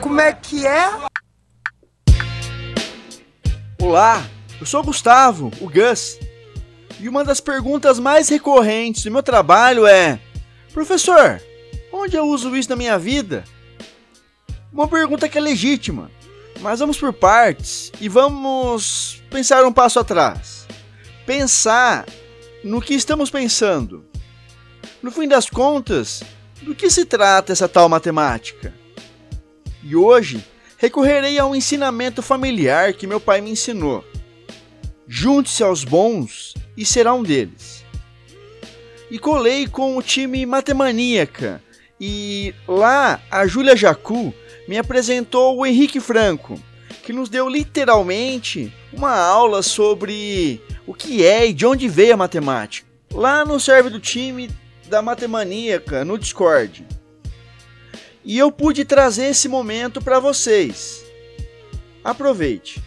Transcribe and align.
Como 0.00 0.18
é 0.18 0.32
que 0.32 0.66
é? 0.66 0.88
Olá, 3.78 4.26
eu 4.58 4.64
sou 4.64 4.80
o 4.80 4.84
Gustavo, 4.84 5.50
o 5.60 5.68
Gus. 5.68 6.18
E 6.98 7.06
uma 7.06 7.22
das 7.22 7.38
perguntas 7.38 7.98
mais 7.98 8.30
recorrentes 8.30 9.04
do 9.04 9.10
meu 9.10 9.22
trabalho 9.22 9.86
é: 9.86 10.18
Professor, 10.72 11.42
onde 11.92 12.16
eu 12.16 12.24
uso 12.24 12.56
isso 12.56 12.70
na 12.70 12.76
minha 12.76 12.98
vida? 12.98 13.44
Uma 14.72 14.88
pergunta 14.88 15.28
que 15.28 15.36
é 15.36 15.40
legítima, 15.40 16.10
mas 16.60 16.80
vamos 16.80 16.96
por 16.96 17.12
partes 17.12 17.92
e 18.00 18.08
vamos 18.08 19.22
pensar 19.30 19.66
um 19.66 19.72
passo 19.72 20.00
atrás. 20.00 20.66
Pensar 21.26 22.06
no 22.64 22.80
que 22.80 22.94
estamos 22.94 23.30
pensando. 23.30 24.02
No 25.02 25.10
fim 25.10 25.28
das 25.28 25.50
contas, 25.50 26.22
do 26.62 26.74
que 26.74 26.88
se 26.88 27.04
trata 27.04 27.52
essa 27.52 27.68
tal 27.68 27.86
matemática? 27.86 28.77
E 29.82 29.94
hoje 29.94 30.44
recorrerei 30.76 31.38
a 31.38 31.46
um 31.46 31.54
ensinamento 31.54 32.22
familiar 32.22 32.92
que 32.92 33.06
meu 33.06 33.20
pai 33.20 33.40
me 33.40 33.50
ensinou. 33.50 34.04
Junte-se 35.06 35.62
aos 35.62 35.84
bons 35.84 36.54
e 36.76 36.84
será 36.84 37.14
um 37.14 37.22
deles. 37.22 37.84
E 39.10 39.18
colei 39.18 39.66
com 39.66 39.96
o 39.96 40.02
time 40.02 40.44
Matemaníaca 40.44 41.62
e 42.00 42.54
lá 42.66 43.20
a 43.30 43.46
Júlia 43.46 43.76
Jacu 43.76 44.32
me 44.68 44.78
apresentou 44.78 45.56
o 45.56 45.66
Henrique 45.66 45.98
Franco, 45.98 46.60
que 47.02 47.12
nos 47.12 47.28
deu 47.28 47.48
literalmente 47.48 48.72
uma 48.92 49.16
aula 49.16 49.62
sobre 49.62 50.62
o 50.86 50.94
que 50.94 51.24
é 51.24 51.46
e 51.46 51.52
de 51.52 51.66
onde 51.66 51.88
veio 51.88 52.14
a 52.14 52.16
matemática. 52.16 52.86
Lá 53.12 53.44
no 53.44 53.58
server 53.58 53.90
do 53.90 53.98
time 53.98 54.50
da 54.88 55.02
Matemaníaca 55.02 56.04
no 56.04 56.18
Discord. 56.18 56.86
E 58.28 58.36
eu 58.36 58.52
pude 58.52 58.84
trazer 58.84 59.28
esse 59.28 59.48
momento 59.48 60.04
para 60.04 60.20
vocês. 60.20 61.02
Aproveite. 62.04 62.78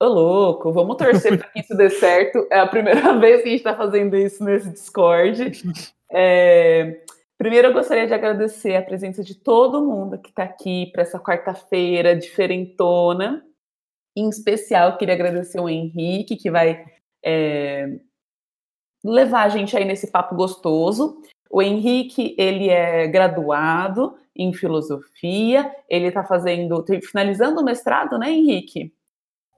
Ô 0.00 0.06
louco, 0.06 0.72
vamos 0.72 0.96
torcer 0.96 1.36
para 1.36 1.48
que 1.48 1.58
isso 1.58 1.76
dê 1.76 1.90
certo. 1.90 2.46
É 2.48 2.60
a 2.60 2.66
primeira 2.68 3.12
vez 3.18 3.42
que 3.42 3.48
a 3.48 3.50
gente 3.50 3.58
está 3.58 3.74
fazendo 3.74 4.16
isso 4.16 4.44
nesse 4.44 4.70
Discord. 4.70 5.50
É... 6.12 7.00
Primeiro, 7.36 7.68
eu 7.68 7.72
gostaria 7.72 8.06
de 8.06 8.14
agradecer 8.14 8.76
a 8.76 8.82
presença 8.82 9.24
de 9.24 9.34
todo 9.34 9.84
mundo 9.84 10.20
que 10.20 10.28
está 10.28 10.44
aqui 10.44 10.92
para 10.92 11.02
essa 11.02 11.18
quarta-feira 11.18 12.14
diferentona. 12.14 13.44
Em 14.16 14.28
especial, 14.28 14.96
queria 14.96 15.14
agradecer 15.14 15.58
o 15.58 15.68
Henrique, 15.68 16.36
que 16.36 16.52
vai 16.52 16.84
é, 17.24 17.98
levar 19.10 19.42
a 19.44 19.48
gente 19.48 19.76
aí 19.76 19.84
nesse 19.84 20.10
papo 20.10 20.34
gostoso. 20.34 21.22
O 21.50 21.62
Henrique, 21.62 22.34
ele 22.38 22.68
é 22.68 23.06
graduado 23.06 24.16
em 24.34 24.52
filosofia, 24.52 25.74
ele 25.88 26.08
está 26.08 26.22
fazendo, 26.22 26.84
finalizando 27.02 27.60
o 27.60 27.64
mestrado, 27.64 28.18
né, 28.18 28.30
Henrique? 28.30 28.92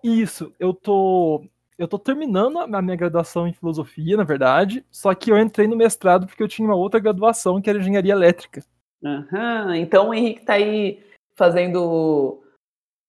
Isso, 0.03 0.53
eu 0.61 0.73
tô 0.73 1.45
eu 1.77 1.87
tô 1.87 1.97
terminando 1.97 2.59
a 2.59 2.83
minha 2.83 2.97
graduação 2.97 3.47
em 3.47 3.53
filosofia, 3.53 4.17
na 4.17 4.25
verdade, 4.25 4.85
só 4.91 5.15
que 5.15 5.31
eu 5.31 5.39
entrei 5.39 5.69
no 5.69 5.77
mestrado 5.77 6.27
porque 6.27 6.43
eu 6.43 6.49
tinha 6.49 6.67
uma 6.67 6.75
outra 6.75 6.99
graduação 6.99 7.63
que 7.63 7.71
era 7.71 7.79
engenharia 7.79 8.13
elétrica. 8.13 8.65
Uhum, 9.01 9.75
então 9.75 10.09
o 10.09 10.15
Henrique 10.15 10.41
está 10.41 10.55
aí 10.55 11.01
fazendo 11.37 12.43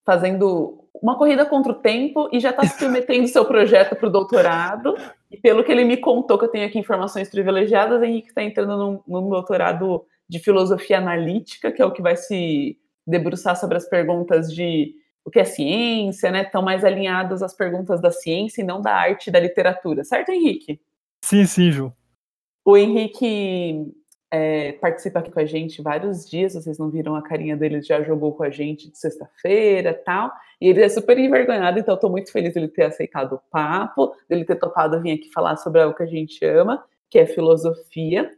fazendo 0.06 0.88
uma 1.02 1.18
corrida 1.18 1.44
contra 1.44 1.72
o 1.72 1.80
tempo 1.80 2.28
e 2.32 2.38
já 2.38 2.50
está 2.50 2.64
submetendo 2.66 3.26
seu 3.26 3.44
projeto 3.44 3.96
para 3.96 4.08
o 4.08 4.12
doutorado. 4.12 4.94
E 5.30 5.36
pelo 5.36 5.62
que 5.62 5.70
ele 5.70 5.84
me 5.84 5.96
contou, 5.96 6.38
que 6.38 6.44
eu 6.44 6.50
tenho 6.50 6.66
aqui 6.66 6.78
informações 6.78 7.30
privilegiadas, 7.30 8.02
Henrique 8.02 8.28
está 8.28 8.42
entrando 8.42 8.76
num, 8.76 9.00
num, 9.06 9.28
doutorado 9.28 10.04
de 10.28 10.38
filosofia 10.40 10.98
analítica, 10.98 11.70
que 11.70 11.80
é 11.80 11.86
o 11.86 11.92
que 11.92 12.02
vai 12.02 12.16
se 12.16 12.76
debruçar 13.06 13.56
sobre 13.56 13.76
as 13.76 13.88
perguntas 13.88 14.52
de 14.52 14.94
o 15.24 15.30
que 15.30 15.38
é 15.38 15.44
ciência, 15.44 16.30
né? 16.30 16.42
Estão 16.42 16.62
mais 16.62 16.84
alinhadas 16.84 17.42
às 17.42 17.54
perguntas 17.54 18.00
da 18.00 18.10
ciência 18.10 18.62
e 18.62 18.64
não 18.64 18.80
da 18.80 18.94
arte 18.94 19.28
e 19.28 19.30
da 19.30 19.38
literatura, 19.38 20.02
certo, 20.02 20.30
Henrique? 20.30 20.80
Sim, 21.24 21.46
sim, 21.46 21.70
Ju. 21.70 21.92
O 22.64 22.76
Henrique 22.76 23.92
é, 24.30 24.72
participa 24.72 25.18
aqui 25.18 25.30
com 25.30 25.40
a 25.40 25.44
gente 25.44 25.82
vários 25.82 26.28
dias, 26.28 26.54
vocês 26.54 26.78
não 26.78 26.88
viram 26.88 27.16
a 27.16 27.22
carinha 27.22 27.56
dele, 27.56 27.82
já 27.82 28.02
jogou 28.02 28.32
com 28.32 28.44
a 28.44 28.50
gente 28.50 28.90
de 28.90 28.96
sexta-feira 28.96 29.92
tal, 29.92 30.30
e 30.60 30.68
ele 30.68 30.82
é 30.82 30.88
super 30.88 31.18
envergonhado, 31.18 31.78
então 31.78 31.96
tô 31.96 32.08
muito 32.08 32.30
feliz 32.30 32.54
dele 32.54 32.68
ter 32.68 32.84
aceitado 32.84 33.34
o 33.34 33.40
papo, 33.50 34.14
dele 34.28 34.44
ter 34.44 34.56
topado 34.56 35.00
vir 35.00 35.12
aqui 35.12 35.30
falar 35.32 35.56
sobre 35.56 35.82
algo 35.82 35.96
que 35.96 36.02
a 36.02 36.06
gente 36.06 36.44
ama, 36.44 36.84
que 37.10 37.18
é 37.18 37.26
filosofia. 37.26 38.30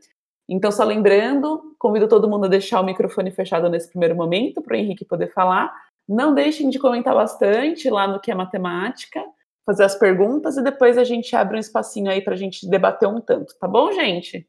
Então, 0.48 0.72
só 0.72 0.82
lembrando, 0.84 1.74
convido 1.78 2.08
todo 2.08 2.28
mundo 2.28 2.46
a 2.46 2.48
deixar 2.48 2.80
o 2.80 2.84
microfone 2.84 3.30
fechado 3.30 3.68
nesse 3.68 3.88
primeiro 3.88 4.16
momento, 4.16 4.62
para 4.62 4.74
o 4.74 4.76
Henrique 4.76 5.04
poder 5.04 5.32
falar. 5.32 5.72
Não 6.08 6.34
deixem 6.34 6.70
de 6.70 6.78
comentar 6.78 7.14
bastante 7.14 7.88
lá 7.90 8.06
no 8.06 8.18
que 8.20 8.30
é 8.30 8.34
matemática, 8.34 9.22
fazer 9.64 9.84
as 9.84 9.94
perguntas 9.94 10.56
e 10.56 10.62
depois 10.62 10.98
a 10.98 11.04
gente 11.04 11.34
abre 11.36 11.56
um 11.56 11.60
espacinho 11.60 12.10
aí 12.10 12.20
para 12.20 12.34
a 12.34 12.36
gente 12.36 12.68
debater 12.68 13.08
um 13.08 13.20
tanto, 13.20 13.54
tá 13.58 13.68
bom, 13.68 13.92
gente? 13.92 14.46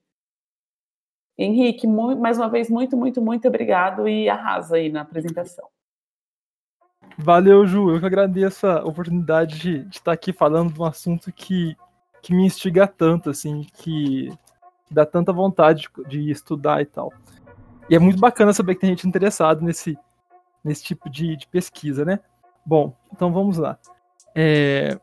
Henrique, 1.37 1.87
mais 1.87 2.37
uma 2.37 2.49
vez, 2.49 2.69
muito, 2.69 2.95
muito, 2.95 3.21
muito 3.21 3.47
obrigado 3.47 4.07
e 4.07 4.29
arrasa 4.29 4.75
aí 4.75 4.91
na 4.91 5.01
apresentação. 5.01 5.67
Valeu, 7.17 7.65
Ju. 7.65 7.91
Eu 7.91 7.99
que 7.99 8.05
agradeço 8.05 8.67
a 8.67 8.83
oportunidade 8.83 9.59
de, 9.59 9.83
de 9.85 9.97
estar 9.97 10.11
aqui 10.11 10.31
falando 10.31 10.73
de 10.73 10.79
um 10.79 10.85
assunto 10.85 11.31
que, 11.31 11.75
que 12.21 12.33
me 12.33 12.45
instiga 12.45 12.87
tanto, 12.87 13.29
assim, 13.29 13.65
que, 13.73 14.29
que 14.85 14.93
dá 14.93 15.05
tanta 15.05 15.33
vontade 15.33 15.89
de, 16.07 16.23
de, 16.23 16.31
estudar 16.31 16.81
e 16.81 16.85
tal. 16.85 17.11
E 17.89 17.95
é 17.95 17.99
muito 17.99 18.19
bacana 18.19 18.53
saber 18.53 18.75
que 18.75 18.81
tem 18.81 18.91
gente 18.91 19.07
interessada 19.07 19.61
nesse, 19.61 19.97
nesse 20.63 20.83
tipo 20.83 21.09
de, 21.09 21.35
de 21.35 21.47
pesquisa, 21.47 22.05
né? 22.05 22.19
Bom, 22.65 22.95
então 23.11 23.31
vamos 23.31 23.57
lá. 23.57 23.77
É, 24.35 24.97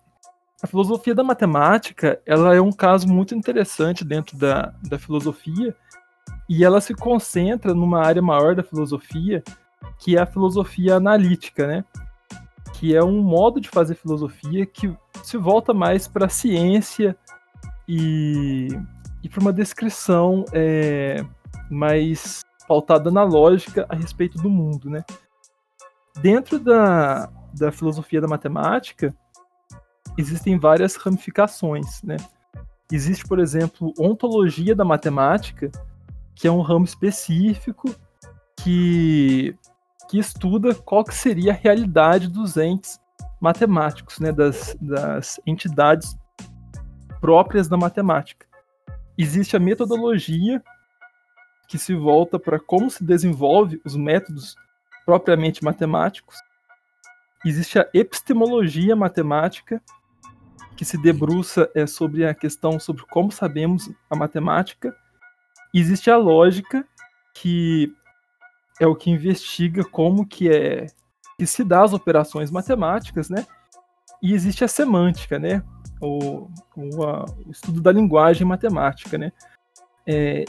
a 0.63 0.67
filosofia 0.67 1.15
da 1.15 1.23
matemática, 1.23 2.21
ela 2.27 2.55
é 2.55 2.61
um 2.61 2.73
caso 2.73 3.09
muito 3.09 3.35
interessante 3.35 4.05
dentro 4.05 4.37
da, 4.37 4.75
da 4.89 4.99
filosofia, 4.99 5.77
e 6.51 6.65
ela 6.65 6.81
se 6.81 6.93
concentra 6.93 7.73
numa 7.73 8.05
área 8.05 8.21
maior 8.21 8.57
da 8.57 8.65
filosofia, 8.65 9.41
que 10.01 10.17
é 10.17 10.21
a 10.21 10.27
filosofia 10.27 10.97
analítica, 10.97 11.65
né? 11.65 11.85
Que 12.73 12.97
é 12.97 13.05
um 13.05 13.23
modo 13.23 13.61
de 13.61 13.69
fazer 13.69 13.95
filosofia 13.95 14.67
que 14.67 14.93
se 15.23 15.37
volta 15.37 15.73
mais 15.73 16.09
para 16.09 16.27
a 16.27 16.29
ciência 16.29 17.17
e, 17.87 18.67
e 19.23 19.29
para 19.29 19.41
uma 19.41 19.53
descrição 19.53 20.45
é, 20.53 21.25
mais 21.71 22.41
pautada 22.67 23.13
na 23.13 23.23
lógica 23.23 23.87
a 23.89 23.95
respeito 23.95 24.37
do 24.39 24.51
mundo, 24.51 24.91
né? 24.91 25.05
Dentro 26.21 26.59
da, 26.59 27.31
da 27.55 27.71
filosofia 27.71 28.21
da 28.21 28.27
matemática, 28.27 29.15
existem 30.19 30.59
várias 30.59 30.97
ramificações, 30.97 32.03
né? 32.03 32.17
Existe, 32.91 33.25
por 33.25 33.39
exemplo, 33.39 33.95
ontologia 33.97 34.75
da 34.75 34.85
matemática, 34.85 35.71
que 36.41 36.49
é 36.49 36.51
um 36.51 36.63
ramo 36.63 36.87
específico 36.87 37.95
que, 38.57 39.55
que 40.09 40.19
estuda 40.19 40.75
qual 40.75 41.05
que 41.05 41.15
seria 41.15 41.53
a 41.53 41.55
realidade 41.55 42.29
dos 42.29 42.57
entes 42.57 42.99
matemáticos, 43.39 44.19
né, 44.19 44.33
das, 44.33 44.75
das 44.81 45.39
entidades 45.47 46.19
próprias 47.21 47.69
da 47.69 47.77
matemática. 47.77 48.47
Existe 49.19 49.55
a 49.55 49.61
metodologia 49.61 50.63
que 51.69 51.77
se 51.77 51.95
volta 51.95 52.39
para 52.39 52.59
como 52.59 52.91
se 52.91 53.05
desenvolve 53.05 53.79
os 53.85 53.95
métodos 53.95 54.57
propriamente 55.05 55.63
matemáticos. 55.63 56.37
Existe 57.45 57.79
a 57.79 57.87
epistemologia 57.93 58.97
matemática, 58.97 59.83
que 60.75 60.87
se 60.87 60.97
debruça 60.97 61.71
é, 61.75 61.87
sobre 61.87 62.25
a 62.25 62.35
questão 62.35 62.81
sobre 62.81 63.05
como 63.11 63.31
sabemos 63.31 63.91
a 64.09 64.17
matemática 64.17 64.97
existe 65.79 66.11
a 66.11 66.17
lógica 66.17 66.85
que 67.35 67.93
é 68.81 68.87
o 68.87 68.97
que 68.97 69.11
investiga 69.11 69.85
como 69.85 70.27
que 70.27 70.49
é 70.49 70.87
que 71.39 71.47
se 71.47 71.65
dá 71.65 71.83
as 71.83 71.93
operações 71.93 72.51
matemáticas, 72.51 73.31
né? 73.31 73.47
E 74.23 74.35
existe 74.35 74.63
a 74.63 74.69
semântica, 74.69 75.39
né? 75.39 75.63
O, 76.01 76.51
o, 76.77 77.03
a, 77.03 77.25
o 77.47 77.51
estudo 77.51 77.81
da 77.81 77.93
linguagem 77.93 78.47
matemática, 78.47 79.17
né? 79.17 79.33
É, 80.07 80.45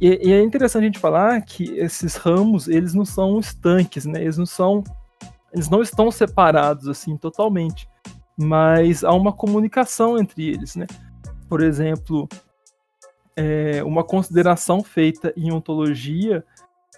e, 0.00 0.28
e, 0.28 0.32
é 0.32 0.42
interessante 0.42 0.82
a 0.82 0.86
gente 0.86 0.98
falar 0.98 1.40
que 1.42 1.64
esses 1.78 2.16
ramos 2.16 2.68
eles 2.68 2.94
não 2.94 3.04
são 3.04 3.40
estanques, 3.40 4.04
né? 4.04 4.20
Eles 4.20 4.36
não 4.36 4.46
são, 4.46 4.84
eles 5.52 5.68
não 5.68 5.82
estão 5.82 6.10
separados 6.10 6.86
assim 6.86 7.16
totalmente, 7.16 7.88
mas 8.36 9.02
há 9.02 9.12
uma 9.12 9.32
comunicação 9.32 10.18
entre 10.18 10.48
eles, 10.48 10.76
né? 10.76 10.86
Por 11.48 11.60
exemplo, 11.60 12.28
é, 13.36 13.84
uma 13.84 14.02
consideração 14.02 14.82
feita 14.82 15.32
em 15.36 15.52
ontologia, 15.52 16.44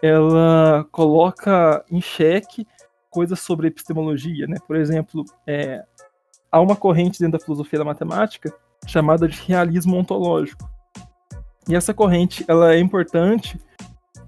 ela 0.02 0.86
coloca 0.92 1.84
em 1.90 2.00
xeque 2.00 2.66
coisas 3.10 3.40
sobre 3.40 3.68
epistemologia, 3.68 4.46
né? 4.46 4.56
Por 4.66 4.76
exemplo, 4.76 5.24
é, 5.46 5.84
há 6.50 6.60
uma 6.60 6.76
corrente 6.76 7.18
dentro 7.18 7.38
da 7.38 7.44
filosofia 7.44 7.80
da 7.80 7.84
matemática 7.84 8.54
chamada 8.86 9.26
de 9.26 9.40
realismo 9.42 9.96
ontológico. 9.96 10.68
E 11.68 11.74
essa 11.74 11.92
corrente 11.92 12.44
ela 12.46 12.72
é 12.72 12.78
importante 12.78 13.60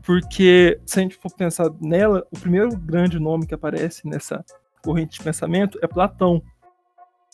porque 0.03 0.81
se 0.85 0.99
a 0.99 1.03
gente 1.03 1.17
for 1.17 1.33
pensar 1.33 1.71
nela, 1.81 2.27
o 2.33 2.39
primeiro 2.39 2.77
grande 2.77 3.19
nome 3.19 3.47
que 3.47 3.55
aparece 3.55 4.09
nessa 4.09 4.45
corrente 4.83 5.19
de 5.19 5.25
pensamento 5.25 5.79
é 5.83 5.87
Platão. 5.87 6.43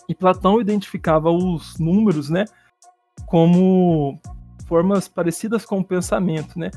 E 0.08 0.14
Platão 0.14 0.60
identificava 0.60 1.30
os 1.30 1.78
números, 1.78 2.28
né, 2.28 2.44
como 3.26 4.20
formas 4.66 5.08
parecidas 5.08 5.64
com 5.64 5.78
o 5.78 5.84
pensamento, 5.84 6.58
né? 6.58 6.70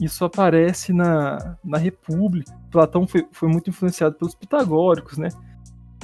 Isso 0.00 0.24
aparece 0.24 0.92
na, 0.92 1.56
na 1.62 1.76
República. 1.76 2.52
Platão 2.70 3.06
foi, 3.06 3.26
foi 3.30 3.48
muito 3.48 3.68
influenciado 3.68 4.16
pelos 4.16 4.34
pitagóricos, 4.34 5.18
né? 5.18 5.28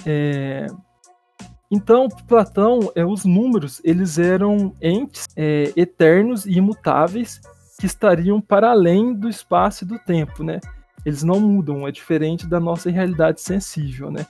É... 0.04 0.66
Então, 1.70 2.06
Platão, 2.28 2.92
é, 2.94 3.04
os 3.04 3.24
números, 3.24 3.80
eles 3.82 4.18
eram 4.18 4.72
entes 4.80 5.26
é, 5.34 5.72
eternos 5.74 6.46
e 6.46 6.52
imutáveis 6.52 7.40
que 7.80 7.86
estariam 7.86 8.40
para 8.40 8.70
além 8.70 9.12
do 9.12 9.28
espaço 9.28 9.82
e 9.82 9.86
do 9.86 9.98
tempo, 9.98 10.44
né? 10.44 10.60
Eles 11.04 11.22
não 11.22 11.40
mudam, 11.40 11.88
é 11.88 11.90
diferente 11.90 12.46
da 12.46 12.60
nossa 12.60 12.90
realidade 12.90 13.40
sensível, 13.40 14.10
né? 14.10 14.26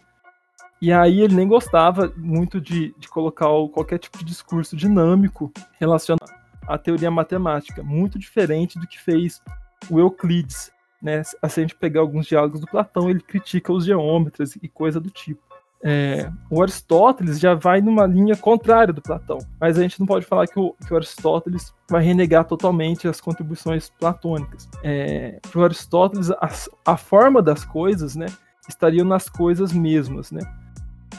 E 0.80 0.92
aí 0.92 1.20
ele 1.20 1.34
nem 1.34 1.48
gostava 1.48 2.12
muito 2.16 2.60
de, 2.60 2.94
de 2.98 3.08
colocar 3.08 3.46
qualquer 3.72 3.98
tipo 3.98 4.18
de 4.18 4.24
discurso 4.24 4.76
dinâmico 4.76 5.52
relacionado 5.78 6.45
à 6.66 6.78
teoria 6.78 7.10
matemática, 7.10 7.82
muito 7.82 8.18
diferente 8.18 8.78
do 8.78 8.86
que 8.86 9.00
fez 9.00 9.42
o 9.90 9.98
Euclides. 9.98 10.70
Né? 11.00 11.22
Se 11.22 11.36
a 11.40 11.48
gente 11.48 11.74
pegar 11.74 12.00
alguns 12.00 12.26
diálogos 12.26 12.60
do 12.60 12.66
Platão, 12.66 13.08
ele 13.08 13.20
critica 13.20 13.72
os 13.72 13.84
geômetras 13.84 14.56
e 14.56 14.68
coisa 14.68 15.00
do 15.00 15.10
tipo. 15.10 15.46
É, 15.82 16.30
o 16.50 16.62
Aristóteles 16.62 17.38
já 17.38 17.54
vai 17.54 17.80
numa 17.80 18.06
linha 18.06 18.34
contrária 18.34 18.92
do 18.92 19.02
Platão, 19.02 19.38
mas 19.60 19.78
a 19.78 19.82
gente 19.82 20.00
não 20.00 20.06
pode 20.06 20.24
falar 20.24 20.46
que 20.46 20.58
o, 20.58 20.74
que 20.84 20.92
o 20.92 20.96
Aristóteles 20.96 21.72
vai 21.88 22.02
renegar 22.02 22.44
totalmente 22.44 23.06
as 23.06 23.20
contribuições 23.20 23.90
platônicas. 23.90 24.68
É, 24.82 25.38
Para 25.50 25.60
o 25.60 25.64
Aristóteles, 25.64 26.30
a, 26.30 26.50
a, 26.84 26.96
forma 26.96 27.42
das 27.42 27.64
coisas 27.64 28.16
né, 28.16 28.26
estaria 28.68 29.04
nas 29.04 29.28
coisas 29.28 29.72
mesmas, 29.72 30.32
né? 30.32 30.40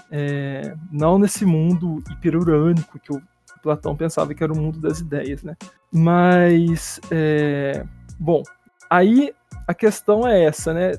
É, 0.09 0.75
não 0.91 1.19
nesse 1.19 1.45
mundo 1.45 2.01
hiperurânico 2.09 2.99
que 2.99 3.13
o 3.13 3.21
Platão 3.61 3.95
pensava 3.95 4.33
que 4.33 4.43
era 4.43 4.53
o 4.53 4.57
mundo 4.57 4.79
das 4.79 4.99
ideias, 4.99 5.43
né? 5.43 5.55
Mas, 5.91 6.99
é, 7.11 7.85
bom, 8.19 8.43
aí 8.89 9.33
a 9.67 9.73
questão 9.73 10.27
é 10.27 10.43
essa, 10.43 10.73
né? 10.73 10.93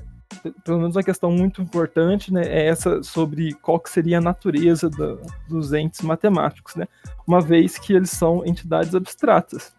Pelo 0.63 0.79
menos 0.79 0.95
uma 0.95 1.03
questão 1.03 1.31
muito 1.31 1.61
importante, 1.61 2.31
né? 2.33 2.43
É 2.45 2.67
essa 2.67 3.01
sobre 3.01 3.53
qual 3.55 3.79
que 3.79 3.89
seria 3.89 4.19
a 4.19 4.21
natureza 4.21 4.89
do, 4.89 5.19
dos 5.47 5.73
entes 5.73 6.01
matemáticos, 6.01 6.75
né? 6.75 6.87
Uma 7.27 7.41
vez 7.41 7.77
que 7.77 7.93
eles 7.93 8.11
são 8.11 8.45
entidades 8.45 8.93
abstratas, 8.93 9.75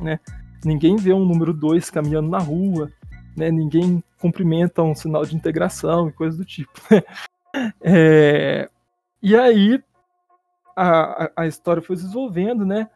né? 0.00 0.18
Ninguém 0.64 0.96
vê 0.96 1.12
um 1.12 1.24
número 1.24 1.52
2 1.52 1.90
caminhando 1.90 2.28
na 2.28 2.38
rua, 2.38 2.90
né? 3.36 3.50
Ninguém 3.50 4.02
cumprimenta 4.18 4.82
um 4.82 4.94
sinal 4.94 5.24
de 5.24 5.34
integração 5.34 6.08
e 6.08 6.12
coisas 6.12 6.38
do 6.38 6.44
tipo. 6.44 6.72
Né? 6.90 7.02
É, 7.82 8.70
e 9.20 9.34
aí 9.34 9.82
a, 10.76 11.30
a 11.36 11.46
história 11.46 11.82
foi 11.82 11.96
se 11.96 12.02
desenvolvendo, 12.02 12.64
né? 12.64 12.88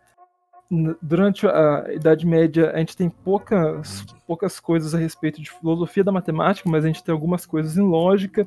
Durante 1.01 1.47
a 1.47 1.87
Idade 1.93 2.27
Média, 2.27 2.73
a 2.73 2.79
gente 2.79 2.97
tem 2.97 3.09
poucas, 3.09 4.05
poucas 4.27 4.59
coisas 4.59 4.95
a 4.95 4.99
respeito 4.99 5.41
de 5.41 5.51
filosofia 5.51 6.03
da 6.03 6.11
matemática, 6.11 6.69
mas 6.69 6.85
a 6.85 6.89
gente 6.89 7.05
tem 7.05 7.13
algumas 7.13 7.47
coisas 7.47 7.77
em 7.77 7.83
lógica, 7.83 8.47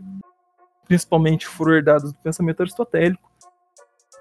principalmente 0.85 1.47
foram 1.47 1.75
herdadas 1.75 2.11
do 2.11 2.19
pensamento 2.19 2.61
aristotélico. 2.61 3.31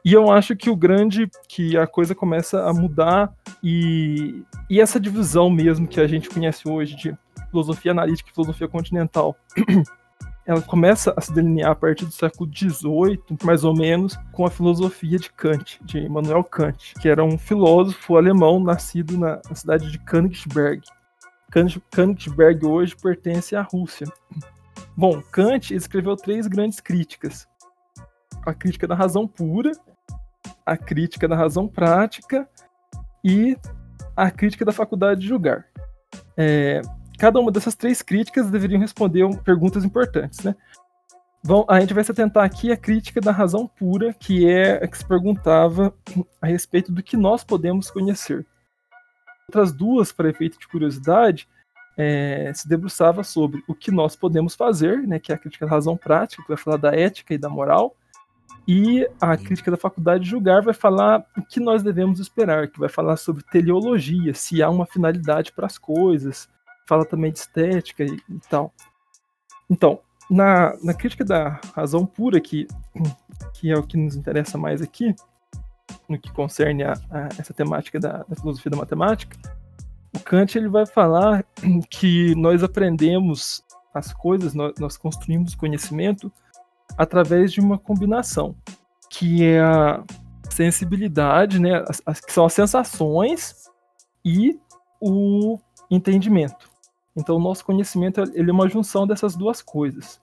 E 0.05 0.12
eu 0.12 0.31
acho 0.31 0.55
que 0.55 0.70
o 0.70 0.76
grande, 0.76 1.29
que 1.49 1.76
a 1.76 1.87
coisa 1.87 2.14
começa 2.14 2.69
a 2.69 2.73
mudar 2.73 3.35
e, 3.61 4.44
e 4.70 4.81
essa 4.81 5.00
divisão 5.00 5.50
mesmo 5.50 5.88
que 5.88 6.00
a 6.00 6.06
gente 6.06 6.29
conhece 6.29 6.69
hoje 6.69 6.94
de 6.94 7.19
filosofia 7.50 7.91
analítica 7.91 8.31
e 8.31 8.32
filosofia 8.32 8.69
continental 8.69 9.35
ela 10.47 10.63
começa 10.63 11.13
a 11.17 11.21
se 11.21 11.33
delinear 11.33 11.73
a 11.73 11.75
partir 11.75 12.05
do 12.05 12.13
século 12.13 12.49
XVIII, 12.49 13.21
mais 13.43 13.65
ou 13.65 13.75
menos, 13.75 14.17
com 14.33 14.47
a 14.47 14.51
filosofia 14.51 15.19
de 15.19 15.31
Kant, 15.33 15.81
de 15.83 15.99
Immanuel 15.99 16.45
Kant, 16.45 16.95
que 17.01 17.09
era 17.09 17.25
um 17.25 17.37
filósofo 17.37 18.17
alemão 18.17 18.61
nascido 18.61 19.19
na, 19.19 19.41
cidade 19.53 19.91
de 19.91 19.99
Königsberg. 19.99 20.83
Königsberg 21.91 22.65
hoje 22.65 22.95
pertence 22.97 23.57
à 23.57 23.63
Rússia. 23.63 24.07
Bom, 24.97 25.21
Kant 25.33 25.75
escreveu 25.75 26.15
três 26.17 26.47
grandes 26.47 26.79
críticas: 26.79 27.49
a 28.45 28.55
crítica 28.55 28.87
da 28.87 28.95
razão 28.95 29.27
pura, 29.27 29.73
a 30.65 30.77
crítica 30.77 31.27
da 31.27 31.35
razão 31.35 31.67
prática 31.67 32.49
e 33.25 33.57
a 34.17 34.31
crítica 34.31 34.65
da 34.65 34.73
faculdade 34.73 35.23
de 35.23 35.27
julgar. 35.27 35.67
É, 36.37 36.81
cada 37.17 37.41
uma 37.41 37.51
dessas 37.51 37.75
três 37.75 38.03
críticas 38.03 38.51
deveriam 38.51 38.81
responder 38.81 39.27
perguntas 39.43 39.85
importantes, 39.85 40.43
né? 40.45 40.55
Bom, 41.45 41.65
a 41.69 41.79
gente 41.81 41.95
vai 41.95 42.03
se 42.03 42.11
atentar 42.11 42.45
aqui 42.45 42.73
à 42.73 42.77
crítica 42.77 43.21
da 43.21 43.31
razão 43.31 43.69
pura, 43.69 44.13
que 44.13 44.49
é 44.49 44.83
a 44.83 44.89
que 44.89 44.99
se 44.99 45.07
perguntava 45.07 45.95
a 46.43 46.47
respeito 46.47 46.91
do 46.91 47.03
que 47.03 47.17
nós 47.17 47.45
podemos 47.45 47.89
conhecer. 47.89 48.45
Outras 49.49 49.73
duas, 49.73 50.11
para 50.11 50.29
efeito 50.29 50.59
de 50.59 50.67
curiosidade, 50.67 51.49
é, 51.97 52.53
se 52.53 52.69
debruçava 52.69 53.23
sobre 53.23 53.62
o 53.69 53.75
que 53.75 53.93
nós 53.93 54.17
podemos 54.17 54.57
fazer, 54.57 55.07
né, 55.07 55.21
que 55.21 55.31
é 55.31 55.37
a 55.37 55.39
crítica 55.39 55.67
da 55.67 55.71
razão 55.71 55.97
prática, 55.97 56.43
que 56.43 56.49
vai 56.49 56.57
falar 56.57 56.79
da 56.79 56.91
ética 56.91 57.33
e 57.33 57.39
da 57.39 57.49
moral, 57.49 57.95
e 58.67 59.09
a 59.21 59.37
crítica 59.37 59.71
da 59.71 59.77
faculdade 59.77 60.25
de 60.25 60.31
julgar 60.31 60.62
vai 60.62 60.75
falar 60.75 61.25
o 61.39 61.43
que 61.43 61.61
nós 61.61 61.83
devemos 61.83 62.19
esperar, 62.19 62.67
que 62.67 62.81
vai 62.81 62.89
falar 62.89 63.17
sobre 63.17 63.45
teleologia, 63.45 64.35
se 64.35 64.61
há 64.61 64.69
uma 64.69 64.85
finalidade 64.85 65.53
para 65.53 65.67
as 65.67 65.79
coisas, 65.79 66.49
fala 66.87 67.05
também 67.05 67.33
de 67.33 67.41
estética 67.41 68.05
e, 68.05 68.17
e 68.29 68.41
tal. 68.49 68.73
Então, 69.69 70.00
na, 70.31 70.77
na 70.83 70.94
crítica 70.94 71.25
da 71.25 71.61
razão 71.75 72.05
pura, 72.05 72.41
que, 72.41 72.67
que 73.55 73.71
é 73.71 73.77
o 73.77 73.83
que 73.83 73.97
nos 73.97 74.17
interessa 74.17 74.56
mais 74.59 74.83
aqui, 74.83 75.15
no 76.09 76.19
que 76.19 76.33
concerne 76.33 76.85
a, 76.85 76.94
a 77.11 77.29
essa 77.38 77.53
temática 77.53 77.99
da, 77.99 78.25
da, 78.29 78.37
filosofia 78.37 78.71
da 78.71 78.77
matemática, 78.77 79.37
o 80.15 80.21
Kant 80.21 80.56
ele 80.56 80.69
vai 80.69 80.87
falar 80.87 81.44
que 81.91 82.35
nós 82.35 82.62
aprendemos 82.62 83.65
as 83.93 84.12
coisas, 84.12 84.55
nós, 84.55 84.75
nós 84.79 84.97
construímos 84.97 85.55
conhecimento 85.55 86.31
através 86.97 87.53
de 87.53 87.61
uma 87.61 87.79
combinação, 87.79 88.55
que 89.11 89.44
é 89.44 89.61
a 89.61 90.05
sensibilidade, 90.50 91.59
né, 91.59 91.83
as, 91.88 92.03
as, 92.06 92.21
que 92.21 92.33
são 92.33 92.44
as 92.47 92.53
sensações 92.53 93.71
e 94.25 94.59
o 95.00 95.59
entendimento. 95.90 96.75
Então, 97.16 97.37
o 97.37 97.40
nosso 97.40 97.64
conhecimento 97.64 98.20
ele 98.35 98.50
é 98.50 98.52
uma 98.52 98.68
junção 98.68 99.06
dessas 99.06 99.35
duas 99.35 99.62
coisas. 99.62 100.20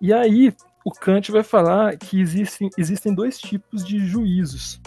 E 0.00 0.12
aí, 0.12 0.54
o 0.84 0.92
Kant 0.92 1.32
vai 1.32 1.42
falar 1.42 1.96
que 1.96 2.20
existem, 2.20 2.70
existem 2.78 3.12
dois 3.12 3.38
tipos 3.38 3.84
de 3.84 3.98
juízos. 4.06 4.80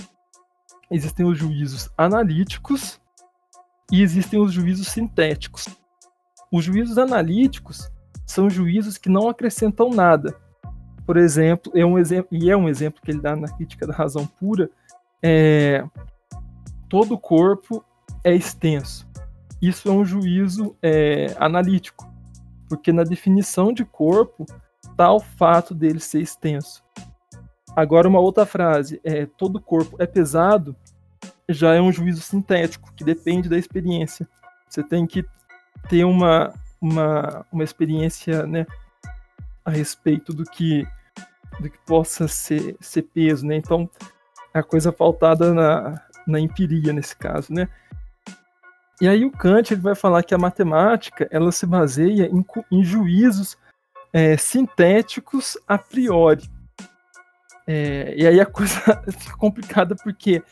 Existem 0.89 1.25
os 1.25 1.37
juízos 1.37 1.89
analíticos 1.97 2.99
e 3.91 4.01
existem 4.01 4.39
os 4.39 4.53
juízos 4.53 4.87
sintéticos. 4.87 5.67
Os 6.51 6.63
juízos 6.63 6.97
analíticos 6.97 7.91
são 8.25 8.49
juízos 8.49 8.97
que 8.97 9.09
não 9.09 9.27
acrescentam 9.27 9.89
nada. 9.89 10.35
Por 11.05 11.17
exemplo, 11.17 11.71
é 11.75 11.85
um 11.85 11.99
exemplo 11.99 12.29
e 12.31 12.49
é 12.49 12.55
um 12.55 12.69
exemplo 12.69 13.01
que 13.03 13.11
ele 13.11 13.19
dá 13.19 13.35
na 13.35 13.49
crítica 13.49 13.85
da 13.85 13.93
razão 13.93 14.25
pura, 14.25 14.69
é, 15.21 15.83
todo 16.87 17.15
o 17.15 17.19
corpo 17.19 17.83
é 18.23 18.33
extenso 18.33 19.05
isso 19.67 19.87
é 19.87 19.91
um 19.91 20.03
juízo 20.03 20.75
é, 20.81 21.33
analítico, 21.37 22.11
porque 22.67 22.91
na 22.91 23.03
definição 23.03 23.71
de 23.71 23.85
corpo 23.85 24.45
está 24.83 25.11
o 25.11 25.19
fato 25.19 25.73
dele 25.73 25.99
ser 25.99 26.21
extenso. 26.21 26.83
Agora, 27.75 28.07
uma 28.07 28.19
outra 28.19 28.45
frase, 28.45 28.99
é, 29.03 29.25
todo 29.25 29.61
corpo 29.61 29.95
é 29.99 30.05
pesado, 30.05 30.75
já 31.49 31.73
é 31.73 31.81
um 31.81 31.91
juízo 31.91 32.21
sintético, 32.21 32.93
que 32.93 33.03
depende 33.03 33.49
da 33.49 33.57
experiência. 33.57 34.27
Você 34.69 34.83
tem 34.83 35.07
que 35.07 35.25
ter 35.89 36.03
uma, 36.03 36.53
uma, 36.79 37.45
uma 37.51 37.63
experiência 37.63 38.45
né, 38.45 38.65
a 39.63 39.71
respeito 39.71 40.33
do 40.33 40.43
que, 40.43 40.85
do 41.59 41.69
que 41.69 41.77
possa 41.85 42.27
ser, 42.27 42.75
ser 42.79 43.03
peso. 43.03 43.45
Né? 43.45 43.55
Então, 43.55 43.89
a 44.53 44.61
coisa 44.61 44.91
faltada 44.91 45.53
na, 45.53 46.01
na 46.27 46.39
empiria 46.39 46.93
nesse 46.93 47.15
caso. 47.15 47.51
Né? 47.51 47.67
E 49.01 49.07
aí 49.07 49.25
o 49.25 49.31
Kant 49.31 49.73
ele 49.73 49.81
vai 49.81 49.95
falar 49.95 50.23
que 50.23 50.33
a 50.33 50.37
matemática 50.37 51.27
ela 51.31 51.51
se 51.51 51.65
baseia 51.65 52.27
em, 52.27 52.45
em 52.71 52.83
juízos 52.83 53.57
é, 54.11 54.37
sintéticos 54.37 55.57
a 55.67 55.77
priori. 55.77 56.49
É, 57.65 58.13
e 58.15 58.27
aí 58.27 58.39
a 58.39 58.45
coisa 58.45 58.79
fica 59.17 59.37
complicada 59.37 59.95
porque 60.03 60.43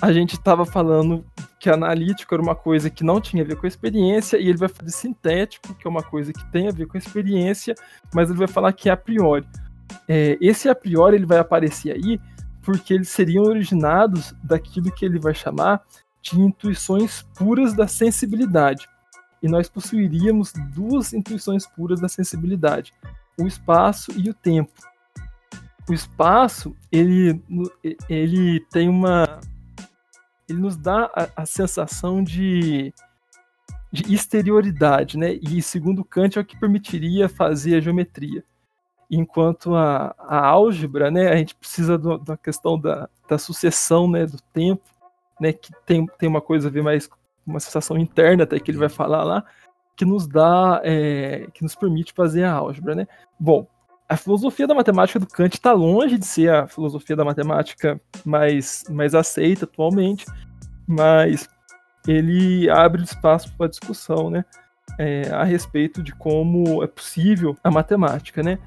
a 0.00 0.12
gente 0.12 0.34
estava 0.34 0.64
falando 0.64 1.24
que 1.60 1.70
analítico 1.70 2.34
era 2.34 2.42
uma 2.42 2.54
coisa 2.54 2.90
que 2.90 3.04
não 3.04 3.20
tinha 3.20 3.42
a 3.42 3.46
ver 3.46 3.56
com 3.56 3.66
a 3.66 3.68
experiência, 3.68 4.36
e 4.36 4.48
ele 4.48 4.58
vai 4.58 4.68
falar 4.68 4.86
de 4.86 4.92
sintético, 4.92 5.74
que 5.74 5.86
é 5.86 5.90
uma 5.90 6.02
coisa 6.02 6.32
que 6.32 6.44
tem 6.50 6.68
a 6.68 6.72
ver 6.72 6.86
com 6.86 6.96
a 6.96 7.00
experiência, 7.00 7.74
mas 8.12 8.28
ele 8.28 8.38
vai 8.38 8.48
falar 8.48 8.72
que 8.72 8.88
é 8.88 8.92
a 8.92 8.96
priori. 8.96 9.46
É, 10.08 10.36
esse 10.40 10.68
a 10.68 10.74
priori 10.74 11.16
ele 11.16 11.26
vai 11.26 11.38
aparecer 11.38 11.92
aí 11.92 12.20
porque 12.62 12.94
eles 12.94 13.08
seriam 13.08 13.44
originados 13.44 14.34
daquilo 14.42 14.90
que 14.90 15.04
ele 15.04 15.18
vai 15.18 15.34
chamar 15.34 15.82
de 16.24 16.40
intuições 16.40 17.22
puras 17.36 17.74
da 17.74 17.86
sensibilidade. 17.86 18.88
e 19.42 19.48
nós 19.48 19.68
possuiríamos 19.68 20.54
duas 20.74 21.12
intuições 21.12 21.66
puras 21.66 22.00
da 22.00 22.08
sensibilidade: 22.08 22.94
o 23.38 23.46
espaço 23.46 24.10
e 24.16 24.30
o 24.30 24.34
tempo. 24.34 24.72
O 25.86 25.92
espaço, 25.92 26.74
ele, 26.90 27.42
ele 28.08 28.60
tem 28.72 28.88
uma. 28.88 29.38
Ele 30.48 30.58
nos 30.58 30.78
dá 30.78 31.10
a, 31.14 31.42
a 31.42 31.46
sensação 31.46 32.24
de, 32.24 32.92
de 33.92 34.14
exterioridade, 34.14 35.18
né? 35.18 35.34
E 35.34 35.60
segundo 35.60 36.04
Kant 36.04 36.38
é 36.38 36.40
o 36.40 36.44
que 36.44 36.58
permitiria 36.58 37.28
fazer 37.28 37.76
a 37.76 37.80
geometria. 37.80 38.42
Enquanto 39.10 39.74
a, 39.74 40.14
a 40.18 40.46
álgebra, 40.46 41.10
né, 41.10 41.28
a 41.28 41.36
gente 41.36 41.54
precisa 41.54 41.98
do, 41.98 42.16
da 42.16 42.36
questão 42.36 42.78
da, 42.80 43.10
da 43.28 43.36
sucessão, 43.36 44.10
né, 44.10 44.24
do 44.24 44.40
tempo, 44.54 44.93
né, 45.40 45.52
que 45.52 45.70
tem, 45.86 46.06
tem 46.18 46.28
uma 46.28 46.40
coisa 46.40 46.68
a 46.68 46.70
ver 46.70 46.82
mais 46.82 47.06
com 47.06 47.16
uma 47.46 47.60
sensação 47.60 47.98
interna, 47.98 48.44
até 48.44 48.58
que 48.58 48.70
ele 48.70 48.78
vai 48.78 48.88
falar 48.88 49.22
lá, 49.22 49.44
que 49.96 50.04
nos 50.04 50.26
dá, 50.26 50.80
é, 50.84 51.46
que 51.52 51.62
nos 51.62 51.74
permite 51.74 52.12
fazer 52.12 52.44
a 52.44 52.52
álgebra, 52.52 52.94
né? 52.94 53.06
Bom, 53.38 53.66
a 54.08 54.16
filosofia 54.16 54.66
da 54.66 54.74
matemática 54.74 55.18
do 55.18 55.26
Kant 55.26 55.54
está 55.54 55.72
longe 55.72 56.18
de 56.18 56.26
ser 56.26 56.50
a 56.50 56.66
filosofia 56.66 57.16
da 57.16 57.24
matemática 57.24 58.00
mais, 58.24 58.84
mais 58.90 59.14
aceita 59.14 59.64
atualmente, 59.64 60.26
mas 60.86 61.48
ele 62.06 62.68
abre 62.68 63.02
espaço 63.02 63.54
para 63.56 63.68
discussão, 63.68 64.30
né? 64.30 64.44
É, 64.98 65.30
a 65.30 65.44
respeito 65.44 66.02
de 66.02 66.12
como 66.14 66.82
é 66.82 66.86
possível 66.86 67.56
a 67.64 67.70
matemática, 67.70 68.42
né? 68.42 68.58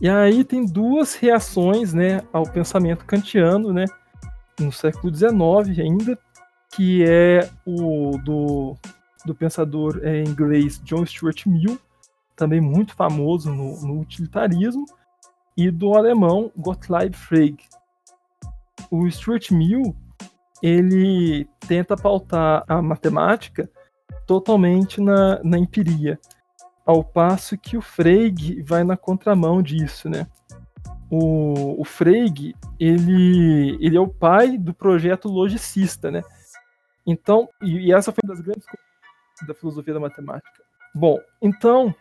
E 0.00 0.08
aí 0.08 0.44
tem 0.44 0.64
duas 0.64 1.14
reações, 1.14 1.94
né, 1.94 2.22
ao 2.32 2.44
pensamento 2.44 3.04
kantiano, 3.06 3.72
né, 3.72 3.86
no 4.60 4.72
século 4.72 5.14
XIX 5.14 5.78
ainda, 5.78 6.18
que 6.74 7.04
é 7.04 7.48
o 7.66 8.18
do, 8.18 8.76
do 9.24 9.34
pensador 9.34 10.00
é, 10.02 10.22
inglês 10.22 10.80
John 10.84 11.04
Stuart 11.04 11.46
Mill, 11.46 11.78
também 12.34 12.60
muito 12.60 12.94
famoso 12.94 13.52
no, 13.52 13.80
no 13.80 14.00
utilitarismo, 14.00 14.84
e 15.56 15.70
do 15.70 15.94
alemão 15.94 16.52
Gottlieb 16.56 17.16
Frege. 17.16 17.68
O 18.90 19.10
Stuart 19.10 19.50
Mill 19.50 19.96
ele 20.62 21.48
tenta 21.66 21.96
pautar 21.96 22.64
a 22.68 22.80
matemática 22.80 23.68
totalmente 24.26 25.00
na, 25.00 25.42
na 25.42 25.58
empiria, 25.58 26.18
ao 26.84 27.02
passo 27.02 27.58
que 27.58 27.76
o 27.76 27.82
Frege 27.82 28.62
vai 28.62 28.84
na 28.84 28.96
contramão 28.96 29.62
disso, 29.62 30.08
né? 30.08 30.26
O, 31.10 31.80
o 31.80 31.84
Frege, 31.84 32.54
ele, 32.80 33.78
ele 33.80 33.96
é 33.96 34.00
o 34.00 34.08
pai 34.08 34.58
do 34.58 34.74
projeto 34.74 35.28
logicista, 35.28 36.10
né? 36.10 36.22
Então, 37.06 37.48
e, 37.62 37.86
e 37.86 37.92
essa 37.92 38.10
foi 38.10 38.20
uma 38.24 38.34
das 38.34 38.42
grandes 38.42 38.66
da 39.46 39.54
filosofia 39.54 39.94
da 39.94 40.00
matemática. 40.00 40.64
Bom, 40.94 41.18
então, 41.40 41.94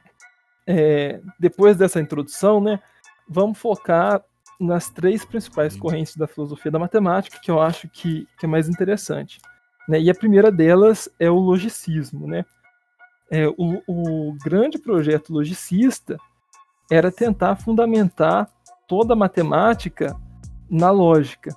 é, 0.66 1.22
depois 1.40 1.78
dessa 1.78 2.00
introdução, 2.00 2.60
né, 2.60 2.80
vamos 3.28 3.60
focar 3.60 4.24
nas 4.60 4.90
três 4.90 5.24
principais 5.26 5.76
correntes 5.78 6.16
da 6.16 6.28
filosofia 6.28 6.72
da 6.72 6.80
matemática 6.80 7.40
que 7.42 7.52
eu 7.52 7.62
acho 7.62 7.90
que, 7.90 8.28
que 8.40 8.46
é 8.46 8.50
mais 8.50 8.70
interessante. 8.70 9.40
Né? 9.88 10.00
E 10.00 10.10
a 10.10 10.16
primeira 10.16 10.52
delas 10.52 11.10
é 11.20 11.30
o 11.30 11.36
logicismo, 11.36 12.26
né? 12.26 12.46
é, 13.30 13.48
o, 13.48 13.82
o 13.88 14.34
grande 14.44 14.78
projeto 14.78 15.34
logicista 15.34 16.18
era 16.92 17.12
tentar 17.12 17.56
fundamentar 17.56 18.50
toda 18.88 19.14
a 19.14 19.18
matemática 19.18 20.16
na 20.70 20.92
lógica. 20.92 21.56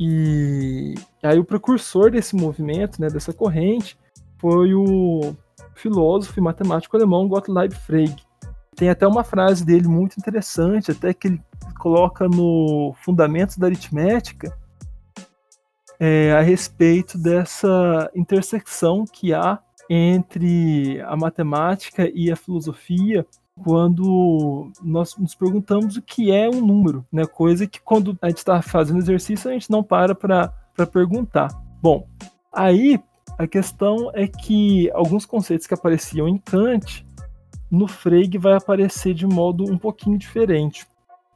E 0.00 0.94
aí 1.22 1.38
o 1.38 1.44
precursor 1.44 2.10
desse 2.10 2.36
movimento, 2.36 3.00
né, 3.00 3.08
dessa 3.08 3.32
corrente, 3.32 3.98
foi 4.38 4.72
o 4.74 5.34
filósofo 5.74 6.38
e 6.38 6.42
matemático 6.42 6.96
alemão 6.96 7.28
Gottlieb 7.28 7.74
Frege. 7.74 8.16
Tem 8.76 8.88
até 8.88 9.06
uma 9.06 9.24
frase 9.24 9.64
dele 9.64 9.88
muito 9.88 10.16
interessante, 10.16 10.92
até 10.92 11.12
que 11.12 11.28
ele 11.28 11.42
coloca 11.78 12.28
no 12.28 12.94
Fundamentos 13.02 13.56
da 13.56 13.66
Aritmética, 13.66 14.56
é, 15.98 16.32
a 16.32 16.40
respeito 16.40 17.18
dessa 17.18 18.08
intersecção 18.14 19.04
que 19.04 19.34
há 19.34 19.58
entre 19.90 21.00
a 21.00 21.16
matemática 21.16 22.08
e 22.14 22.30
a 22.30 22.36
filosofia 22.36 23.26
quando 23.62 24.70
nós 24.82 25.16
nos 25.16 25.34
perguntamos 25.34 25.96
o 25.96 26.02
que 26.02 26.30
é 26.30 26.48
um 26.48 26.64
número, 26.64 27.04
né? 27.12 27.26
Coisa 27.26 27.66
que 27.66 27.80
quando 27.80 28.16
a 28.22 28.28
gente 28.28 28.38
está 28.38 28.62
fazendo 28.62 28.98
exercício 28.98 29.50
a 29.50 29.52
gente 29.52 29.70
não 29.70 29.82
para 29.82 30.14
para 30.14 30.86
perguntar. 30.86 31.48
Bom, 31.82 32.06
aí 32.52 33.00
a 33.38 33.46
questão 33.46 34.10
é 34.14 34.26
que 34.26 34.90
alguns 34.92 35.24
conceitos 35.24 35.66
que 35.66 35.74
apareciam 35.74 36.28
em 36.28 36.38
Kant 36.38 37.06
no 37.70 37.86
Frege 37.86 38.38
vai 38.38 38.54
aparecer 38.54 39.14
de 39.14 39.26
modo 39.26 39.64
um 39.64 39.78
pouquinho 39.78 40.18
diferente. 40.18 40.86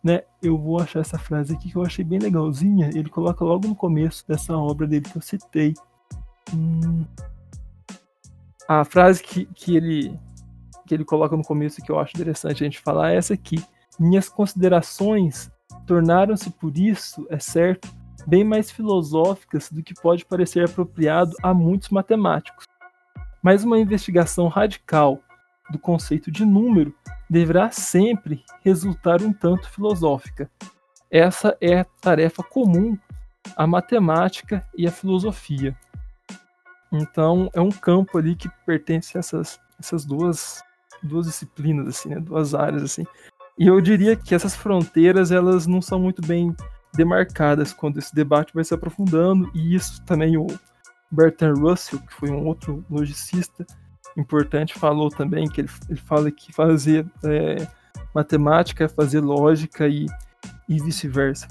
Né? 0.02 0.23
Eu 0.43 0.59
vou 0.59 0.81
achar 0.81 1.00
essa 1.00 1.19
frase 1.19 1.55
aqui 1.55 1.71
que 1.71 1.76
eu 1.76 1.85
achei 1.85 2.05
bem 2.05 2.19
legalzinha. 2.19 2.91
Ele 2.93 3.09
coloca 3.09 3.45
logo 3.45 3.69
no 3.69 3.76
começo 3.76 4.26
dessa 4.26 4.57
obra 4.57 4.87
dele 4.87 5.05
que 5.09 5.17
eu 5.17 5.23
citei. 5.23 5.75
Hum, 6.52 7.05
a 8.67 8.85
frase 8.85 9.23
que, 9.23 9.45
que, 9.47 9.76
ele, 9.76 10.19
que 10.87 10.95
ele 10.95 11.05
coloca 11.05 11.37
no 11.37 11.45
começo 11.45 11.83
que 11.83 11.91
eu 11.91 11.99
acho 11.99 12.15
interessante 12.15 12.62
a 12.62 12.67
gente 12.67 12.81
falar 12.81 13.12
é 13.12 13.17
essa 13.17 13.35
aqui. 13.35 13.62
Minhas 13.99 14.29
considerações 14.29 15.51
tornaram-se, 15.87 16.51
por 16.51 16.77
isso, 16.77 17.27
é 17.31 17.39
certo, 17.39 17.89
bem 18.27 18.45
mais 18.45 18.71
filosóficas 18.71 19.71
do 19.71 19.83
que 19.83 19.95
pode 19.95 20.25
parecer 20.25 20.65
apropriado 20.65 21.33
a 21.43 21.53
muitos 21.53 21.89
matemáticos. 21.91 22.67
Mas 23.43 23.65
uma 23.65 23.79
investigação 23.79 24.49
radical 24.49 25.21
do 25.71 25.79
conceito 25.79 26.31
de 26.31 26.45
número 26.45 26.95
deverá 27.29 27.71
sempre 27.71 28.45
resultar 28.62 29.23
um 29.23 29.33
tanto 29.33 29.69
filosófica. 29.71 30.51
Essa 31.11 31.57
é 31.61 31.81
a 31.81 31.85
tarefa 31.85 32.43
comum 32.43 32.97
à 33.57 33.67
matemática 33.67 34.67
e 34.77 34.87
à 34.87 34.91
filosofia. 34.91 35.77
Então 36.93 37.51
é 37.55 37.61
um 37.61 37.71
campo 37.71 38.19
ali 38.19 38.37
que 38.37 38.49
pertence 38.67 39.17
a 39.17 39.21
essas, 39.21 39.59
essas 39.81 40.05
duas, 40.05 40.62
duas 41.03 41.27
disciplinas, 41.27 41.89
assim, 41.89 42.11
né? 42.11 42.21
duas 42.21 42.55
áreas. 42.55 42.83
assim. 42.83 43.05
E 43.59 43.67
eu 43.67 43.81
diria 43.81 44.17
que 44.17 44.35
essas 44.35 44.57
fronteiras 44.57 45.31
elas 45.31 45.67
não 45.67 45.83
são 45.83 45.99
muito 45.99 46.21
bem 46.27 46.55
demarcadas 46.95 47.73
quando 47.73 47.99
esse 47.99 48.15
debate 48.15 48.53
vai 48.55 48.65
se 48.65 48.75
aprofundando, 48.75 49.51
e 49.55 49.75
isso 49.75 50.03
também 50.05 50.37
o 50.37 50.47
Bertrand 51.11 51.55
Russell, 51.55 52.01
que 52.01 52.15
foi 52.15 52.31
um 52.31 52.47
outro 52.47 52.85
logicista 52.91 53.67
importante, 54.17 54.79
falou 54.79 55.09
também, 55.09 55.49
que 55.49 55.63
ele, 55.63 55.71
ele 55.89 56.01
fala 56.01 56.31
que 56.31 56.53
fazer 56.53 57.07
é, 57.25 57.67
matemática 58.15 58.85
é 58.85 58.89
fazer 58.89 59.21
lógica 59.21 59.89
e, 59.89 60.07
e 60.69 60.81
vice-versa. 60.81 61.49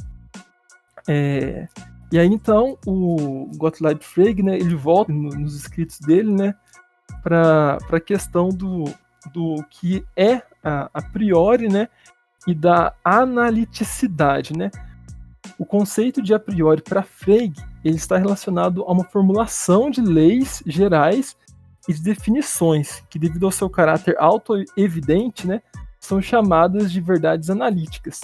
É, 1.08 1.68
e 2.12 2.20
aí 2.20 2.28
então 2.28 2.78
o 2.86 3.48
Gottlieb 3.58 4.04
Frege, 4.04 4.44
né, 4.44 4.56
ele 4.56 4.76
volta 4.76 5.12
no, 5.12 5.30
nos 5.30 5.56
escritos 5.56 6.00
dele, 6.00 6.32
né, 6.32 6.56
para 7.24 7.78
a 7.92 8.00
questão 8.00 8.50
do, 8.50 8.86
do 9.34 9.64
que 9.70 10.06
é 10.16 10.42
a, 10.64 10.90
a 10.94 11.02
priori, 11.02 11.68
né, 11.68 11.88
e 12.48 12.54
da 12.54 12.94
analiticidade, 13.04 14.58
né. 14.58 14.72
O 15.58 15.66
conceito 15.66 16.22
de 16.22 16.34
a 16.34 16.40
priori 16.40 16.82
para 16.82 17.04
Frege, 17.04 17.54
ele 17.84 17.96
está 17.96 18.18
relacionado 18.18 18.84
a 18.84 18.92
uma 18.92 19.04
formulação 19.04 19.90
de 19.90 20.02
leis 20.02 20.64
gerais 20.66 21.36
e 21.88 21.94
de 21.94 22.02
definições 22.02 23.04
que, 23.10 23.20
devido 23.20 23.46
ao 23.46 23.52
seu 23.52 23.70
caráter 23.70 24.16
auto-evidente, 24.20 25.48
né, 25.48 25.62
são 26.00 26.22
chamadas 26.22 26.92
de 26.92 27.00
verdades 27.00 27.50
analíticas 27.50 28.22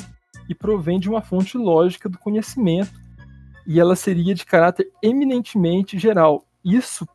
e 0.50 0.56
provém 0.56 1.00
de 1.00 1.10
uma 1.10 1.22
fonte 1.22 1.58
lógica 1.58 2.10
do 2.10 2.18
conhecimento 2.18 2.94
e 3.66 3.80
ela 3.80 3.96
seria 3.96 4.34
de 4.34 4.46
caráter 4.46 4.90
eminentemente 5.04 6.00
geral. 6.00 6.46
Isso 6.64 7.08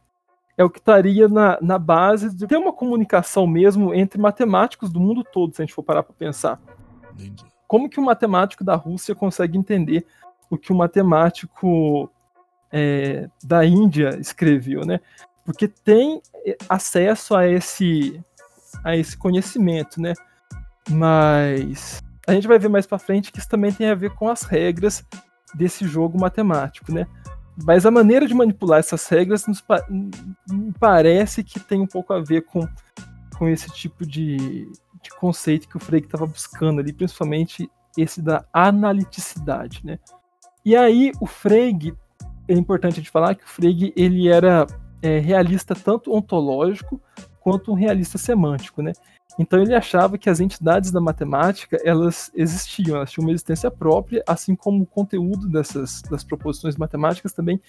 é 0.56 0.64
o 0.64 0.70
que 0.70 0.78
estaria 0.78 1.28
na, 1.28 1.58
na 1.60 1.78
base 1.78 2.34
de 2.34 2.46
ter 2.46 2.56
uma 2.56 2.72
comunicação 2.72 3.46
mesmo 3.46 3.94
entre 3.94 4.20
matemáticos 4.20 4.90
do 4.90 5.00
mundo 5.00 5.24
todo, 5.24 5.54
se 5.54 5.62
a 5.62 5.64
gente 5.64 5.74
for 5.74 5.82
parar 5.82 6.02
para 6.02 6.14
pensar. 6.14 6.60
Como 7.66 7.88
que 7.88 7.98
um 7.98 8.04
matemático 8.04 8.62
da 8.62 8.74
Rússia 8.74 9.14
consegue 9.14 9.56
entender 9.56 10.06
o 10.50 10.58
que 10.58 10.72
um 10.72 10.76
matemático 10.76 12.10
é, 12.70 13.28
da 13.42 13.64
Índia 13.64 14.18
escreveu, 14.20 14.84
né? 14.84 15.00
Porque 15.44 15.66
tem 15.66 16.20
acesso 16.68 17.34
a 17.34 17.46
esse, 17.46 18.22
a 18.84 18.96
esse 18.96 19.16
conhecimento, 19.16 20.00
né? 20.00 20.12
Mas 20.90 22.02
a 22.26 22.32
gente 22.32 22.46
vai 22.46 22.58
ver 22.58 22.68
mais 22.68 22.86
para 22.86 22.98
frente 22.98 23.32
que 23.32 23.38
isso 23.38 23.48
também 23.48 23.72
tem 23.72 23.88
a 23.88 23.94
ver 23.94 24.14
com 24.14 24.28
as 24.28 24.42
regras 24.42 25.04
desse 25.54 25.86
jogo 25.86 26.18
matemático, 26.18 26.92
né? 26.92 27.06
Mas 27.64 27.84
a 27.84 27.90
maneira 27.90 28.26
de 28.26 28.34
manipular 28.34 28.80
essas 28.80 29.06
regras 29.08 29.46
nos 29.46 29.60
pa 29.60 29.84
parece 30.78 31.44
que 31.44 31.60
tem 31.60 31.80
um 31.80 31.86
pouco 31.86 32.12
a 32.12 32.20
ver 32.20 32.42
com, 32.42 32.66
com 33.36 33.48
esse 33.48 33.70
tipo 33.70 34.06
de, 34.06 34.70
de 35.02 35.10
conceito 35.18 35.68
que 35.68 35.76
o 35.76 35.80
Frege 35.80 36.06
estava 36.06 36.26
buscando 36.26 36.80
ali, 36.80 36.92
principalmente 36.92 37.70
esse 37.96 38.22
da 38.22 38.44
analiticidade, 38.52 39.84
né? 39.84 39.98
E 40.64 40.74
aí 40.74 41.12
o 41.20 41.26
Frege, 41.26 41.94
é 42.48 42.54
importante 42.54 42.96
gente 42.96 43.10
falar 43.10 43.34
que 43.34 43.44
o 43.44 43.48
Frege 43.48 43.92
ele 43.94 44.28
era 44.28 44.66
é, 45.02 45.18
realista 45.18 45.74
tanto 45.74 46.14
ontológico 46.14 47.00
quanto 47.40 47.72
um 47.72 47.74
realista 47.74 48.16
semântico, 48.16 48.80
né? 48.80 48.92
Então 49.38 49.62
ele 49.62 49.74
achava 49.74 50.18
que 50.18 50.28
as 50.28 50.40
entidades 50.40 50.90
da 50.90 51.00
matemática 51.00 51.78
elas 51.84 52.30
existiam, 52.34 52.96
elas 52.96 53.10
tinham 53.10 53.26
uma 53.26 53.32
existência 53.32 53.70
própria, 53.70 54.22
assim 54.26 54.54
como 54.54 54.82
o 54.82 54.86
conteúdo 54.86 55.48
dessas 55.48 56.02
das 56.02 56.22
proposições 56.22 56.76
matemáticas 56.76 57.32
também 57.32 57.60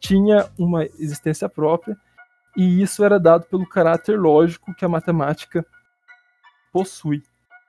tinha 0.00 0.48
uma 0.56 0.84
existência 0.84 1.48
própria, 1.48 1.96
e 2.56 2.82
isso 2.82 3.04
era 3.04 3.18
dado 3.18 3.46
pelo 3.46 3.68
caráter 3.68 4.18
lógico 4.18 4.74
que 4.74 4.84
a 4.84 4.88
matemática 4.88 5.66
possui, 6.72 7.22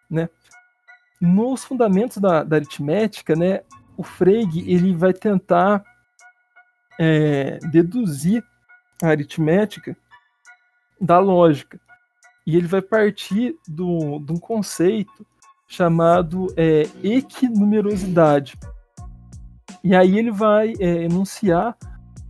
né? 0.10 0.29
Nos 1.20 1.65
fundamentos 1.65 2.18
da, 2.18 2.44
da 2.44 2.56
aritmética, 2.56 3.36
né, 3.36 3.62
o 3.98 4.03
Frege 4.03 4.63
ele 4.72 4.96
vai 4.96 5.12
tentar 5.12 5.84
é, 6.98 7.60
deduzir 7.72 8.44
a 9.03 9.08
aritmética 9.08 9.98
da 11.00 11.20
lógica. 11.20 11.79
E 12.50 12.56
ele 12.56 12.65
vai 12.65 12.82
partir 12.82 13.56
do, 13.68 14.18
de 14.18 14.34
um 14.34 14.39
conceito 14.39 15.24
chamado 15.68 16.48
é, 16.58 16.82
equinumerosidade. 17.03 18.58
E 19.84 19.96
aí 19.96 20.18
ele 20.18 20.32
vai 20.32 20.74
é, 20.79 21.03
enunciar 21.03 21.77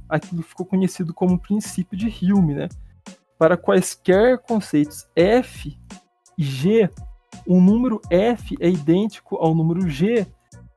aquilo 0.09 0.43
que 0.43 0.49
ficou 0.49 0.65
conhecido 0.65 1.13
como 1.13 1.39
princípio 1.39 1.97
de 1.97 2.09
Hume, 2.09 2.53
né? 2.53 2.67
Para 3.37 3.55
quaisquer 3.55 4.39
conceitos 4.39 5.07
f 5.15 5.79
e 6.37 6.43
g, 6.43 6.89
o 7.47 7.61
número 7.61 8.01
f 8.09 8.57
é 8.59 8.67
idêntico 8.67 9.37
ao 9.37 9.55
número 9.55 9.87
g 9.87 10.27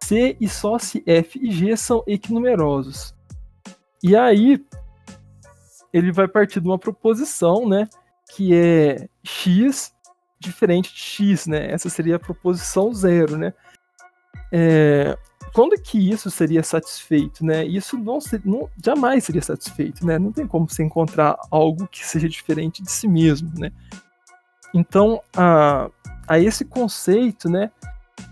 se 0.05 0.37
e 0.41 0.49
só 0.49 0.79
se 0.79 1.03
f 1.05 1.37
e 1.43 1.51
g 1.51 1.77
são 1.77 2.05
equinumerosos. 2.07 3.13
E 4.05 4.15
aí 4.15 4.65
ele 5.93 6.13
vai 6.13 6.29
partir 6.29 6.61
de 6.61 6.69
uma 6.69 6.79
proposição, 6.79 7.69
né, 7.69 7.89
que 8.35 8.55
é 8.55 9.09
x 9.23 9.93
diferente 10.41 10.93
de 10.93 11.01
x, 11.01 11.47
né? 11.47 11.71
Essa 11.71 11.89
seria 11.89 12.17
a 12.17 12.19
proposição 12.19 12.93
zero, 12.93 13.37
né? 13.37 13.55
É, 14.51 15.17
quando 15.55 15.81
que 15.81 16.11
isso 16.11 16.31
seria 16.31 16.63
satisfeito, 16.63 17.45
né? 17.45 17.65
Isso 17.65 17.97
não, 17.97 18.19
não, 18.45 18.69
jamais 18.85 19.25
seria 19.25 19.43
satisfeito, 19.43 20.05
né? 20.05 20.19
Não 20.19 20.33
tem 20.33 20.47
como 20.47 20.69
você 20.69 20.83
encontrar 20.83 21.37
algo 21.51 21.87
que 21.87 22.05
seja 22.05 22.29
diferente 22.29 22.83
de 22.83 22.91
si 22.91 23.07
mesmo, 23.07 23.51
né? 23.57 23.71
Então, 24.75 25.21
a, 25.37 25.91
a 26.27 26.39
esse 26.39 26.65
conceito, 26.65 27.49
né, 27.49 27.71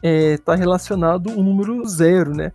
está 0.02 0.54
é, 0.54 0.56
relacionado 0.56 1.30
o 1.30 1.42
número 1.42 1.86
zero, 1.86 2.34
né? 2.34 2.52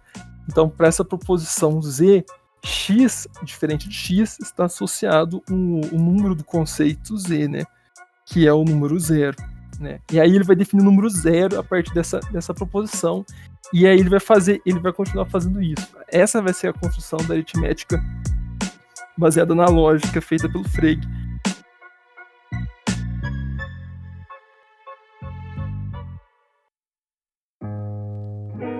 Então, 0.49 0.69
para 0.69 0.87
essa 0.87 1.05
proposição 1.05 1.81
z, 1.81 2.25
x 2.65 3.27
diferente 3.43 3.87
de 3.87 3.95
x 3.95 4.39
está 4.39 4.65
associado 4.65 5.41
o, 5.49 5.95
o 5.95 5.99
número 5.99 6.35
do 6.35 6.43
conceito 6.43 7.17
z, 7.17 7.47
né? 7.47 7.63
Que 8.25 8.47
é 8.47 8.53
o 8.53 8.63
número 8.63 8.99
zero. 8.99 9.37
Né? 9.79 9.99
E 10.11 10.19
aí 10.19 10.33
ele 10.33 10.43
vai 10.43 10.55
definir 10.55 10.81
o 10.81 10.85
número 10.85 11.09
zero 11.09 11.59
a 11.59 11.63
partir 11.63 11.93
dessa, 11.93 12.19
dessa 12.31 12.53
proposição. 12.53 13.25
E 13.73 13.85
aí 13.85 13.99
ele 13.99 14.09
vai 14.09 14.19
fazer, 14.19 14.61
ele 14.65 14.79
vai 14.79 14.93
continuar 14.93 15.25
fazendo 15.25 15.61
isso. 15.61 15.87
Essa 16.07 16.41
vai 16.41 16.53
ser 16.53 16.67
a 16.69 16.73
construção 16.73 17.19
da 17.27 17.33
aritmética 17.33 18.01
baseada 19.17 19.55
na 19.55 19.65
lógica 19.65 20.21
feita 20.21 20.49
pelo 20.49 20.63
Frege. 20.69 21.01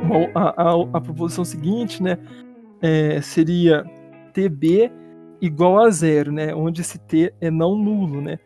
Bom, 0.07 0.31
a, 0.35 0.61
a, 0.61 0.97
a 0.97 1.01
proposição 1.01 1.43
seguinte, 1.43 2.01
né, 2.01 2.17
é, 2.81 3.21
seria 3.21 3.83
TB 4.33 4.91
igual 5.41 5.79
a 5.79 5.89
zero, 5.89 6.31
né, 6.31 6.53
onde 6.53 6.81
esse 6.81 6.97
T 6.99 7.33
é 7.39 7.51
não 7.51 7.75
nulo, 7.75 8.21
né. 8.21 8.39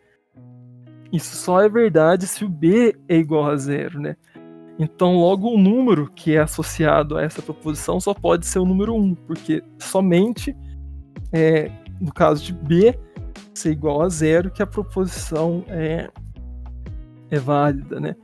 Isso 1.12 1.36
só 1.36 1.60
é 1.60 1.68
verdade 1.68 2.26
se 2.26 2.44
o 2.44 2.48
B 2.48 2.94
é 3.08 3.16
igual 3.16 3.50
a 3.50 3.56
zero, 3.56 4.00
né? 4.00 4.16
Então, 4.78 5.16
logo 5.16 5.48
o 5.48 5.58
número 5.58 6.10
que 6.10 6.36
é 6.36 6.38
associado 6.38 7.18
a 7.18 7.22
essa 7.22 7.42
proposição 7.42 8.00
só 8.00 8.14
pode 8.14 8.46
ser 8.46 8.60
o 8.60 8.64
número 8.64 8.94
1, 8.94 9.14
porque 9.14 9.62
somente 9.78 10.56
é, 11.32 11.70
no 12.00 12.12
caso 12.12 12.42
de 12.42 12.52
B 12.52 12.98
ser 13.52 13.72
igual 13.72 14.02
a 14.02 14.08
zero 14.08 14.50
que 14.50 14.62
a 14.62 14.66
proposição 14.66 15.64
é, 15.68 16.08
é 17.30 17.38
válida, 17.38 18.00
né? 18.00 18.16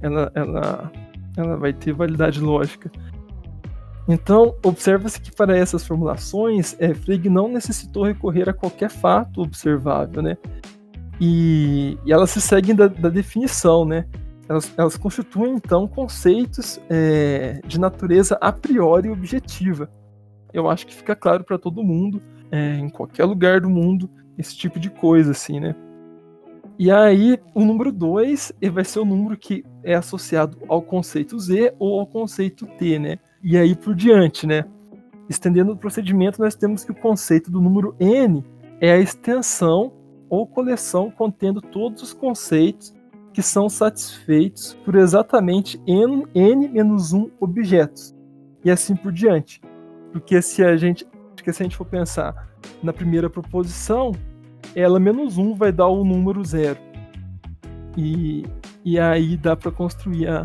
Ela, 0.00 0.32
ela, 0.34 0.92
ela 1.36 1.56
vai 1.56 1.72
ter 1.72 1.92
validade 1.92 2.40
lógica. 2.40 2.90
Então, 4.08 4.54
observa-se 4.64 5.20
que 5.20 5.30
para 5.30 5.54
essas 5.54 5.86
formulações, 5.86 6.74
é, 6.78 6.94
Frege 6.94 7.28
não 7.28 7.46
necessitou 7.46 8.04
recorrer 8.04 8.48
a 8.48 8.54
qualquer 8.54 8.88
fato 8.88 9.42
observável, 9.42 10.22
né? 10.22 10.38
E, 11.20 11.98
e 12.06 12.12
elas 12.12 12.30
se 12.30 12.40
seguem 12.40 12.74
da, 12.74 12.88
da 12.88 13.10
definição, 13.10 13.84
né? 13.84 14.06
Elas, 14.48 14.72
elas, 14.78 14.96
constituem, 14.96 15.52
então, 15.52 15.86
conceitos 15.86 16.80
é, 16.88 17.60
de 17.66 17.78
natureza 17.78 18.38
a 18.40 18.50
priori 18.50 19.10
objetiva. 19.10 19.90
Eu 20.54 20.70
acho 20.70 20.86
que 20.86 20.94
fica 20.94 21.14
claro 21.14 21.44
para 21.44 21.58
todo 21.58 21.84
mundo, 21.84 22.22
é, 22.50 22.76
em 22.76 22.88
qualquer 22.88 23.26
lugar 23.26 23.60
do 23.60 23.68
mundo, 23.68 24.08
esse 24.38 24.56
tipo 24.56 24.80
de 24.80 24.88
coisa, 24.88 25.32
assim, 25.32 25.60
né? 25.60 25.74
E 26.78 26.90
aí, 26.90 27.38
o 27.54 27.62
número 27.62 27.92
2 27.92 28.52
vai 28.72 28.84
ser 28.84 29.00
o 29.00 29.04
número 29.04 29.36
que 29.36 29.64
é 29.82 29.94
associado 29.94 30.56
ao 30.66 30.80
conceito 30.80 31.38
Z 31.38 31.74
ou 31.78 32.00
ao 32.00 32.06
conceito 32.06 32.66
T, 32.78 32.98
né? 32.98 33.18
E 33.42 33.56
aí 33.56 33.74
por 33.74 33.94
diante, 33.94 34.46
né? 34.46 34.64
Estendendo 35.28 35.72
o 35.72 35.76
procedimento, 35.76 36.40
nós 36.40 36.54
temos 36.54 36.84
que 36.84 36.90
o 36.90 36.94
conceito 36.94 37.50
do 37.50 37.60
número 37.60 37.94
N 38.00 38.44
é 38.80 38.92
a 38.92 38.98
extensão 38.98 39.92
ou 40.28 40.46
coleção 40.46 41.10
contendo 41.10 41.60
todos 41.60 42.02
os 42.02 42.12
conceitos 42.12 42.94
que 43.32 43.42
são 43.42 43.68
satisfeitos 43.68 44.74
por 44.84 44.94
exatamente 44.96 45.80
n, 45.86 46.26
n 46.34 46.68
menos 46.68 47.12
1 47.12 47.30
objetos. 47.40 48.14
E 48.64 48.70
assim 48.70 48.96
por 48.96 49.12
diante. 49.12 49.60
Porque 50.12 50.42
se 50.42 50.64
a 50.64 50.76
gente, 50.76 51.06
se 51.36 51.50
a 51.50 51.52
gente 51.52 51.76
for 51.76 51.84
pensar 51.84 52.48
na 52.82 52.92
primeira 52.92 53.30
proposição, 53.30 54.12
ela 54.74 54.98
menos 54.98 55.38
1 55.38 55.54
vai 55.54 55.70
dar 55.70 55.86
o 55.86 56.04
número 56.04 56.44
zero. 56.44 56.78
E, 57.96 58.44
e 58.84 58.98
aí 58.98 59.36
dá 59.36 59.56
para 59.56 59.70
construir 59.70 60.28
a, 60.28 60.44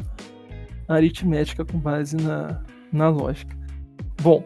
a, 0.88 0.93
aritmética 0.93 1.65
com 1.65 1.77
base 1.77 2.17
na, 2.17 2.62
na 2.93 3.10
lógica. 3.10 3.56
Bom, 4.21 4.43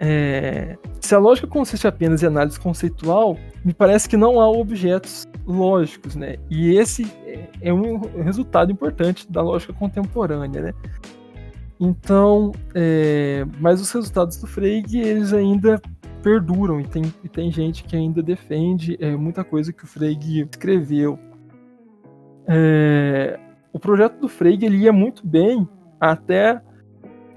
é, 0.00 0.76
se 1.00 1.14
a 1.14 1.18
lógica 1.18 1.46
consiste 1.46 1.86
apenas 1.86 2.22
em 2.22 2.26
análise 2.26 2.58
conceitual, 2.60 3.36
me 3.64 3.72
parece 3.72 4.08
que 4.08 4.16
não 4.16 4.40
há 4.40 4.48
objetos 4.48 5.26
lógicos, 5.46 6.14
né? 6.14 6.36
E 6.50 6.76
esse 6.76 7.10
é 7.60 7.72
um 7.72 7.98
resultado 8.22 8.70
importante 8.70 9.30
da 9.30 9.40
lógica 9.40 9.72
contemporânea, 9.72 10.60
né? 10.60 10.74
Então, 11.80 12.52
é, 12.74 13.46
mas 13.60 13.80
os 13.80 13.90
resultados 13.90 14.36
do 14.36 14.46
Frege, 14.46 14.98
eles 14.98 15.32
ainda 15.32 15.80
perduram 16.22 16.80
e 16.80 16.84
tem, 16.84 17.02
e 17.22 17.28
tem 17.28 17.50
gente 17.50 17.84
que 17.84 17.96
ainda 17.96 18.22
defende 18.22 18.96
é, 19.00 19.16
muita 19.16 19.44
coisa 19.44 19.72
que 19.72 19.84
o 19.84 19.86
Frege 19.86 20.42
escreveu. 20.50 21.18
É, 22.46 23.38
o 23.72 23.78
projeto 23.78 24.18
do 24.18 24.28
Frege 24.28 24.66
ele 24.66 24.78
ia 24.78 24.92
muito 24.92 25.26
bem 25.26 25.68
até 26.00 26.60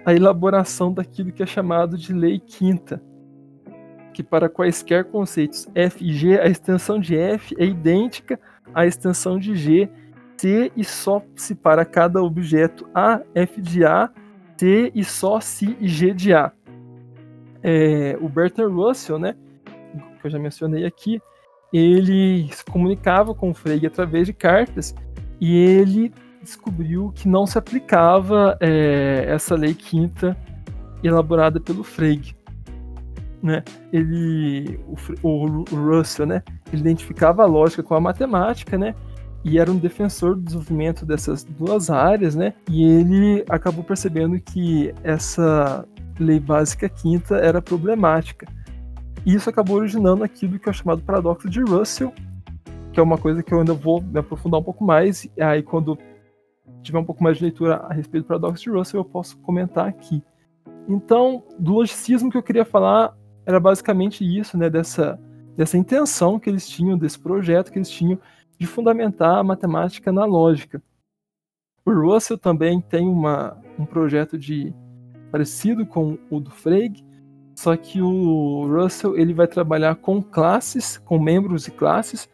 a 0.05 0.13
elaboração 0.13 0.93
daquilo 0.93 1.31
que 1.31 1.43
é 1.43 1.45
chamado 1.45 1.97
de 1.97 2.13
lei 2.13 2.39
quinta, 2.39 3.01
que 4.13 4.23
para 4.23 4.49
quaisquer 4.49 5.05
conceitos 5.05 5.67
f 5.73 6.03
e 6.03 6.13
g, 6.13 6.39
a 6.39 6.47
extensão 6.47 6.99
de 6.99 7.15
f 7.15 7.55
é 7.57 7.65
idêntica 7.65 8.39
à 8.73 8.85
extensão 8.85 9.39
de 9.39 9.55
g, 9.55 9.89
se 10.37 10.71
e 10.75 10.83
só 10.83 11.21
se 11.35 11.53
para 11.53 11.85
cada 11.85 12.21
objeto 12.21 12.87
a, 12.93 13.21
f 13.35 13.61
de 13.61 13.85
a, 13.85 14.09
se 14.57 14.91
e 14.95 15.03
só 15.03 15.39
se 15.39 15.77
e 15.79 15.87
g 15.87 16.13
de 16.13 16.33
a. 16.33 16.51
É, 17.63 18.17
o 18.19 18.27
Bertrand 18.27 18.73
Russell, 18.73 19.19
né, 19.19 19.35
que 20.19 20.27
eu 20.27 20.31
já 20.31 20.39
mencionei 20.39 20.85
aqui, 20.85 21.21
ele 21.71 22.49
se 22.51 22.65
comunicava 22.65 23.33
com 23.33 23.51
o 23.51 23.53
Frege 23.53 23.85
através 23.85 24.27
de 24.27 24.33
cartas 24.33 24.93
e 25.39 25.55
ele 25.55 26.11
descobriu 26.41 27.11
que 27.15 27.27
não 27.27 27.45
se 27.45 27.57
aplicava 27.57 28.57
é, 28.59 29.25
essa 29.27 29.55
lei 29.55 29.73
quinta 29.73 30.35
elaborada 31.03 31.59
pelo 31.59 31.83
Frege. 31.83 32.35
Né? 33.41 33.63
Ele, 33.91 34.79
o, 35.23 35.27
o, 35.27 35.63
Russell, 35.75 36.27
né? 36.27 36.43
Ele 36.71 36.81
identificava 36.81 37.41
a 37.41 37.47
lógica 37.47 37.81
com 37.81 37.95
a 37.95 37.99
matemática, 37.99 38.77
né? 38.77 38.93
E 39.43 39.57
era 39.57 39.71
um 39.71 39.77
defensor 39.77 40.35
do 40.35 40.43
desenvolvimento 40.43 41.05
dessas 41.05 41.43
duas 41.43 41.89
áreas, 41.89 42.35
né? 42.35 42.53
E 42.69 42.83
ele 42.83 43.43
acabou 43.49 43.83
percebendo 43.83 44.39
que 44.39 44.93
essa 45.03 45.83
lei 46.19 46.39
básica 46.39 46.87
quinta 46.87 47.37
era 47.37 47.59
problemática. 47.61 48.47
E 49.25 49.33
isso 49.33 49.49
acabou 49.49 49.77
originando 49.77 50.23
aquilo 50.23 50.59
que 50.59 50.69
é 50.69 50.73
chamado 50.73 51.01
paradoxo 51.01 51.49
de 51.49 51.61
Russell, 51.61 52.13
que 52.93 52.99
é 52.99 53.03
uma 53.03 53.17
coisa 53.17 53.41
que 53.41 53.51
eu 53.51 53.59
ainda 53.59 53.73
vou 53.73 54.01
me 54.01 54.19
aprofundar 54.19 54.59
um 54.59 54.63
pouco 54.63 54.83
mais. 54.83 55.27
Aí, 55.39 55.63
quando 55.63 55.97
tiver 56.81 56.99
um 56.99 57.05
pouco 57.05 57.23
mais 57.23 57.37
de 57.37 57.43
leitura 57.43 57.77
a 57.77 57.93
respeito 57.93 58.23
do 58.23 58.27
paradoxo 58.27 58.63
de 58.63 58.69
Russell, 58.69 59.01
eu 59.01 59.05
posso 59.05 59.37
comentar 59.39 59.87
aqui. 59.87 60.23
Então, 60.87 61.43
do 61.59 61.73
logicismo 61.73 62.29
que 62.29 62.37
eu 62.37 62.43
queria 62.43 62.65
falar 62.65 63.15
era 63.45 63.59
basicamente 63.59 64.23
isso, 64.23 64.57
né, 64.57 64.69
dessa, 64.69 65.19
dessa 65.55 65.77
intenção 65.77 66.39
que 66.39 66.49
eles 66.49 66.67
tinham, 66.67 66.97
desse 66.97 67.19
projeto 67.19 67.71
que 67.71 67.77
eles 67.77 67.89
tinham 67.89 68.19
de 68.57 68.67
fundamentar 68.67 69.37
a 69.37 69.43
matemática 69.43 70.11
na 70.11 70.25
lógica. 70.25 70.81
O 71.85 71.91
Russell 71.91 72.37
também 72.37 72.79
tem 72.79 73.07
uma, 73.07 73.57
um 73.77 73.85
projeto 73.85 74.37
de 74.37 74.73
parecido 75.31 75.85
com 75.85 76.17
o 76.29 76.39
do 76.39 76.51
Frege, 76.51 77.03
só 77.55 77.75
que 77.75 78.01
o 78.01 78.67
Russell 78.67 79.17
ele 79.17 79.33
vai 79.33 79.47
trabalhar 79.47 79.95
com 79.95 80.21
classes, 80.21 80.97
com 80.97 81.19
membros 81.19 81.67
e 81.67 81.71
classes, 81.71 82.29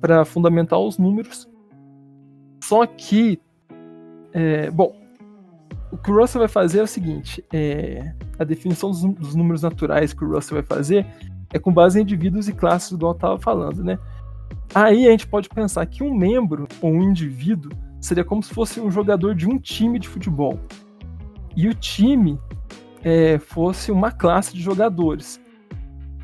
para 0.00 0.24
fundamentar 0.24 0.78
os 0.78 0.98
números. 0.98 1.48
Só 2.62 2.86
que, 2.86 3.40
é, 4.32 4.70
bom, 4.70 4.94
o 5.90 5.96
que 5.96 6.10
o 6.10 6.20
Russell 6.20 6.40
vai 6.40 6.48
fazer 6.48 6.80
é 6.80 6.82
o 6.82 6.86
seguinte: 6.86 7.44
é, 7.52 8.12
a 8.38 8.44
definição 8.44 8.90
dos, 8.90 9.02
dos, 9.02 9.34
números 9.34 9.62
naturais 9.62 10.12
que 10.12 10.24
o 10.24 10.32
Russell 10.32 10.56
vai 10.56 10.64
fazer 10.64 11.06
é 11.52 11.58
com 11.58 11.72
base 11.72 11.98
em 11.98 12.02
indivíduos 12.02 12.48
e 12.48 12.52
classes, 12.52 12.92
igual 12.92 13.12
eu 13.12 13.16
estava 13.16 13.38
falando, 13.38 13.82
né? 13.82 13.98
Aí 14.74 15.06
a 15.06 15.10
gente 15.10 15.26
pode 15.26 15.48
pensar 15.48 15.84
que 15.86 16.02
um 16.02 16.14
membro 16.14 16.68
ou 16.82 16.90
um 16.90 17.02
indivíduo 17.02 17.72
seria 18.00 18.24
como 18.24 18.42
se 18.42 18.52
fosse 18.52 18.80
um 18.80 18.90
jogador 18.90 19.34
de 19.34 19.48
um 19.48 19.58
time 19.58 19.98
de 19.98 20.08
futebol. 20.08 20.58
E 21.56 21.68
o 21.68 21.74
time 21.74 22.38
é, 23.02 23.38
fosse 23.38 23.90
uma 23.90 24.10
classe 24.10 24.54
de 24.54 24.60
jogadores. 24.60 25.40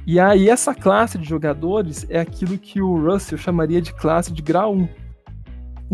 E 0.07 0.21
aí 0.21 0.51
essa 0.51 0.75
classe 0.75 1.17
de 1.17 1.27
jogadores 1.27 2.07
é 2.11 2.21
aquilo 2.21 2.59
que 2.59 2.83
o 2.83 2.97
Russell 2.97 3.39
chamaria 3.39 3.81
de 3.81 3.93
classe 3.95 4.33
de 4.33 4.43
grau 4.43 4.75
1. 4.75 4.89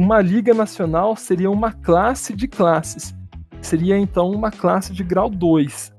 Uma 0.01 0.23
liga 0.23 0.55
nacional 0.55 1.15
seria 1.15 1.51
uma 1.51 1.73
classe 1.73 2.35
de 2.35 2.49
classes. 2.49 3.15
Seria 3.61 3.99
então 3.99 4.31
uma 4.31 4.51
classe 4.51 4.95
de 4.95 5.05
grau 5.05 5.29
2. 5.29 5.95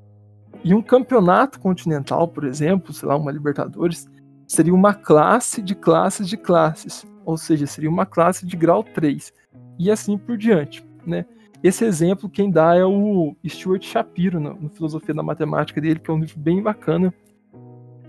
E 0.64 0.74
um 0.74 0.82
campeonato 0.82 1.60
continental, 1.60 2.28
por 2.28 2.44
exemplo, 2.46 2.92
sei 2.94 3.08
lá, 3.08 3.16
uma 3.16 3.32
Libertadores, 3.32 4.10
seria 4.48 4.74
uma 4.74 4.96
classe 4.96 5.62
de 5.62 5.76
classes 5.76 6.28
de 6.28 6.36
classes, 6.36 7.06
ou 7.24 7.38
seja, 7.38 7.68
seria 7.68 7.92
uma 7.92 8.04
classe 8.04 8.44
de 8.44 8.58
grau 8.58 8.84
3. 8.84 9.32
E 9.78 9.92
assim 9.92 10.18
por 10.18 10.36
diante, 10.36 10.84
né? 11.06 11.24
Esse 11.62 11.86
exemplo 11.86 12.28
quem 12.28 12.50
dá 12.50 12.76
é 12.76 12.84
o 12.84 13.36
Stuart 13.48 13.84
Shapiro, 13.84 14.40
no, 14.40 14.56
no 14.56 14.70
Filosofia 14.70 15.14
da 15.14 15.22
Matemática 15.22 15.80
dele, 15.80 16.00
que 16.00 16.10
é 16.10 16.14
um 16.16 16.22
livro 16.22 16.40
bem 16.40 16.60
bacana 16.60 17.14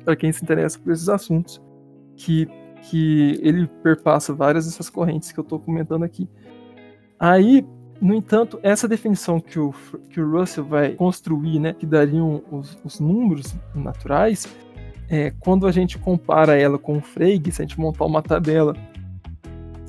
para 0.06 0.16
quem 0.16 0.32
se 0.32 0.42
interessa 0.42 0.78
por 0.78 0.90
esses 0.90 1.10
assuntos, 1.10 1.60
que, 2.16 2.48
que 2.82 3.38
ele 3.42 3.66
perpassa 3.82 4.32
várias 4.34 4.66
dessas 4.66 4.90
correntes 4.90 5.32
que 5.32 5.38
eu 5.38 5.42
estou 5.42 5.58
comentando 5.58 6.02
aqui. 6.02 6.28
Aí, 7.18 7.64
no 8.00 8.14
entanto, 8.14 8.58
essa 8.62 8.88
definição 8.88 9.40
que 9.40 9.58
o, 9.58 9.72
que 10.10 10.20
o 10.20 10.30
Russell 10.30 10.64
vai 10.64 10.90
construir, 10.90 11.60
né, 11.60 11.72
que 11.72 11.86
dariam 11.86 12.42
os, 12.50 12.78
os 12.84 12.98
números 12.98 13.54
naturais, 13.74 14.46
é, 15.08 15.30
quando 15.40 15.66
a 15.66 15.72
gente 15.72 15.98
compara 15.98 16.58
ela 16.58 16.78
com 16.78 16.96
o 16.96 17.00
Frege, 17.00 17.52
se 17.52 17.62
a 17.62 17.64
gente 17.64 17.78
montar 17.78 18.04
uma 18.04 18.22
tabela 18.22 18.74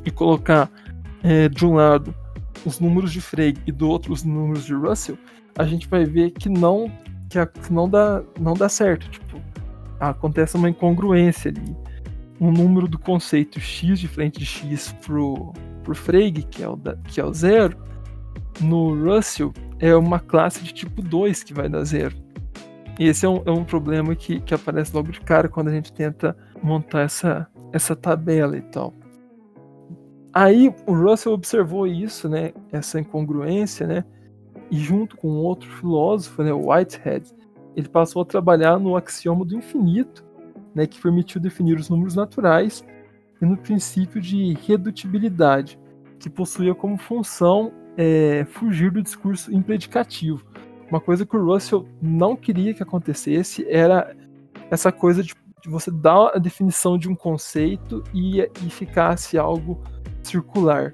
e 0.06 0.12
colocar 0.12 0.70
é, 1.24 1.50
de 1.50 1.66
um 1.66 1.76
lado 1.76 2.14
os 2.66 2.80
números 2.80 3.12
de 3.12 3.22
Frege 3.22 3.58
e 3.66 3.72
do 3.72 3.90
outro 3.90 4.14
os 4.14 4.24
números 4.24 4.66
de 4.66 4.74
Russell, 4.74 5.18
a 5.58 5.66
gente 5.66 5.88
vai 5.88 6.06
ver 6.06 6.32
que 6.32 6.50
não 6.50 6.92
que, 7.30 7.40
a, 7.40 7.50
não 7.72 7.90
dá 7.90 8.22
não 8.40 8.54
dá 8.54 8.70
certo, 8.70 9.10
tipo, 9.10 9.42
acontece 10.00 10.56
uma 10.56 10.70
incongruência 10.70 11.50
ali. 11.50 11.83
Um 12.40 12.52
número 12.52 12.88
do 12.88 13.00
conceito 13.00 13.60
x 13.60 14.00
diferente 14.00 14.40
de 14.40 14.46
x 14.46 14.94
pro 15.06 15.54
pro 15.84 15.94
Frege, 15.94 16.44
que 16.44 16.64
é 16.64 16.68
o 16.68 16.76
da, 16.76 16.96
que 16.96 17.20
é 17.20 17.26
o 17.26 17.34
zero, 17.34 17.78
no 18.62 18.96
Russell 19.04 19.54
é 19.80 19.94
uma 19.96 20.20
classe 20.20 20.64
de 20.64 20.74
tipo 20.74 21.02
2 21.02 21.44
que 21.44 21.54
vai 21.54 21.68
dar 21.68 21.84
zero. 21.84 22.16
E 22.98 23.08
esse 23.08 23.26
é 23.26 23.30
um, 23.30 23.42
é 23.46 23.52
um 23.52 23.64
problema 23.64 24.16
que, 24.16 24.40
que 24.40 24.54
aparece 24.54 24.96
logo 24.96 25.12
de 25.12 25.20
cara 25.20 25.50
quando 25.50 25.68
a 25.68 25.72
gente 25.72 25.92
tenta 25.92 26.38
montar 26.62 27.02
essa, 27.02 27.48
essa 27.72 27.96
tabela 27.96 28.56
e 28.56 28.62
tal. 28.62 28.94
Aí 30.32 30.74
o 30.88 30.94
Russell 30.94 31.34
observou 31.34 31.86
isso, 31.86 32.30
né, 32.30 32.54
essa 32.72 33.00
incongruência, 33.00 33.86
né, 33.86 34.04
e 34.72 34.78
junto 34.78 35.16
com 35.18 35.28
outro 35.28 35.70
filósofo, 35.70 36.42
né, 36.44 36.52
Whitehead, 36.52 37.30
ele 37.76 37.90
passou 37.90 38.22
a 38.22 38.26
trabalhar 38.26 38.80
no 38.80 38.96
axioma 38.96 39.46
do 39.46 39.56
infinito, 39.56 40.23
né, 40.76 40.88
que 40.88 41.02
permitiu 41.02 41.40
definir 41.40 41.78
os 41.78 41.90
números 41.90 42.16
naturais 42.16 42.84
e 43.42 43.46
no 43.46 43.58
princípio 43.58 44.22
de 44.22 44.54
redutibilidade, 44.66 45.80
que 46.20 46.30
possuía 46.30 46.74
como 46.74 46.98
função 46.98 47.72
é, 47.98 48.46
fugir 48.50 48.92
do 48.92 49.02
discurso 49.02 49.54
impredicativo. 49.54 50.46
Uma 50.90 51.02
coisa 51.02 51.26
que 51.26 51.36
o 51.36 51.46
Russell 51.46 51.88
não 52.02 52.36
queria 52.36 52.74
que 52.74 52.84
acontecesse 52.84 53.66
era 53.70 54.16
essa 54.70 54.92
coisa 54.92 55.24
de, 55.24 55.36
de 55.62 55.70
você 55.70 55.92
dar 55.92 56.32
a 56.36 56.38
definição 56.38 56.98
de 56.98 57.10
um 57.10 57.16
conceito 57.16 58.04
e, 58.14 58.42
e 58.42 58.70
ficasse 58.70 59.38
algo 59.38 59.82
circular. 60.22 60.94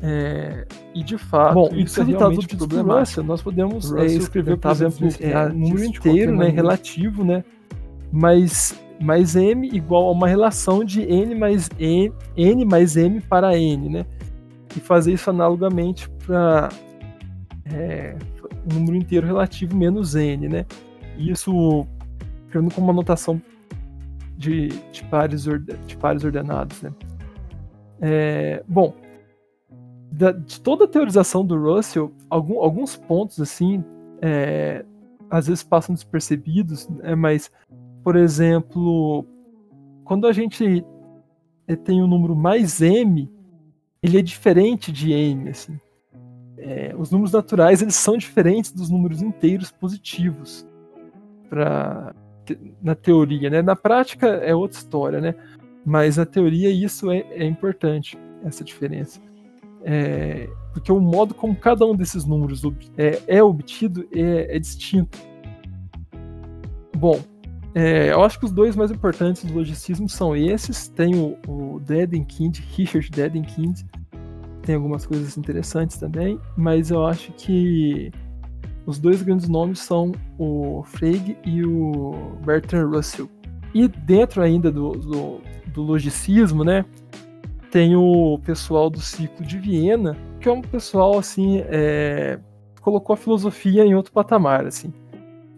É, 0.00 0.64
e 0.94 1.02
de 1.02 1.18
fato, 1.18 1.54
Bom, 1.54 1.70
isso 1.74 2.00
é 2.00 2.04
realmente 2.04 2.56
problemático. 2.56 3.22
Nós 3.22 3.42
podemos 3.42 3.92
é, 3.94 4.06
escrever, 4.06 4.56
por 4.56 4.70
exemplo, 4.70 5.08
é, 5.20 5.48
número 5.48 5.84
inteiro, 5.84 6.36
né, 6.36 6.48
relativo, 6.48 7.24
né, 7.24 7.44
mas, 8.12 8.78
mas 9.00 9.36
m 9.36 9.68
igual 9.68 10.08
a 10.08 10.12
uma 10.12 10.28
relação 10.28 10.84
de 10.84 11.02
n 11.02 11.34
mais 11.34 11.68
n, 11.78 12.12
n 12.36 12.64
mais 12.64 12.96
m 12.96 13.20
para 13.20 13.56
n, 13.58 13.88
né, 13.88 14.06
e 14.76 14.80
fazer 14.80 15.12
isso 15.12 15.30
analogamente 15.30 16.08
para 16.26 16.68
é, 17.72 18.16
número 18.72 18.96
inteiro 18.96 19.26
relativo 19.26 19.76
menos 19.76 20.14
n, 20.14 20.48
né, 20.48 20.66
e 21.16 21.30
isso 21.30 21.86
criando 22.50 22.72
como 22.74 22.86
uma 22.86 22.92
notação 22.92 23.40
de, 24.36 24.68
de, 24.92 25.04
pares, 25.04 25.44
de 25.86 25.96
pares 25.96 26.24
ordenados, 26.24 26.80
né. 26.82 26.92
É, 28.00 28.62
bom, 28.68 28.94
da, 30.10 30.32
de 30.32 30.60
toda 30.60 30.84
a 30.84 30.88
teorização 30.88 31.44
do 31.44 31.60
Russell, 31.60 32.12
algum, 32.30 32.60
alguns 32.60 32.96
pontos 32.96 33.40
assim, 33.40 33.84
é, 34.22 34.84
às 35.30 35.46
vezes 35.46 35.62
passam 35.62 35.94
despercebidos, 35.94 36.88
né, 36.88 37.14
mas, 37.14 37.50
por 38.08 38.16
exemplo, 38.16 39.22
quando 40.02 40.26
a 40.26 40.32
gente 40.32 40.82
tem 41.84 42.02
um 42.02 42.06
número 42.06 42.34
mais 42.34 42.80
m, 42.80 43.30
ele 44.02 44.18
é 44.18 44.22
diferente 44.22 44.90
de 44.90 45.12
n, 45.12 45.50
assim. 45.50 45.78
É, 46.56 46.94
os 46.96 47.10
números 47.10 47.32
naturais 47.32 47.82
eles 47.82 47.96
são 47.96 48.16
diferentes 48.16 48.72
dos 48.72 48.88
números 48.88 49.20
inteiros 49.20 49.70
positivos 49.70 50.66
pra, 51.50 52.14
na 52.80 52.94
teoria, 52.94 53.50
né? 53.50 53.60
Na 53.60 53.76
prática 53.76 54.26
é 54.26 54.54
outra 54.54 54.78
história, 54.78 55.20
né? 55.20 55.34
Mas 55.84 56.16
na 56.16 56.24
teoria 56.24 56.70
isso 56.70 57.10
é, 57.10 57.18
é 57.32 57.44
importante, 57.44 58.18
essa 58.42 58.64
diferença. 58.64 59.20
É, 59.84 60.48
porque 60.72 60.90
o 60.90 60.98
modo 60.98 61.34
como 61.34 61.54
cada 61.54 61.84
um 61.84 61.94
desses 61.94 62.24
números 62.24 62.62
é, 62.96 63.20
é 63.26 63.42
obtido 63.42 64.08
é, 64.14 64.56
é, 64.56 64.58
distinto. 64.58 65.18
Bom, 66.96 67.20
é, 67.80 68.10
eu 68.10 68.24
acho 68.24 68.40
que 68.40 68.44
os 68.44 68.50
dois 68.50 68.74
mais 68.74 68.90
importantes 68.90 69.44
do 69.44 69.54
logicismo 69.54 70.08
são 70.08 70.34
esses. 70.34 70.88
Tem 70.88 71.14
o, 71.14 71.38
o 71.46 71.78
Dedekind, 71.78 72.58
Richard 72.76 73.08
Dedekind, 73.08 73.82
tem 74.62 74.74
algumas 74.74 75.06
coisas 75.06 75.38
interessantes 75.38 75.96
também, 75.96 76.40
mas 76.56 76.90
eu 76.90 77.06
acho 77.06 77.30
que 77.34 78.10
os 78.84 78.98
dois 78.98 79.22
grandes 79.22 79.48
nomes 79.48 79.78
são 79.78 80.10
o 80.36 80.82
Frege 80.86 81.36
e 81.46 81.64
o 81.64 82.36
Bertrand 82.44 82.88
Russell. 82.88 83.30
E 83.72 83.86
dentro 83.86 84.42
ainda 84.42 84.72
do, 84.72 84.90
do, 84.94 85.40
do 85.72 85.82
logicismo, 85.82 86.64
né, 86.64 86.84
tem 87.70 87.94
o 87.94 88.40
pessoal 88.44 88.90
do 88.90 89.00
ciclo 89.00 89.46
de 89.46 89.56
Viena, 89.56 90.16
que 90.40 90.48
é 90.48 90.52
um 90.52 90.62
pessoal 90.62 91.16
assim, 91.16 91.62
é, 91.68 92.40
colocou 92.80 93.14
a 93.14 93.16
filosofia 93.16 93.84
em 93.84 93.94
outro 93.94 94.10
patamar, 94.10 94.66
assim, 94.66 94.92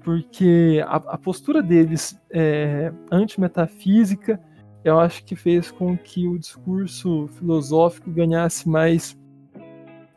porque 0.02 0.82
a, 0.86 0.96
a 0.96 1.18
postura 1.18 1.62
deles 1.62 2.18
é, 2.30 2.92
antimetafísica, 3.10 4.40
eu 4.84 4.98
acho 4.98 5.24
que 5.24 5.36
fez 5.36 5.70
com 5.70 5.96
que 5.96 6.26
o 6.26 6.38
discurso 6.38 7.28
filosófico 7.38 8.10
ganhasse 8.10 8.68
mais 8.68 9.18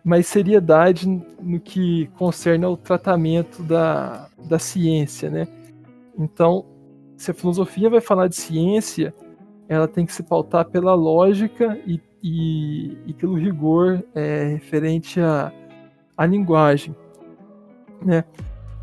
mais 0.06 0.28
seriedade 0.28 1.08
no 1.42 1.62
que 1.62 2.08
concerne 2.18 2.66
ao 2.66 2.76
tratamento 2.76 3.64
da, 3.64 4.28
da 4.50 4.60
ciência, 4.60 5.30
né? 5.30 5.48
Então, 6.20 6.66
se 7.16 7.32
a 7.32 7.34
filosofia 7.34 7.90
vai 7.90 8.02
falar 8.02 8.28
de 8.28 8.36
ciência, 8.36 9.14
ela 9.70 9.88
tem 9.88 10.06
que 10.06 10.12
se 10.12 10.22
pautar 10.22 10.66
pela 10.66 10.94
lógica 10.94 11.80
e, 11.88 12.02
e, 12.22 12.98
e 13.08 13.14
pelo 13.14 13.36
rigor 13.36 14.04
é, 14.14 14.44
referente 14.44 15.22
à, 15.22 15.54
à 16.18 16.26
linguagem. 16.26 16.94
Né? 18.02 18.26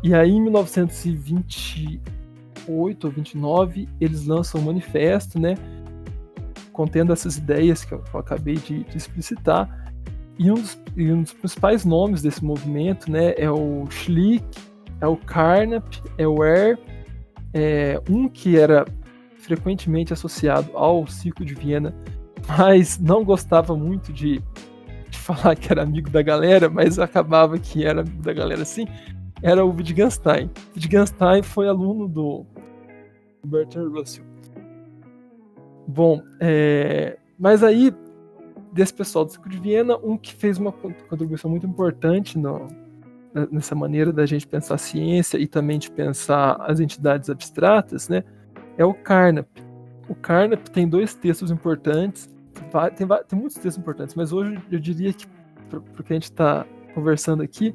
E 0.03 0.15
aí, 0.15 0.31
em 0.31 0.41
1928 0.41 3.05
ou 3.05 3.11
29, 3.11 3.87
eles 3.99 4.25
lançam 4.25 4.61
um 4.61 4.63
manifesto, 4.65 5.39
né, 5.39 5.53
contendo 6.71 7.13
essas 7.13 7.37
ideias 7.37 7.85
que 7.85 7.93
eu, 7.93 8.03
acabei 8.13 8.55
de, 8.55 8.83
de, 8.83 8.97
explicitar. 8.97 9.93
E 10.39 10.49
um, 10.49 10.55
dos, 10.55 10.81
e 10.95 11.11
um, 11.11 11.21
dos, 11.21 11.33
principais 11.33 11.85
nomes 11.85 12.23
desse 12.23 12.43
movimento 12.43 13.11
né, 13.11 13.35
é 13.37 13.51
o 13.51 13.85
Schlick, 13.89 14.43
é 14.99 15.05
o 15.07 15.15
Carnap, 15.17 15.85
é 16.17 16.27
o 16.27 16.43
Er, 16.43 16.79
é, 17.53 18.01
um 18.09 18.27
que 18.27 18.57
era 18.57 18.85
frequentemente 19.37 20.11
associado 20.13 20.75
ao 20.75 21.05
ciclo 21.07 21.45
de 21.45 21.53
Viena, 21.53 21.93
mas 22.47 22.97
não 22.97 23.23
gostava 23.23 23.75
muito 23.75 24.11
de, 24.11 24.41
de 25.09 25.17
falar 25.17 25.55
que 25.55 25.71
era 25.71 25.83
amigo 25.83 26.09
da 26.09 26.21
galera, 26.21 26.69
mas 26.69 26.97
acabava 26.97 27.59
que 27.59 27.85
era 27.85 28.01
amigo 28.01 28.23
da 28.23 28.33
galera 28.33 28.65
sim, 28.65 28.87
era 29.43 29.65
o 29.65 29.69
Wittgenstein. 29.69 30.49
Wittgenstein 30.75 31.41
foi 31.41 31.67
aluno 31.67 32.07
do 32.07 32.45
Bertrand 33.43 33.89
Russell. 33.89 34.23
Bom, 35.87 36.21
é, 36.39 37.17
mas 37.37 37.63
aí, 37.63 37.93
desse 38.71 38.93
pessoal 38.93 39.25
do 39.25 39.31
Ciclo 39.31 39.49
de 39.49 39.59
Viena, 39.59 39.97
um 39.97 40.17
que 40.17 40.33
fez 40.33 40.57
uma 40.57 40.71
contribuição 40.71 41.49
muito 41.49 41.65
importante 41.65 42.37
no, 42.37 42.67
nessa 43.51 43.75
maneira 43.75 44.13
da 44.13 44.25
gente 44.25 44.47
pensar 44.47 44.75
a 44.75 44.77
ciência 44.77 45.37
e 45.37 45.47
também 45.47 45.79
de 45.79 45.89
pensar 45.89 46.55
as 46.61 46.79
entidades 46.79 47.29
abstratas, 47.29 48.07
né, 48.07 48.23
é 48.77 48.85
o 48.85 48.93
Carnap. 48.93 49.47
O 50.07 50.15
Carnap 50.15 50.67
tem 50.69 50.87
dois 50.87 51.13
textos 51.13 51.51
importantes, 51.51 52.29
tem, 52.95 53.07
tem 53.27 53.39
muitos 53.39 53.55
textos 53.55 53.77
importantes, 53.77 54.15
mas 54.15 54.31
hoje 54.31 54.59
eu 54.71 54.79
diria 54.79 55.13
que, 55.13 55.25
porque 55.95 56.13
a 56.13 56.15
gente 56.15 56.23
está 56.23 56.65
conversando 56.93 57.41
aqui, 57.41 57.73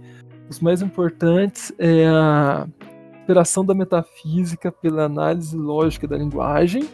os 0.49 0.61
mais 0.61 0.83
importantes 0.83 1.73
é 1.79 2.07
a 2.07 2.67
operação 3.25 3.65
da 3.65 3.75
metafísica 3.75 4.71
pela 4.71 5.05
análise 5.05 5.57
lógica 5.57 6.07
da 6.07 6.17
linguagem 6.17 6.89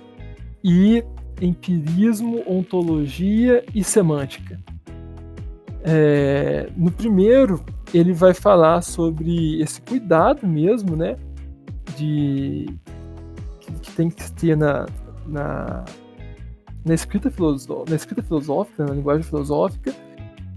e 0.65 1.05
empirismo, 1.41 2.43
ontologia 2.47 3.65
e 3.75 3.85
semântica. 3.85 4.59
É, 5.85 6.71
no 6.77 6.91
primeiro, 6.91 7.63
ele 7.93 8.13
vai 8.13 8.33
falar 8.33 8.83
sobre 8.83 9.61
esse 9.61 9.81
cuidado 9.83 10.47
mesmo, 10.47 10.97
né, 10.97 11.17
de 11.97 12.67
que, 13.81 13.91
tem 13.93 14.09
que 14.09 14.31
ter 14.33 14.57
na, 14.57 14.87
na, 15.27 15.85
na, 16.85 16.95
escrita 16.95 17.31
na 17.89 17.97
escrita 17.97 18.23
filosófica, 18.23 18.85
na 18.87 18.95
linguagem 18.95 19.23
filosófica, 19.23 19.93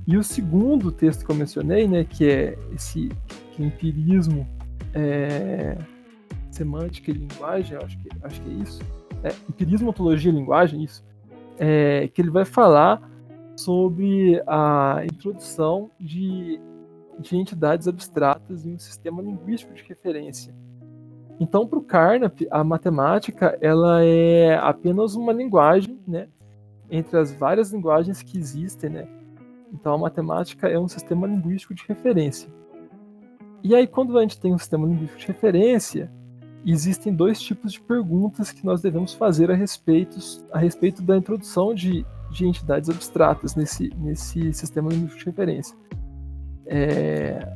e 0.07 0.17
o 0.17 0.23
segundo 0.23 0.91
texto 0.91 1.25
que 1.25 1.31
eu 1.31 1.35
mencionei, 1.35 1.87
né, 1.87 2.03
que 2.03 2.29
é 2.29 2.57
esse 2.73 3.09
que 3.51 3.63
empirismo, 3.63 4.47
é, 4.93 5.77
semântica 6.51 7.11
e 7.11 7.13
linguagem, 7.13 7.77
acho 7.77 7.97
que, 7.97 8.09
acho 8.21 8.41
que 8.41 8.49
é 8.49 8.53
isso. 8.53 8.81
É, 9.23 9.29
empirismo, 9.49 9.89
ontologia 9.89 10.31
e 10.31 10.35
linguagem, 10.35 10.83
isso. 10.83 11.03
É, 11.57 12.07
que 12.09 12.21
ele 12.21 12.29
vai 12.29 12.45
falar 12.45 13.01
sobre 13.55 14.41
a 14.45 15.01
introdução 15.05 15.89
de, 15.99 16.59
de 17.19 17.37
entidades 17.37 17.87
abstratas 17.87 18.65
em 18.65 18.75
um 18.75 18.79
sistema 18.79 19.21
linguístico 19.21 19.73
de 19.73 19.83
referência. 19.83 20.53
Então, 21.39 21.65
para 21.65 21.79
o 21.79 21.81
Carnap, 21.81 22.41
a 22.51 22.63
matemática 22.63 23.57
ela 23.59 24.03
é 24.03 24.55
apenas 24.55 25.15
uma 25.15 25.33
linguagem, 25.33 25.99
né, 26.07 26.27
entre 26.89 27.17
as 27.17 27.33
várias 27.33 27.71
linguagens 27.73 28.21
que 28.21 28.37
existem, 28.37 28.89
né, 28.89 29.07
então 29.75 29.93
a 29.93 29.97
matemática 29.97 30.67
é 30.67 30.79
um 30.79 30.87
sistema 30.87 31.27
linguístico 31.27 31.73
de 31.73 31.83
referência. 31.87 32.49
E 33.63 33.75
aí, 33.75 33.85
quando 33.85 34.17
a 34.17 34.21
gente 34.21 34.39
tem 34.39 34.53
um 34.53 34.57
sistema 34.57 34.87
linguístico 34.87 35.19
de 35.19 35.27
referência, 35.27 36.11
existem 36.65 37.13
dois 37.13 37.41
tipos 37.41 37.73
de 37.73 37.81
perguntas 37.81 38.51
que 38.51 38.65
nós 38.65 38.81
devemos 38.81 39.13
fazer 39.13 39.51
a 39.51 39.55
respeito, 39.55 40.17
a 40.51 40.59
respeito 40.59 41.01
da 41.01 41.17
introdução 41.17 41.73
de, 41.73 42.05
de 42.31 42.47
entidades 42.47 42.89
abstratas 42.89 43.55
nesse, 43.55 43.91
nesse 43.97 44.53
sistema 44.53 44.89
linguístico 44.89 45.19
de 45.19 45.25
referência. 45.25 45.77
É, 46.67 47.53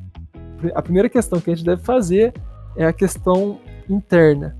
a 0.76 0.82
primeira 0.82 1.10
questão 1.10 1.40
que 1.40 1.50
a 1.50 1.56
gente 1.56 1.66
deve 1.66 1.84
fazer 1.84 2.34
é 2.76 2.86
a 2.86 2.94
questão 2.94 3.60
interna. 3.88 4.58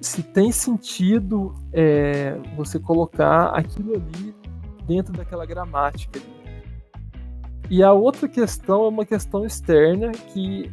Se 0.00 0.22
tem 0.22 0.52
sentido 0.52 1.54
é, 1.72 2.38
você 2.56 2.78
colocar 2.78 3.46
aquilo 3.46 3.94
ali 3.94 4.34
dentro 4.88 5.12
daquela 5.12 5.44
gramática. 5.44 6.18
E 7.70 7.82
a 7.82 7.92
outra 7.92 8.28
questão 8.28 8.84
é 8.84 8.88
uma 8.88 9.04
questão 9.04 9.44
externa 9.44 10.10
que 10.12 10.72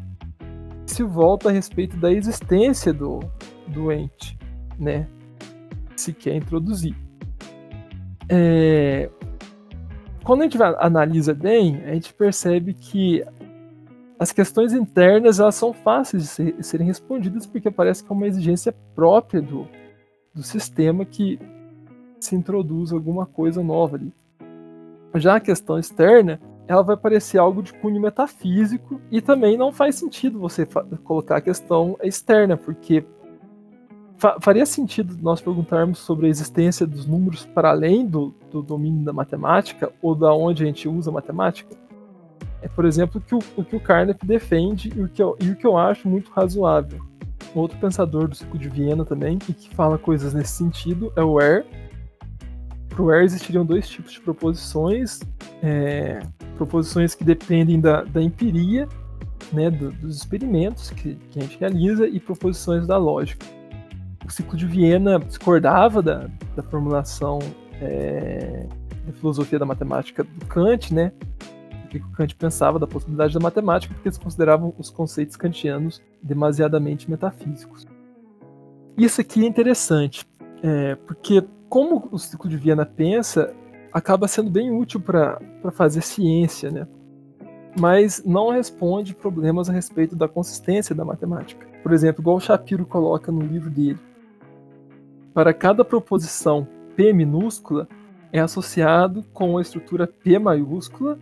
se 0.86 1.04
volta 1.04 1.50
a 1.50 1.52
respeito 1.52 1.98
da 1.98 2.12
existência 2.12 2.94
do, 2.94 3.20
do 3.68 3.92
ente, 3.92 4.38
né? 4.80 5.08
Se 5.96 6.14
quer 6.14 6.36
introduzir. 6.36 6.96
É, 8.30 9.10
quando 10.24 10.42
a 10.42 10.44
gente 10.44 10.62
analisa 10.62 11.34
bem, 11.34 11.84
a 11.86 11.94
gente 11.94 12.14
percebe 12.14 12.74
que 12.74 13.24
as 14.18 14.32
questões 14.32 14.74
internas 14.74 15.40
elas 15.40 15.56
são 15.56 15.74
fáceis 15.74 16.24
de 16.24 16.30
ser, 16.30 16.64
serem 16.64 16.88
respondidas 16.88 17.46
porque 17.46 17.70
parece 17.70 18.04
que 18.04 18.12
é 18.12 18.16
uma 18.16 18.28
exigência 18.28 18.74
própria 18.96 19.42
do, 19.42 19.68
do 20.34 20.42
sistema 20.42 21.04
que 21.04 21.38
se 22.20 22.36
introduz 22.36 22.92
alguma 22.92 23.26
coisa 23.26 23.62
nova 23.62 23.98
ali. 23.98 24.14
Já 25.16 25.36
a 25.36 25.40
questão 25.40 25.78
externa, 25.78 26.40
ela 26.68 26.82
vai 26.82 26.98
parecer 26.98 27.38
algo 27.38 27.62
de 27.62 27.74
cunho 27.74 28.02
metafísico 28.02 29.00
e 29.12 29.22
também 29.22 29.58
não 29.58 29.72
faz 29.72 29.96
sentido 29.96 30.40
você 30.40 30.68
colocar 31.04 31.38
a 31.38 31.42
questão 31.42 31.98
externa, 32.02 32.58
porque 32.58 33.06
fa 34.18 34.38
faria 34.40 34.66
sentido 34.66 35.16
nós 35.22 35.42
perguntarmos 35.42 36.00
sobre 36.00 36.26
a 36.26 36.30
existência 36.30 36.88
dos 36.88 37.06
números 37.06 37.46
para 37.46 37.70
além 37.70 38.06
do, 38.06 38.34
do 38.52 38.62
domínio 38.62 39.04
da 39.04 39.14
matemática 39.14 39.92
ou 40.02 40.16
da 40.16 40.34
onde 40.34 40.64
a 40.64 40.66
gente 40.66 40.88
usa 40.88 41.12
a 41.12 41.14
matemática? 41.14 41.76
É, 42.62 42.68
por 42.68 42.86
exemplo, 42.86 43.22
o 43.22 43.24
que 43.24 43.36
o, 43.36 43.40
o, 43.58 43.64
que 43.64 43.76
o 43.76 43.80
Carnap 43.80 44.24
defende 44.26 44.92
e 44.96 45.02
o, 45.04 45.08
que 45.08 45.22
eu, 45.22 45.38
e 45.40 45.52
o 45.52 45.56
que 45.56 45.68
eu 45.68 45.78
acho 45.78 46.08
muito 46.10 46.32
razoável. 46.32 47.00
Outro 47.54 47.78
pensador 47.78 48.28
do 48.28 48.36
ciclo 48.36 48.58
de 48.58 48.68
Viena 48.68 49.06
também, 49.06 49.38
e 49.48 49.54
que 49.54 49.74
fala 49.76 50.00
coisas 50.00 50.34
nesse 50.34 50.54
sentido, 50.54 51.14
é 51.16 51.22
o 51.22 51.36
Ware. 51.36 51.64
Para 52.90 53.02
o 53.02 53.06
Ware 53.06 53.24
existiriam 53.24 53.64
dois 53.64 53.88
tipos 53.88 54.14
de 54.14 54.20
proposições. 54.20 55.20
É, 55.62 56.20
proposições 56.56 57.14
que 57.14 57.24
dependem 57.24 57.80
da, 57.80 58.04
da 58.04 58.22
empiria, 58.22 58.88
né, 59.52 59.70
do, 59.70 59.92
dos 59.92 60.18
experimentos 60.18 60.90
que, 60.90 61.16
que, 61.16 61.40
a 61.40 61.42
gente 61.42 61.58
realiza, 61.60 62.08
e 62.08 62.20
proposições 62.20 62.88
da 62.88 62.98
lógica. 62.98 63.46
O 64.26 64.32
ciclo 64.32 64.58
de 64.58 64.66
Viena 64.66 65.20
discordava 65.20 66.02
da, 66.02 66.28
da 66.56 66.64
formulação 66.64 67.40
é, 67.80 68.66
da 69.06 69.14
filosofia 69.14 69.60
da 69.60 69.66
matemática 69.66 70.24
do 70.24 70.46
Kant, 70.48 70.94
né? 70.94 71.12
O 71.86 71.88
que 71.88 71.98
o 71.98 72.12
Kant 72.12 72.36
pensava 72.36 72.80
da 72.80 72.88
possibilidade 72.88 73.34
da 73.34 73.40
matemática, 73.40 73.94
porque 73.94 74.08
eles 74.08 74.18
consideravam 74.18 74.74
os 74.78 74.90
conceitos 74.90 75.36
kantianos 75.36 76.02
demasiadamente 76.22 77.10
metafísicos. 77.10 77.86
Isso 78.98 79.22
aqui 79.22 79.44
é 79.44 79.48
interessante, 79.48 80.26
é, 80.64 80.96
porque 80.96 81.44
como 81.70 82.08
o 82.12 82.18
ciclo 82.18 82.50
de 82.50 82.58
Viena 82.58 82.86
pensa, 82.86 83.54
acaba 83.96 84.28
sendo 84.28 84.50
bem 84.50 84.78
útil 84.78 85.00
para 85.00 85.40
fazer 85.72 86.02
ciência, 86.02 86.70
né? 86.70 86.86
Mas 87.80 88.22
não 88.26 88.50
responde 88.50 89.16
problemas 89.16 89.70
a 89.70 89.74
respeito 89.74 90.18
da 90.18 90.28
consistência 90.28 90.94
da 90.94 91.06
matemática. 91.06 91.66
Por 91.82 91.94
exemplo, 91.94 92.22
igual 92.22 92.36
o 92.36 92.42
Shapiro 92.42 92.86
coloca 92.86 93.32
no 93.32 93.40
livro 93.40 93.70
dele. 93.70 93.98
Para 95.34 95.54
cada 95.54 95.86
proposição 95.86 96.68
P 96.98 97.14
minúscula 97.14 97.88
é 98.34 98.40
associado 98.42 99.24
com 99.32 99.58
a 99.58 99.62
estrutura 99.62 100.06
P 100.06 100.40
maiúscula 100.40 101.18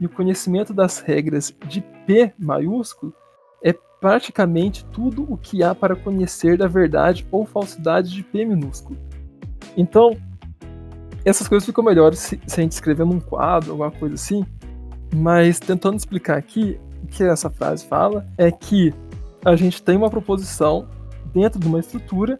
e 0.00 0.06
o 0.06 0.10
conhecimento 0.10 0.72
das 0.72 1.00
regras 1.00 1.54
de 1.68 1.82
P 2.06 2.32
maiúsculo 2.38 3.12
é 3.62 3.74
praticamente 4.00 4.86
tudo 4.86 5.30
o 5.30 5.36
que 5.36 5.62
há 5.62 5.74
para 5.74 5.94
conhecer 5.94 6.56
da 6.56 6.66
verdade 6.66 7.26
ou 7.30 7.44
falsidade 7.44 8.10
de 8.10 8.22
P 8.22 8.46
minúsculo. 8.46 8.98
Então, 9.76 10.16
essas 11.28 11.48
coisas 11.48 11.66
ficam 11.66 11.82
melhores 11.82 12.20
se, 12.20 12.40
se 12.46 12.60
a 12.60 12.62
gente 12.62 12.72
escrever 12.72 13.04
num 13.04 13.18
quadro, 13.18 13.72
alguma 13.72 13.90
coisa 13.90 14.14
assim. 14.14 14.44
Mas 15.14 15.58
tentando 15.58 15.96
explicar 15.96 16.36
aqui, 16.38 16.78
o 17.02 17.06
que 17.08 17.24
essa 17.24 17.50
frase 17.50 17.84
fala 17.86 18.26
é 18.38 18.50
que 18.50 18.94
a 19.44 19.56
gente 19.56 19.82
tem 19.82 19.96
uma 19.96 20.08
proposição 20.08 20.88
dentro 21.34 21.58
de 21.58 21.66
uma 21.66 21.80
estrutura 21.80 22.38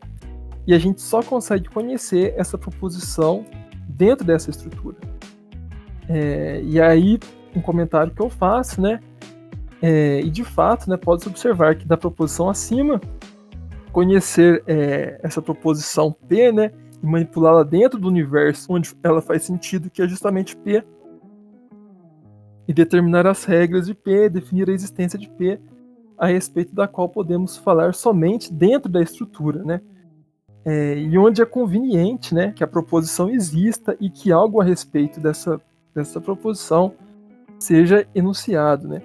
e 0.66 0.74
a 0.74 0.78
gente 0.78 1.00
só 1.00 1.22
consegue 1.22 1.68
conhecer 1.68 2.34
essa 2.36 2.56
proposição 2.56 3.44
dentro 3.88 4.24
dessa 4.24 4.50
estrutura. 4.50 4.96
É, 6.08 6.60
e 6.64 6.80
aí, 6.80 7.18
um 7.54 7.60
comentário 7.60 8.12
que 8.12 8.20
eu 8.20 8.30
faço, 8.30 8.80
né? 8.80 9.00
É, 9.82 10.20
e 10.20 10.30
de 10.30 10.44
fato, 10.44 10.88
né, 10.88 10.96
pode-se 10.96 11.28
observar 11.28 11.76
que 11.76 11.86
da 11.86 11.96
proposição 11.96 12.48
acima, 12.48 13.00
conhecer 13.92 14.62
é, 14.66 15.20
essa 15.22 15.42
proposição 15.42 16.12
P, 16.12 16.50
né, 16.50 16.72
e 17.02 17.06
manipulá-la 17.06 17.62
dentro 17.62 17.98
do 17.98 18.08
universo 18.08 18.72
onde 18.72 18.94
ela 19.02 19.20
faz 19.20 19.44
sentido, 19.44 19.90
que 19.90 20.02
é 20.02 20.08
justamente 20.08 20.56
P, 20.56 20.84
e 22.68 22.72
determinar 22.72 23.26
as 23.26 23.44
regras 23.44 23.86
de 23.86 23.94
P, 23.94 24.28
definir 24.28 24.68
a 24.68 24.72
existência 24.72 25.18
de 25.18 25.28
P, 25.28 25.60
a 26.18 26.26
respeito 26.26 26.74
da 26.74 26.88
qual 26.88 27.08
podemos 27.08 27.56
falar 27.56 27.94
somente 27.94 28.52
dentro 28.52 28.90
da 28.90 29.02
estrutura, 29.02 29.62
né? 29.62 29.80
É, 30.64 30.98
e 30.98 31.16
onde 31.16 31.40
é 31.40 31.46
conveniente, 31.46 32.34
né, 32.34 32.50
que 32.50 32.64
a 32.64 32.66
proposição 32.66 33.30
exista 33.30 33.96
e 34.00 34.10
que 34.10 34.32
algo 34.32 34.60
a 34.60 34.64
respeito 34.64 35.20
dessa, 35.20 35.60
dessa 35.94 36.20
proposição 36.20 36.92
seja 37.56 38.04
enunciado, 38.12 38.88
né? 38.88 39.00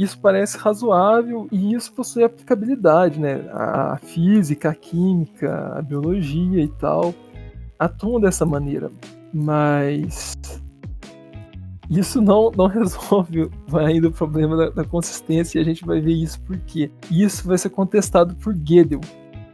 Isso 0.00 0.18
parece 0.18 0.56
razoável 0.56 1.46
e 1.52 1.74
isso 1.74 1.92
possui 1.92 2.24
aplicabilidade, 2.24 3.20
né? 3.20 3.46
A 3.52 3.98
física, 3.98 4.70
a 4.70 4.74
química, 4.74 5.74
a 5.76 5.82
biologia 5.82 6.62
e 6.62 6.68
tal 6.68 7.14
atuam 7.78 8.18
dessa 8.18 8.46
maneira, 8.46 8.90
mas 9.32 10.32
isso 11.90 12.22
não, 12.22 12.50
não 12.50 12.66
resolve 12.68 13.50
ainda 13.74 14.08
o 14.08 14.12
problema 14.12 14.56
da, 14.56 14.70
da, 14.70 14.84
consistência 14.84 15.58
e 15.58 15.62
a 15.62 15.64
gente 15.64 15.84
vai 15.84 16.00
ver 16.00 16.12
isso 16.12 16.40
porque 16.42 16.90
isso 17.10 17.46
vai 17.46 17.58
ser 17.58 17.68
contestado 17.70 18.34
por 18.36 18.54
Gödel 18.54 19.00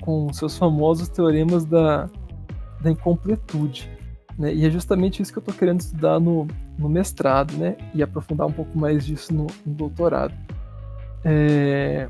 com 0.02 0.32
seus 0.32 0.56
famosos 0.56 1.08
teoremas 1.08 1.64
da, 1.64 2.08
da 2.80 2.90
incompletude. 2.92 3.95
Né? 4.38 4.54
E 4.54 4.66
é 4.66 4.70
justamente 4.70 5.22
isso 5.22 5.32
que 5.32 5.38
eu 5.38 5.40
estou 5.40 5.54
querendo 5.54 5.80
estudar 5.80 6.20
no, 6.20 6.46
no 6.78 6.88
mestrado, 6.88 7.56
né? 7.56 7.76
E 7.94 8.02
aprofundar 8.02 8.46
um 8.46 8.52
pouco 8.52 8.78
mais 8.78 9.04
disso 9.04 9.32
no, 9.32 9.46
no 9.64 9.74
doutorado. 9.74 10.34
É... 11.24 12.08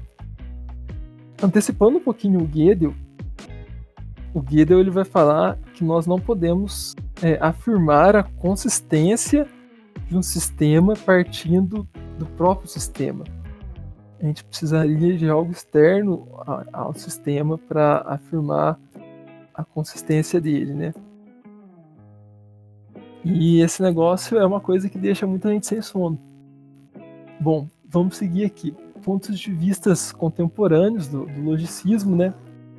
Antecipando 1.43 1.99
um 1.99 2.03
pouquinho 2.03 2.41
o 2.41 2.47
Gödel, 2.47 2.95
o 4.35 4.41
Gödel 4.41 4.81
ele 4.81 4.91
vai 4.91 5.05
falar 5.05 5.59
que 5.75 5.85
nós 5.85 6.07
não 6.07 6.19
podemos 6.19 6.95
é, 7.23 7.39
afirmar 7.41 8.17
a 8.17 8.23
consistência 8.23 9.47
de 10.09 10.17
um 10.17 10.23
sistema 10.23 10.95
partindo 10.95 11.87
do 12.19 12.27
próprio 12.27 12.69
sistema. 12.69 13.25
A 14.21 14.27
gente 14.27 14.45
precisaria 14.45 15.17
de 15.17 15.29
algo 15.29 15.53
externo 15.53 16.27
ao 16.73 16.95
sistema 16.95 17.59
para 17.59 18.03
afirmar 18.07 18.79
a 19.55 19.65
consistência 19.65 20.41
dele, 20.41 20.73
né? 20.75 20.95
E 23.29 23.61
esse 23.61 23.83
negócio 23.83 24.39
é 24.39 24.47
uma 24.47 24.61
coisa 24.61 24.89
que 24.89 24.97
deixa 24.97 25.27
muita 25.27 25.51
gente 25.51 25.67
sem 25.67 25.83
sono. 25.83 26.17
Bom, 27.41 27.67
vamos 27.85 28.17
seguir 28.17 28.45
aqui. 28.45 28.73
Pontos 29.03 29.39
de 29.39 29.51
vistas 29.51 30.13
contemporâneos 30.13 31.09
do, 31.09 31.27
do 31.27 31.43
logicismo, 31.43 32.15
né? 32.15 32.33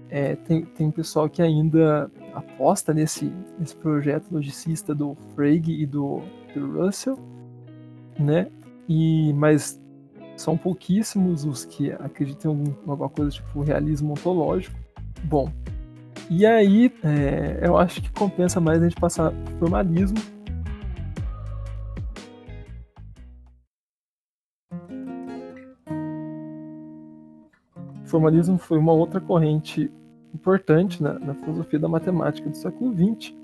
É, 0.10 0.38
tem, 0.38 0.63
tem 0.63 0.89
pessoal 0.89 1.29
que 1.29 1.41
ainda 1.41 2.10
aposta 2.33 2.93
nesse, 2.93 3.29
nesse 3.60 3.75
projeto 3.75 4.31
logicista 4.31 4.95
do 4.95 5.17
Frege 5.36 5.81
e 5.81 5.86
do, 5.86 6.21
do 6.55 6.81
Russell, 6.81 7.19
né? 8.17 8.47
E, 8.88 9.33
mas 9.33 9.81
são 10.38 10.55
pouquíssimos 10.55 11.43
os 11.43 11.65
que 11.65 11.91
acreditam 11.91 12.53
em 12.53 12.73
alguma 12.89 13.10
coisa 13.10 13.31
tipo 13.31 13.62
realismo 13.62 14.12
ontológico. 14.12 14.79
Bom, 15.25 15.51
e 16.29 16.45
aí 16.45 16.89
é, 17.03 17.67
eu 17.67 17.77
acho 17.77 18.01
que 18.01 18.10
compensa 18.13 18.62
mais 18.62 18.81
a 18.81 18.88
gente 18.88 18.99
passar 18.99 19.31
por 19.31 19.53
formalismo 19.60 20.37
O 28.08 28.10
formalismo 28.10 28.58
foi 28.58 28.78
uma 28.78 28.93
outra 28.93 29.20
corrente 29.20 29.91
importante 30.34 31.04
na, 31.04 31.20
na 31.20 31.36
filosofia 31.36 31.78
da 31.78 31.89
matemática 31.89 32.50
do 32.50 32.56
século 32.56 32.96
XX. 32.96 33.36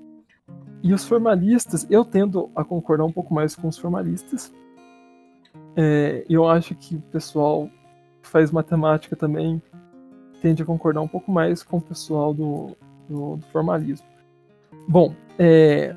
E 0.82 0.94
os 0.94 1.04
formalistas, 1.06 1.86
eu 1.90 2.02
tendo 2.02 2.50
a 2.56 2.64
concordar 2.64 3.04
um 3.04 3.12
pouco 3.12 3.34
mais 3.34 3.54
com 3.54 3.68
os 3.68 3.76
formalistas. 3.76 4.50
É, 5.76 6.24
eu 6.30 6.48
acho 6.48 6.74
que 6.76 6.96
o 6.96 7.02
pessoal 7.02 7.68
que 8.22 8.28
faz 8.28 8.50
matemática 8.50 9.14
também 9.14 9.62
tende 10.40 10.62
a 10.62 10.66
concordar 10.66 11.02
um 11.02 11.08
pouco 11.08 11.30
mais 11.30 11.62
com 11.62 11.76
o 11.76 11.82
pessoal 11.82 12.32
do, 12.32 12.74
do, 13.06 13.36
do 13.36 13.46
formalismo. 13.52 14.06
Bom, 14.88 15.14
é, 15.38 15.94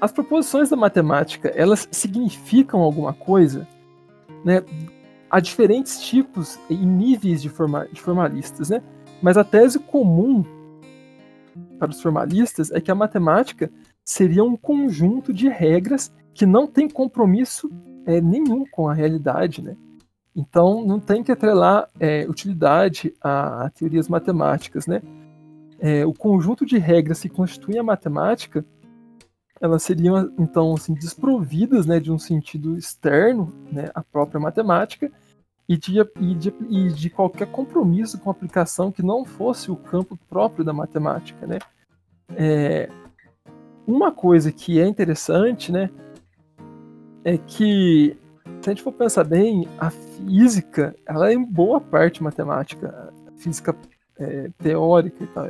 as 0.00 0.10
proposições 0.10 0.70
da 0.70 0.76
matemática, 0.76 1.48
elas 1.48 1.86
significam 1.90 2.80
alguma 2.80 3.12
coisa, 3.12 3.68
né? 4.42 4.62
Há 5.30 5.38
diferentes 5.38 6.00
tipos 6.00 6.58
e 6.68 6.74
níveis 6.74 7.40
de, 7.40 7.48
forma, 7.48 7.86
de 7.92 8.00
formalistas, 8.00 8.70
né? 8.70 8.82
Mas 9.22 9.36
a 9.36 9.44
tese 9.44 9.78
comum 9.78 10.44
para 11.78 11.90
os 11.90 12.02
formalistas 12.02 12.70
é 12.70 12.80
que 12.80 12.90
a 12.90 12.94
matemática 12.94 13.70
seria 14.04 14.42
um 14.42 14.56
conjunto 14.56 15.32
de 15.32 15.48
regras 15.48 16.12
que 16.34 16.44
não 16.44 16.66
tem 16.66 16.88
compromisso 16.88 17.70
é, 18.04 18.20
nenhum 18.20 18.64
com 18.66 18.88
a 18.88 18.94
realidade, 18.94 19.62
né? 19.62 19.76
Então 20.34 20.84
não 20.84 20.98
tem 20.98 21.22
que 21.22 21.32
atrelar 21.32 21.88
é, 21.98 22.26
utilidade 22.28 23.14
a, 23.20 23.66
a, 23.66 23.70
teorias 23.70 24.08
matemáticas, 24.08 24.86
né? 24.86 25.02
É, 25.78 26.04
o 26.04 26.12
conjunto 26.12 26.66
de 26.66 26.78
regras 26.78 27.20
que 27.20 27.28
constituem 27.28 27.78
a 27.78 27.82
matemática 27.82 28.64
elas 29.60 29.82
seriam 29.82 30.32
então 30.38 30.72
assim 30.72 30.94
desprovidas 30.94 31.86
né, 31.86 32.00
de 32.00 32.10
um 32.10 32.18
sentido 32.18 32.78
externo 32.78 33.52
né, 33.70 33.90
à 33.94 34.02
própria 34.02 34.40
matemática 34.40 35.12
e 35.70 35.76
de, 35.76 36.00
e, 36.20 36.34
de, 36.34 36.54
e 36.68 36.88
de 36.88 37.08
qualquer 37.08 37.46
compromisso 37.46 38.18
com 38.18 38.28
a 38.28 38.32
aplicação 38.32 38.90
que 38.90 39.04
não 39.04 39.24
fosse 39.24 39.70
o 39.70 39.76
campo 39.76 40.18
próprio 40.28 40.64
da 40.64 40.72
matemática. 40.72 41.46
Né? 41.46 41.60
É, 42.34 42.88
uma 43.86 44.10
coisa 44.10 44.50
que 44.50 44.80
é 44.80 44.84
interessante 44.88 45.70
né, 45.70 45.88
é 47.22 47.38
que, 47.38 48.16
se 48.60 48.68
a 48.68 48.72
gente 48.72 48.82
for 48.82 48.90
pensar 48.90 49.22
bem, 49.22 49.68
a 49.78 49.90
física 49.90 50.92
ela 51.06 51.30
é 51.30 51.34
em 51.34 51.44
boa 51.44 51.80
parte 51.80 52.20
matemática. 52.20 53.12
A 53.28 53.38
física 53.40 53.72
é, 54.18 54.50
teórica 54.58 55.22
e 55.22 55.26
tal, 55.28 55.46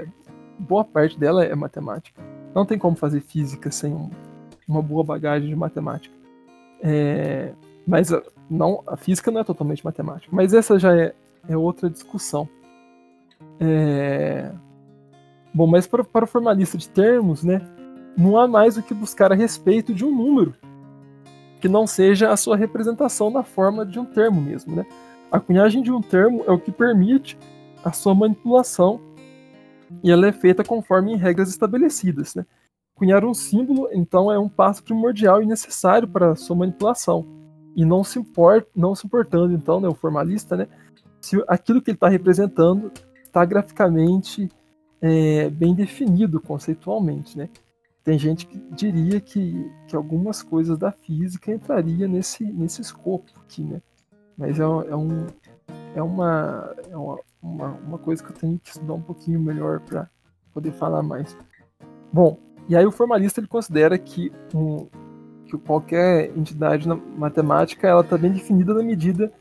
boa 0.58 0.84
parte 0.84 1.18
dela 1.18 1.46
é 1.46 1.54
matemática. 1.54 2.20
Não 2.54 2.66
tem 2.66 2.78
como 2.78 2.94
fazer 2.94 3.22
física 3.22 3.70
sem 3.70 3.94
um, 3.94 4.10
uma 4.68 4.82
boa 4.82 5.02
bagagem 5.02 5.48
de 5.48 5.56
matemática. 5.56 6.14
É, 6.82 7.54
mas 7.86 8.12
a, 8.12 8.22
não, 8.48 8.82
a 8.86 8.96
física 8.96 9.30
não 9.30 9.40
é 9.40 9.44
totalmente 9.44 9.84
matemática. 9.84 10.34
Mas 10.34 10.54
essa 10.54 10.78
já 10.78 10.96
é, 10.96 11.14
é 11.48 11.56
outra 11.56 11.88
discussão. 11.88 12.48
É, 13.58 14.52
bom, 15.54 15.66
mas 15.66 15.86
para, 15.86 16.04
para 16.04 16.24
o 16.24 16.28
formalista 16.28 16.76
de 16.76 16.88
termos, 16.88 17.42
né, 17.42 17.60
não 18.16 18.36
há 18.36 18.46
mais 18.46 18.76
o 18.76 18.82
que 18.82 18.94
buscar 18.94 19.32
a 19.32 19.34
respeito 19.34 19.94
de 19.94 20.04
um 20.04 20.14
número 20.14 20.54
que 21.60 21.68
não 21.68 21.86
seja 21.86 22.30
a 22.30 22.36
sua 22.36 22.56
representação 22.56 23.30
na 23.30 23.42
forma 23.42 23.84
de 23.84 23.98
um 23.98 24.04
termo 24.04 24.40
mesmo. 24.40 24.74
Né? 24.74 24.86
A 25.30 25.38
cunhagem 25.38 25.82
de 25.82 25.92
um 25.92 26.00
termo 26.00 26.42
é 26.46 26.50
o 26.50 26.58
que 26.58 26.72
permite 26.72 27.38
a 27.84 27.92
sua 27.92 28.14
manipulação 28.14 29.00
e 30.02 30.10
ela 30.10 30.26
é 30.26 30.32
feita 30.32 30.64
conforme 30.64 31.16
regras 31.16 31.50
estabelecidas. 31.50 32.34
Né? 32.34 32.46
Cunhar 32.94 33.24
um 33.24 33.34
símbolo, 33.34 33.88
então, 33.92 34.32
é 34.32 34.38
um 34.38 34.48
passo 34.48 34.82
primordial 34.82 35.42
e 35.42 35.46
necessário 35.46 36.08
para 36.08 36.32
a 36.32 36.36
sua 36.36 36.56
manipulação. 36.56 37.26
E 37.76 37.84
não 37.84 38.02
se, 38.02 38.24
não 38.74 38.94
se 38.94 39.06
importando, 39.06 39.52
então, 39.52 39.80
né, 39.80 39.88
o 39.88 39.94
formalista, 39.94 40.56
né, 40.56 40.66
se 41.20 41.42
aquilo 41.46 41.80
que 41.80 41.90
ele 41.90 41.96
está 41.96 42.08
representando 42.08 42.90
está 43.24 43.44
graficamente 43.44 44.48
é, 45.00 45.48
bem 45.50 45.74
definido 45.74 46.40
conceitualmente. 46.40 47.38
Né? 47.38 47.48
Tem 48.02 48.18
gente 48.18 48.46
que 48.46 48.58
diria 48.74 49.20
que, 49.20 49.70
que 49.86 49.94
algumas 49.94 50.42
coisas 50.42 50.78
da 50.78 50.90
física 50.90 51.52
entraria 51.52 52.08
nesse, 52.08 52.44
nesse 52.44 52.80
escopo 52.80 53.30
aqui, 53.44 53.62
né? 53.62 53.80
Mas 54.36 54.58
é, 54.58 54.62
é, 54.62 54.96
um, 54.96 55.26
é, 55.94 56.02
uma, 56.02 56.74
é 56.90 56.96
uma, 56.96 57.18
uma, 57.42 57.68
uma 57.72 57.98
coisa 57.98 58.22
que 58.24 58.30
eu 58.30 58.36
tenho 58.36 58.58
que 58.58 58.70
estudar 58.70 58.94
um 58.94 59.02
pouquinho 59.02 59.38
melhor 59.38 59.80
para 59.80 60.08
poder 60.54 60.72
falar 60.72 61.02
mais. 61.02 61.36
Bom, 62.10 62.38
e 62.66 62.74
aí 62.74 62.86
o 62.86 62.90
formalista 62.90 63.38
ele 63.38 63.46
considera 63.46 63.98
que, 63.98 64.32
um, 64.54 64.86
que 65.50 65.58
qualquer 65.58 66.30
entidade 66.36 66.88
matemática 66.88 67.88
ela 67.88 68.02
está 68.02 68.16
bem 68.16 68.32
definida 68.32 68.72
na 68.72 68.82
medida 68.82 69.32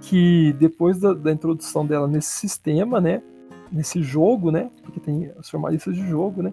que 0.00 0.52
depois 0.54 0.98
da, 0.98 1.12
da, 1.12 1.32
introdução 1.32 1.86
dela 1.86 2.06
nesse 2.06 2.32
sistema, 2.32 3.00
né, 3.00 3.22
nesse 3.70 4.02
jogo, 4.02 4.50
né, 4.50 4.70
porque 4.82 5.00
tem 5.00 5.30
os 5.38 5.48
formalistas 5.48 5.94
de 5.94 6.06
jogo, 6.08 6.42
né, 6.42 6.52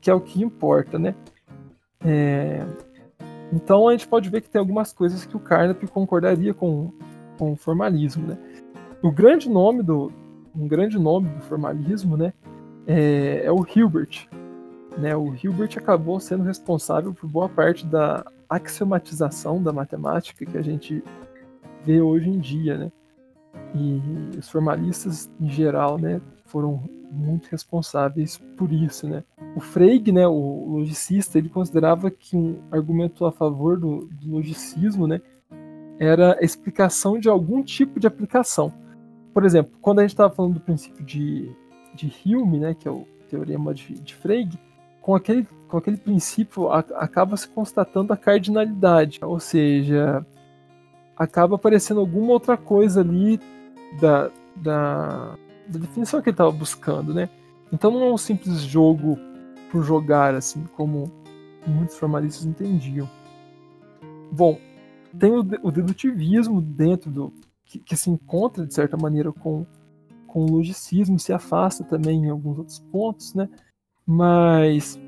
que 0.00 0.10
é 0.10 0.14
o 0.14 0.20
que 0.20 0.42
importa, 0.42 0.98
né. 0.98 1.14
É, 2.04 2.64
então 3.52 3.88
a 3.88 3.92
gente 3.92 4.08
pode 4.08 4.28
ver 4.30 4.40
que 4.40 4.50
tem 4.50 4.58
algumas 4.58 4.92
coisas 4.92 5.24
que 5.24 5.36
o 5.36 5.40
Carnap 5.40 5.82
concordaria 5.88 6.54
com, 6.54 6.92
com 7.38 7.52
o 7.52 7.56
formalismo, 7.56 8.26
né. 8.26 8.38
O 9.02 9.10
grande 9.10 9.48
nome 9.48 9.82
do, 9.82 10.12
um 10.54 10.66
grande 10.68 10.98
nome 10.98 11.28
do 11.28 11.40
formalismo, 11.42 12.16
né, 12.16 12.32
é, 12.86 13.42
é 13.44 13.52
o 13.52 13.64
Hilbert. 13.64 14.28
Né, 14.98 15.16
o 15.16 15.34
Hilbert 15.34 15.70
acabou 15.76 16.18
sendo 16.18 16.42
responsável 16.42 17.14
por 17.14 17.28
boa 17.28 17.48
parte 17.48 17.86
da 17.86 18.24
axiomatização 18.50 19.62
da 19.62 19.72
matemática 19.72 20.44
que 20.44 20.58
a 20.58 20.62
gente 20.62 21.02
vê 21.84 22.00
hoje 22.00 22.28
em 22.28 22.38
dia, 22.38 22.76
né? 22.76 22.92
E 23.74 24.38
os 24.38 24.48
formalistas 24.48 25.30
em 25.40 25.48
geral, 25.48 25.98
né, 25.98 26.20
foram 26.44 26.82
muito 27.10 27.48
responsáveis 27.48 28.38
por 28.56 28.72
isso, 28.72 29.08
né? 29.08 29.24
O 29.56 29.60
Frege, 29.60 30.12
né, 30.12 30.26
o 30.26 30.66
logicista, 30.68 31.38
ele 31.38 31.48
considerava 31.48 32.10
que 32.10 32.36
um 32.36 32.60
argumento 32.70 33.24
a 33.24 33.32
favor 33.32 33.78
do, 33.78 34.06
do 34.06 34.32
logicismo, 34.32 35.06
né, 35.06 35.20
era 35.98 36.38
a 36.38 36.44
explicação 36.44 37.18
de 37.18 37.28
algum 37.28 37.62
tipo 37.62 37.98
de 37.98 38.06
aplicação 38.06 38.72
por 39.32 39.44
exemplo, 39.44 39.72
quando 39.80 40.00
a 40.00 40.02
gente 40.02 40.10
estava 40.10 40.32
falando 40.32 40.54
do 40.54 40.60
princípio 40.60 41.04
de, 41.04 41.50
de 41.94 42.12
Hume, 42.26 42.58
né, 42.58 42.74
que 42.74 42.88
é 42.88 42.90
o 42.90 43.06
teorema 43.28 43.72
de, 43.72 43.94
de 43.94 44.14
Frege, 44.14 44.58
com 45.00 45.14
aquele, 45.14 45.46
com 45.68 45.76
aquele 45.76 45.96
princípio 45.96 46.70
a, 46.70 46.78
acaba 46.78 47.36
se 47.36 47.48
constatando 47.48 48.12
a 48.12 48.16
cardinalidade, 48.16 49.18
ou 49.22 49.40
seja, 49.40 50.24
acaba 51.16 51.56
aparecendo 51.56 52.00
alguma 52.00 52.32
outra 52.32 52.56
coisa 52.56 53.00
ali 53.00 53.40
da, 54.00 54.30
da, 54.56 55.36
da 55.68 55.78
definição 55.78 56.20
que 56.22 56.30
ele 56.30 56.34
estava 56.34 56.50
buscando, 56.50 57.14
né? 57.14 57.28
Então 57.72 57.90
não 57.90 58.02
é 58.02 58.12
um 58.12 58.18
simples 58.18 58.60
jogo 58.60 59.18
por 59.70 59.82
jogar, 59.82 60.34
assim, 60.34 60.64
como 60.76 61.10
muitos 61.66 61.96
formalistas 61.96 62.44
entendiam. 62.44 63.08
Bom, 64.32 64.58
tem 65.18 65.30
o, 65.32 65.40
o 65.62 65.70
dedutivismo 65.70 66.60
dentro 66.60 67.10
do. 67.10 67.32
Que, 67.64 67.78
que, 67.78 67.96
se 67.96 68.10
encontra, 68.10 68.66
de 68.66 68.74
certa 68.74 68.96
maneira, 68.96 69.32
com, 69.32 69.64
com 70.26 70.44
o 70.44 70.50
logicismo, 70.50 71.20
se 71.20 71.32
afasta 71.32 71.84
também 71.84 72.24
em 72.24 72.30
alguns 72.30 72.58
outros 72.58 72.80
pontos, 72.90 73.32
né? 73.34 73.48
Mas, 74.12 75.00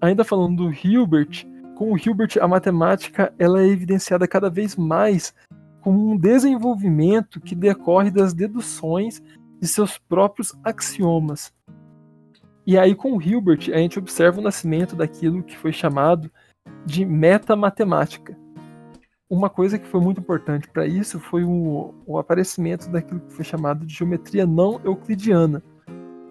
ainda 0.00 0.24
falando 0.24 0.64
do 0.64 0.72
Hilbert, 0.72 1.46
com 1.76 1.92
o 1.92 1.96
Hilbert, 1.96 2.38
a 2.40 2.48
matemática 2.48 3.32
ela 3.38 3.62
é 3.62 3.68
evidenciada 3.68 4.26
cada 4.26 4.50
vez 4.50 4.74
mais 4.74 5.32
como 5.80 6.10
um 6.10 6.16
desenvolvimento 6.16 7.40
que 7.40 7.54
decorre 7.54 8.10
das 8.10 8.34
deduções 8.34 9.22
de 9.60 9.68
seus 9.68 9.96
próprios 9.96 10.52
axiomas. 10.64 11.52
E 12.66 12.76
aí, 12.76 12.96
com 12.96 13.16
o 13.16 13.22
Hilbert, 13.22 13.70
a 13.72 13.78
gente 13.78 14.00
observa 14.00 14.40
o 14.40 14.42
nascimento 14.42 14.96
daquilo 14.96 15.44
que 15.44 15.56
foi 15.56 15.72
chamado 15.72 16.28
de 16.84 17.04
metamatemática. 17.04 18.36
Uma 19.30 19.48
coisa 19.48 19.78
que 19.78 19.86
foi 19.86 20.00
muito 20.00 20.20
importante 20.20 20.68
para 20.68 20.84
isso 20.84 21.20
foi 21.20 21.44
o, 21.44 21.94
o, 22.04 22.18
aparecimento 22.18 22.90
daquilo 22.90 23.20
que 23.20 23.34
foi 23.34 23.44
chamado 23.44 23.86
de 23.86 23.94
geometria 23.94 24.44
não 24.44 24.80
euclidiana, 24.82 25.62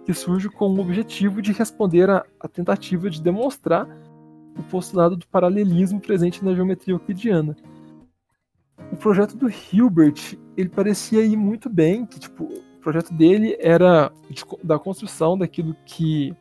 que 0.05 0.13
surge 0.13 0.49
com 0.49 0.69
o 0.69 0.79
objetivo 0.79 1.41
de 1.41 1.51
responder 1.51 2.09
à, 2.09 2.25
tentativa 2.51 3.09
de 3.09 3.21
demonstrar 3.21 3.87
o 4.57 4.63
postulado 4.63 5.15
do 5.15 5.27
paralelismo 5.27 5.99
presente 5.99 6.43
na 6.43 6.53
geometria 6.53 6.93
euclidiana. 6.93 7.55
O 8.91 8.95
projeto 8.95 9.35
do 9.35 9.49
Hilbert, 9.49 10.37
ele 10.55 10.69
parecia 10.69 11.25
ir 11.25 11.37
muito 11.37 11.69
bem, 11.69 12.05
que 12.05 12.19
tipo, 12.19 12.43
o 12.43 12.79
projeto 12.81 13.13
dele 13.13 13.57
era 13.59 14.11
de, 14.29 14.43
da 14.63 14.77
construção 14.77 15.37
daquilo 15.37 15.75
que 15.85 16.35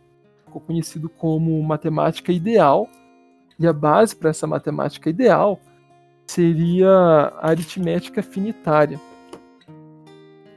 ficou 0.44 0.60
conhecido 0.60 1.08
como 1.08 1.62
matemática 1.62 2.32
ideal, 2.32 2.88
e 3.58 3.66
a 3.66 3.72
base 3.72 4.16
para 4.16 4.30
essa 4.30 4.46
matemática 4.46 5.08
ideal 5.08 5.58
seria 6.26 6.90
a 6.90 7.48
aritmética 7.48 8.22
finitária. 8.22 9.00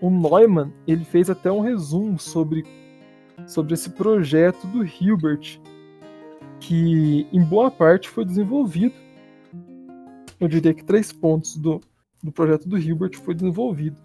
O 0.02 0.10
Neumann 0.10 0.72
ele 0.88 1.06
fez 1.06 1.30
até 1.30 1.52
um 1.52 1.62
resumo 1.62 2.20
sobre, 2.20 2.66
sobre 3.48 3.74
esse 3.74 3.90
projeto 3.90 4.66
do 4.68 4.84
Hilbert, 4.84 5.60
que 6.60 7.28
em 7.32 7.44
boa 7.44 7.70
parte 7.70 8.10
foi 8.10 8.26
desenvolvido. 8.26 8.96
Eu 10.40 10.48
diria 10.48 10.74
que 10.74 10.84
três 10.84 11.12
pontos 11.12 11.56
do, 11.58 11.82
do 12.24 12.32
projeto 12.32 12.68
do 12.68 12.78
Hilbert 12.78 13.18
foi 13.20 13.34
desenvolvido. 13.34 14.02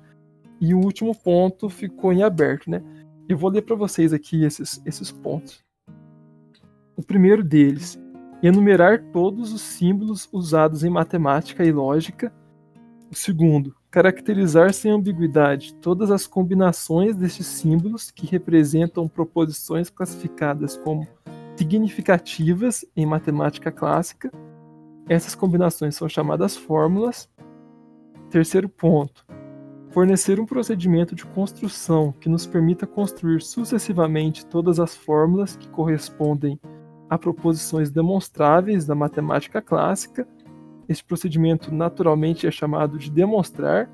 E 0.60 0.74
o 0.74 0.78
último 0.78 1.14
ponto 1.14 1.70
ficou 1.70 2.12
em 2.12 2.22
aberto, 2.22 2.70
né? 2.70 2.82
Eu 3.28 3.38
vou 3.38 3.50
ler 3.50 3.62
para 3.62 3.76
vocês 3.76 4.12
aqui 4.12 4.44
esses, 4.44 4.82
esses 4.84 5.10
pontos. 5.10 5.64
O 6.96 7.02
primeiro 7.02 7.42
deles, 7.42 7.98
enumerar 8.42 9.02
todos 9.12 9.52
os 9.52 9.62
símbolos 9.62 10.28
usados 10.32 10.84
em 10.84 10.90
matemática 10.90 11.64
e 11.64 11.72
lógica. 11.72 12.32
O 13.10 13.14
segundo, 13.14 13.74
caracterizar 13.90 14.72
sem 14.72 14.92
ambiguidade 14.92 15.74
todas 15.74 16.10
as 16.10 16.26
combinações 16.26 17.16
destes 17.16 17.46
símbolos 17.46 18.10
que 18.10 18.26
representam 18.26 19.08
proposições 19.08 19.90
classificadas 19.90 20.76
como 20.76 21.06
significativas 21.56 22.84
em 22.96 23.04
matemática 23.04 23.72
clássica. 23.72 24.30
Essas 25.08 25.34
combinações 25.34 25.96
são 25.96 26.08
chamadas 26.08 26.56
fórmulas. 26.56 27.28
Terceiro 28.30 28.68
ponto, 28.68 29.26
fornecer 29.90 30.38
um 30.38 30.46
procedimento 30.46 31.16
de 31.16 31.26
construção 31.26 32.12
que 32.20 32.28
nos 32.28 32.46
permita 32.46 32.86
construir 32.86 33.42
sucessivamente 33.42 34.46
todas 34.46 34.78
as 34.78 34.96
fórmulas 34.96 35.56
que 35.56 35.68
correspondem 35.68 36.58
a 37.10 37.18
proposições 37.18 37.90
demonstráveis 37.90 38.86
da 38.86 38.94
matemática 38.94 39.60
clássica. 39.60 40.28
Este 40.90 41.04
procedimento 41.04 41.72
naturalmente 41.72 42.48
é 42.48 42.50
chamado 42.50 42.98
de 42.98 43.12
demonstrar. 43.12 43.88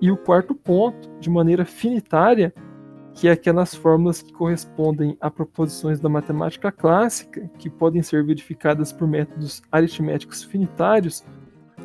E 0.00 0.10
o 0.10 0.16
quarto 0.16 0.54
ponto, 0.54 1.10
de 1.20 1.28
maneira 1.28 1.66
finitária, 1.66 2.54
que 3.12 3.28
é 3.28 3.32
aquelas 3.32 3.74
fórmulas 3.74 4.22
que 4.22 4.32
correspondem 4.32 5.14
a 5.20 5.30
proposições 5.30 6.00
da 6.00 6.08
matemática 6.08 6.72
clássica, 6.72 7.50
que 7.58 7.68
podem 7.68 8.02
ser 8.02 8.24
verificadas 8.24 8.94
por 8.94 9.06
métodos 9.06 9.60
aritméticos 9.70 10.42
finitários, 10.42 11.22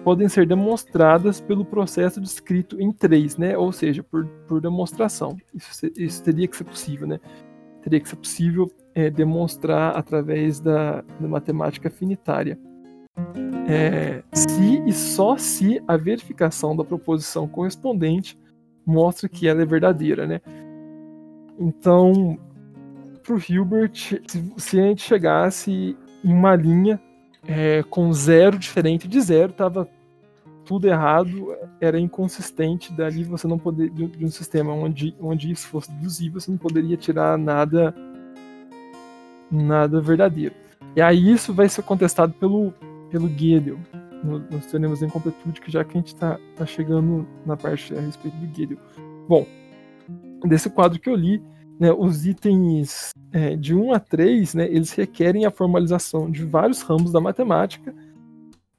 podem 0.01 0.29
ser 0.29 0.47
demonstradas 0.47 1.41
pelo 1.41 1.65
processo 1.65 2.21
descrito 2.21 2.79
em 2.79 2.89
três, 2.89 3.35
né? 3.35 3.57
ou 3.57 3.73
seja, 3.73 4.01
por, 4.01 4.25
por 4.47 4.61
demonstração. 4.61 5.35
Isso, 5.53 5.91
isso 5.97 6.23
teria 6.23 6.47
que 6.47 6.55
ser 6.55 6.63
possível. 6.63 7.05
Né? 7.05 7.19
Teria 7.81 7.99
que 7.99 8.07
ser 8.07 8.15
possível 8.15 8.71
é, 8.95 9.09
demonstrar 9.09 9.97
através 9.97 10.61
da, 10.61 11.01
da 11.19 11.27
matemática 11.27 11.89
finitária. 11.89 12.57
É, 13.67 14.21
se 14.33 14.83
e 14.85 14.91
só 14.91 15.37
se 15.37 15.81
a 15.87 15.95
verificação 15.95 16.75
da 16.75 16.83
proposição 16.83 17.47
correspondente 17.47 18.37
mostra 18.85 19.29
que 19.29 19.47
ela 19.47 19.61
é 19.61 19.65
verdadeira, 19.65 20.27
né? 20.27 20.41
Então, 21.57 22.37
para 23.23 23.35
o 23.35 23.39
Hilbert, 23.39 24.21
se, 24.27 24.53
se, 24.57 24.79
a 24.79 24.83
gente 24.83 25.01
chegasse 25.01 25.97
em 26.23 26.33
uma 26.33 26.55
linha 26.55 26.99
é, 27.47 27.83
com 27.89 28.11
zero 28.11 28.57
diferente 28.57 29.07
de 29.07 29.21
zero, 29.21 29.51
estava 29.51 29.87
tudo 30.65 30.87
errado, 30.87 31.55
era 31.79 31.99
inconsistente. 31.99 32.91
Dali 32.93 33.23
você 33.23 33.47
não 33.47 33.57
poderia 33.57 34.07
de, 34.07 34.25
um 34.25 34.29
sistema 34.29 34.73
onde, 34.73 35.15
onde 35.21 35.51
isso 35.51 35.67
fosse 35.67 35.91
deduzível, 35.91 36.39
você 36.39 36.51
não 36.51 36.57
poderia 36.57 36.97
tirar 36.97 37.37
nada 37.37 37.93
nada 39.49 40.01
verdadeiro. 40.01 40.55
E 40.95 41.01
aí 41.01 41.31
isso 41.31 41.53
vai 41.53 41.69
ser 41.69 41.83
contestado 41.83 42.33
pelo, 42.33 42.73
pelo 43.13 43.29
Gödel, 43.29 43.77
no, 44.23 44.39
nos 44.39 44.65
teoremas 44.65 45.03
incompletude, 45.03 45.61
que 45.61 45.71
já 45.71 45.83
que 45.83 45.95
a 45.95 45.99
gente 46.01 46.07
está 46.07 46.39
tá 46.55 46.65
chegando 46.65 47.27
na 47.45 47.55
parte 47.55 47.93
a 47.93 48.01
respeito 48.01 48.35
do 48.37 48.47
Gödel. 48.47 48.79
Bom, 49.29 49.45
desse 50.47 50.67
quadro 50.67 50.99
que 50.99 51.07
eu 51.07 51.15
li, 51.15 51.39
né, 51.79 51.91
os 51.91 52.25
itens 52.25 53.11
é, 53.31 53.55
de 53.55 53.75
1 53.75 53.93
a 53.93 53.99
3, 53.99 54.55
né, 54.55 54.65
eles 54.65 54.91
requerem 54.93 55.45
a 55.45 55.51
formalização 55.51 56.31
de 56.31 56.43
vários 56.43 56.81
ramos 56.81 57.11
da 57.11 57.21
matemática, 57.21 57.93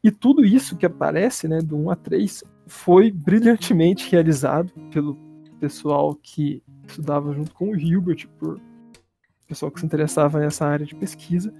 e 0.02 0.10
tudo 0.10 0.44
isso 0.44 0.76
que 0.76 0.84
aparece, 0.84 1.46
né, 1.46 1.60
do 1.60 1.76
1 1.76 1.90
a 1.90 1.96
3, 1.96 2.44
foi 2.66 3.12
brilhantemente 3.12 4.10
realizado 4.10 4.72
pelo 4.90 5.16
pessoal 5.60 6.12
que 6.20 6.60
estudava 6.88 7.32
junto 7.32 7.54
com 7.54 7.70
o 7.70 7.76
Hilbert, 7.76 8.26
por 8.36 8.60
pessoal 9.46 9.70
que 9.70 9.78
se 9.78 9.86
interessava 9.86 10.40
nessa 10.40 10.66
área 10.66 10.84
de 10.84 10.94
pesquisa. 10.96 11.54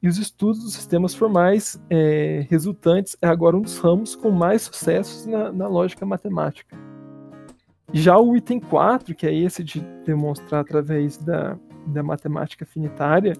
E 0.00 0.06
os 0.06 0.16
estudos 0.16 0.62
dos 0.62 0.74
sistemas 0.74 1.14
formais 1.14 1.80
é, 1.90 2.46
resultantes 2.48 3.16
é 3.20 3.26
agora 3.26 3.56
um 3.56 3.60
dos 3.60 3.78
ramos 3.78 4.14
com 4.14 4.30
mais 4.30 4.62
sucessos 4.62 5.26
na, 5.26 5.50
na 5.52 5.66
lógica 5.66 6.06
matemática. 6.06 6.78
Já 7.92 8.18
o 8.18 8.36
item 8.36 8.60
4, 8.60 9.14
que 9.14 9.26
é 9.26 9.34
esse 9.34 9.64
de 9.64 9.80
demonstrar 10.04 10.60
através 10.60 11.16
da, 11.18 11.58
da 11.86 12.02
matemática 12.02 12.64
finitária, 12.64 13.34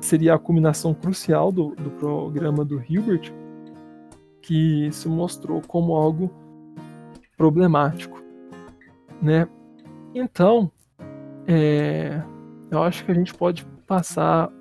seria 0.00 0.34
a 0.34 0.38
combinação 0.38 0.94
crucial 0.94 1.50
do, 1.50 1.74
do 1.74 1.90
programa 1.90 2.64
do 2.64 2.80
Hilbert, 2.80 3.32
que 4.40 4.88
se 4.92 5.08
mostrou 5.08 5.60
como 5.66 5.94
algo 5.94 6.30
problemático. 7.36 8.22
Né? 9.20 9.48
Então, 10.14 10.70
é, 11.46 12.22
eu 12.70 12.82
acho 12.82 13.04
que 13.04 13.10
a 13.10 13.14
gente 13.14 13.34
pode 13.34 13.64
passar 13.86 14.52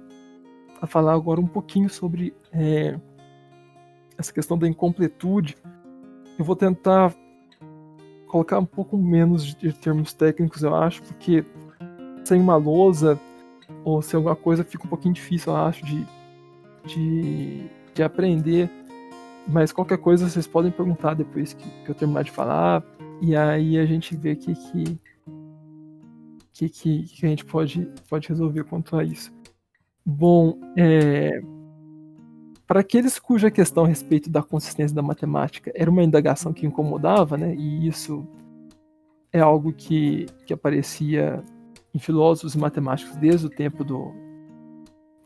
a 0.81 0.87
falar 0.87 1.13
agora 1.13 1.39
um 1.39 1.47
pouquinho 1.47 1.89
sobre 1.89 2.33
é, 2.51 2.99
essa 4.17 4.33
questão 4.33 4.57
da 4.57 4.67
incompletude. 4.67 5.55
Eu 6.37 6.43
vou 6.43 6.55
tentar 6.55 7.13
colocar 8.27 8.59
um 8.59 8.65
pouco 8.65 8.97
menos 8.97 9.53
de 9.55 9.71
termos 9.73 10.13
técnicos, 10.13 10.63
eu 10.63 10.73
acho, 10.73 11.03
porque 11.03 11.45
sem 12.23 12.41
uma 12.41 12.55
lousa 12.55 13.19
ou 13.83 14.01
sem 14.01 14.17
alguma 14.17 14.35
coisa 14.35 14.63
fica 14.63 14.85
um 14.85 14.89
pouquinho 14.89 15.13
difícil, 15.13 15.53
eu 15.53 15.57
acho, 15.57 15.85
de, 15.85 16.05
de, 16.85 17.69
de 17.93 18.03
aprender. 18.03 18.69
Mas 19.47 19.71
qualquer 19.71 19.97
coisa 19.97 20.29
vocês 20.29 20.47
podem 20.47 20.71
perguntar 20.71 21.13
depois 21.13 21.53
que, 21.53 21.69
que 21.83 21.89
eu 21.89 21.95
terminar 21.95 22.23
de 22.23 22.31
falar, 22.31 22.83
e 23.21 23.35
aí 23.35 23.77
a 23.77 23.85
gente 23.85 24.15
vê 24.15 24.35
que, 24.35 24.53
que 24.55 24.99
que, 26.53 27.03
que, 27.03 27.25
a 27.25 27.29
gente 27.29 27.45
pode, 27.45 27.87
pode 28.07 28.27
resolver 28.27 28.63
quanto 28.65 28.95
a 28.95 29.03
isso. 29.03 29.31
Bom, 30.05 30.59
é, 30.77 31.41
para 32.65 32.79
aqueles 32.79 33.19
cuja 33.19 33.51
questão 33.51 33.83
a 33.83 33.87
respeito 33.87 34.29
da 34.29 34.41
consistência 34.41 34.95
da 34.95 35.01
matemática 35.01 35.71
era 35.75 35.91
uma 35.91 36.03
indagação 36.03 36.53
que 36.53 36.65
incomodava, 36.65 37.37
né, 37.37 37.53
e 37.55 37.87
isso 37.87 38.25
é 39.31 39.39
algo 39.39 39.71
que, 39.71 40.25
que 40.45 40.53
aparecia 40.53 41.43
em 41.93 41.99
filósofos 41.99 42.55
e 42.55 42.57
matemáticos 42.57 43.15
desde 43.17 43.45
o 43.45 43.49
tempo 43.49 43.83
do, 43.83 44.13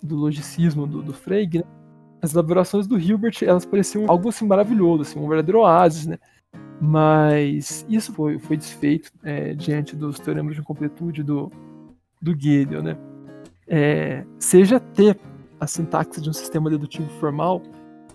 do 0.01 0.15
logicismo 0.15 0.85
do, 0.85 1.01
do 1.01 1.13
Frege, 1.13 1.59
né, 1.59 1.63
as 2.25 2.33
elaborações 2.33 2.87
do 2.87 2.99
Hilbert, 2.99 3.37
elas 3.43 3.65
pareciam 3.65 4.05
algo 4.07 4.29
assim 4.29 4.45
maravilhoso, 4.45 5.03
assim, 5.03 5.19
um 5.19 5.27
verdadeiro 5.27 5.59
oásis, 5.59 6.07
né? 6.07 6.17
Mas 6.81 7.85
isso 7.87 8.11
foi, 8.13 8.39
foi 8.39 8.57
desfeito 8.57 9.11
é, 9.23 9.53
diante 9.53 9.95
dos 9.95 10.19
teoremas 10.19 10.55
de 10.55 10.61
incompletude 10.61 11.23
do, 11.23 11.51
do 12.21 12.33
Gödel, 12.35 12.81
né? 12.81 12.97
É, 13.67 14.25
seja 14.37 14.79
T 14.79 15.15
a 15.59 15.67
sintaxe 15.67 16.21
de 16.21 16.29
um 16.29 16.33
sistema 16.33 16.69
dedutivo 16.69 17.09
formal 17.19 17.61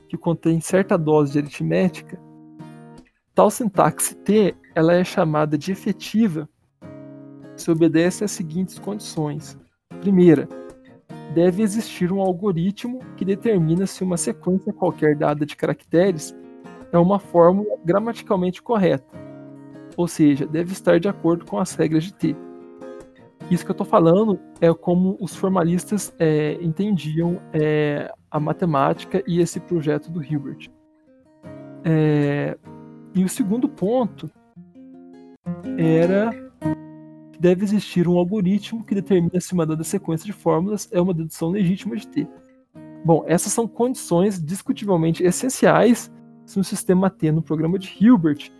que 0.09 0.16
contém 0.16 0.61
certa 0.61 0.96
dose 0.96 1.32
de 1.32 1.38
aritmética, 1.38 2.20
tal 3.34 3.51
sintaxe 3.51 4.14
T 4.14 4.55
ela 4.74 4.94
é 4.94 5.05
chamada 5.05 5.57
de 5.57 5.72
efetiva 5.72 6.48
se 7.57 7.70
obedece 7.70 8.24
às 8.24 8.30
seguintes 8.30 8.78
condições. 8.78 9.59
Primeira, 10.01 10.48
deve 11.34 11.62
existir 11.62 12.12
um 12.12 12.20
algoritmo 12.20 13.01
que 13.16 13.24
determina 13.24 13.86
se 13.86 14.03
uma 14.03 14.16
sequência 14.16 14.72
qualquer 14.72 15.16
dada 15.16 15.44
de 15.44 15.57
caracteres 15.57 16.34
é 16.92 16.98
uma 16.98 17.18
fórmula 17.18 17.76
gramaticalmente 17.84 18.62
correta, 18.62 19.16
ou 19.96 20.09
seja, 20.09 20.46
deve 20.46 20.72
estar 20.72 20.98
de 20.98 21.09
acordo 21.09 21.44
com 21.44 21.59
as 21.59 21.74
regras 21.74 22.05
de 22.05 22.14
T. 22.14 22.36
Isso 23.51 23.64
que 23.64 23.70
eu 23.70 23.74
estou 23.74 23.86
falando 23.86 24.38
é 24.61 24.72
como 24.72 25.16
os 25.20 25.34
formalistas 25.34 26.14
é, 26.20 26.57
entendiam 26.62 27.42
é, 27.53 28.09
a 28.30 28.38
matemática 28.38 29.22
e 29.26 29.40
esse 29.40 29.59
projeto 29.59 30.09
do 30.09 30.22
Hilbert. 30.22 30.70
É, 31.84 32.57
e 33.12 33.24
o 33.24 33.28
segundo 33.28 33.68
ponto 33.68 34.30
era 35.76 36.30
que 37.32 37.40
deve 37.40 37.64
existir 37.64 38.07
um 38.07 38.16
algoritmo 38.16 38.84
que 38.84 38.94
determina 38.94 39.40
se 39.40 39.53
uma 39.53 39.66
dada 39.66 39.82
sequência 39.82 40.26
de 40.26 40.32
fórmulas 40.32 40.88
é 40.92 41.01
uma 41.01 41.12
dedução 41.12 41.51
legítima 41.51 41.96
de 41.96 42.07
T. 42.07 42.28
Bom, 43.05 43.24
essas 43.26 43.53
são 43.53 43.66
condições 43.66 44.40
discutivelmente 44.40 45.24
essenciais 45.24 46.12
se 46.46 46.61
um 46.61 46.62
sistema 46.62 47.11
T 47.11 47.32
no 47.32 47.42
programa 47.42 47.80
de 47.80 47.92
Hilbert 48.01 48.53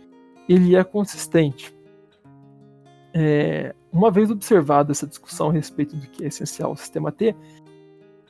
ele 0.49 0.75
é 0.75 0.83
consistente. 0.83 1.73
É, 3.13 3.73
uma 3.91 4.09
vez 4.11 4.31
observada 4.31 4.91
essa 4.91 5.07
discussão 5.07 5.49
a 5.49 5.53
respeito 5.53 5.95
do 5.95 6.07
que 6.07 6.23
é 6.23 6.27
essencial 6.27 6.71
ao 6.71 6.77
sistema 6.77 7.11
T, 7.11 7.35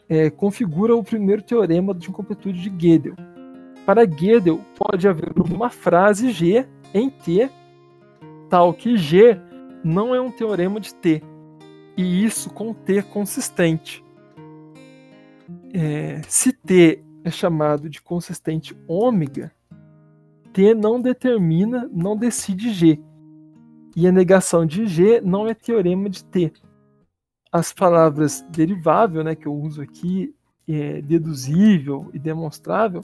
é, 0.09 0.30
configura 0.30 0.95
o 0.95 1.03
primeiro 1.03 1.41
teorema 1.41 1.93
de 1.93 2.09
incompletude 2.09 2.62
de 2.62 2.70
Gödel. 2.70 3.16
Para 3.86 4.05
Gödel, 4.05 4.59
pode 4.78 5.07
haver 5.07 5.34
uma 5.39 5.70
frase 5.70 6.32
G 6.32 6.68
em 6.93 7.09
T 7.09 7.49
tal 8.51 8.74
que 8.74 8.97
G 8.97 9.39
não 9.82 10.14
é 10.14 10.20
um 10.20 10.30
teorema 10.30 10.78
de 10.80 10.93
T, 10.93 11.24
e 11.95 12.26
isso 12.26 12.49
com 12.49 12.74
T 12.74 13.01
consistente. 13.01 14.03
É, 15.74 16.22
se 16.28 16.51
T 16.51 17.01
é 17.24 17.32
chamado 17.32 17.89
de 17.89 18.01
consistente 18.01 18.78
ômega, 18.88 19.53
T 20.51 20.76
não 20.76 20.99
determina, 20.99 21.89
não 21.93 22.18
decide 22.18 22.74
G. 22.74 23.01
E 23.96 24.08
a 24.08 24.12
negação 24.12 24.66
de 24.66 24.86
G 24.86 25.22
não 25.22 25.48
é 25.48 25.54
teorema 25.54 26.10
de 26.10 26.24
T. 26.24 26.54
As 27.52 27.74
palavras 27.74 28.46
derivável, 28.50 29.24
né, 29.24 29.36
que 29.36 29.46
eu 29.46 29.54
uso 29.54 29.82
aqui, 29.82 30.34
é, 30.68 31.02
deduzível 31.02 32.10
e 32.14 32.20
demonstrável, 32.20 33.04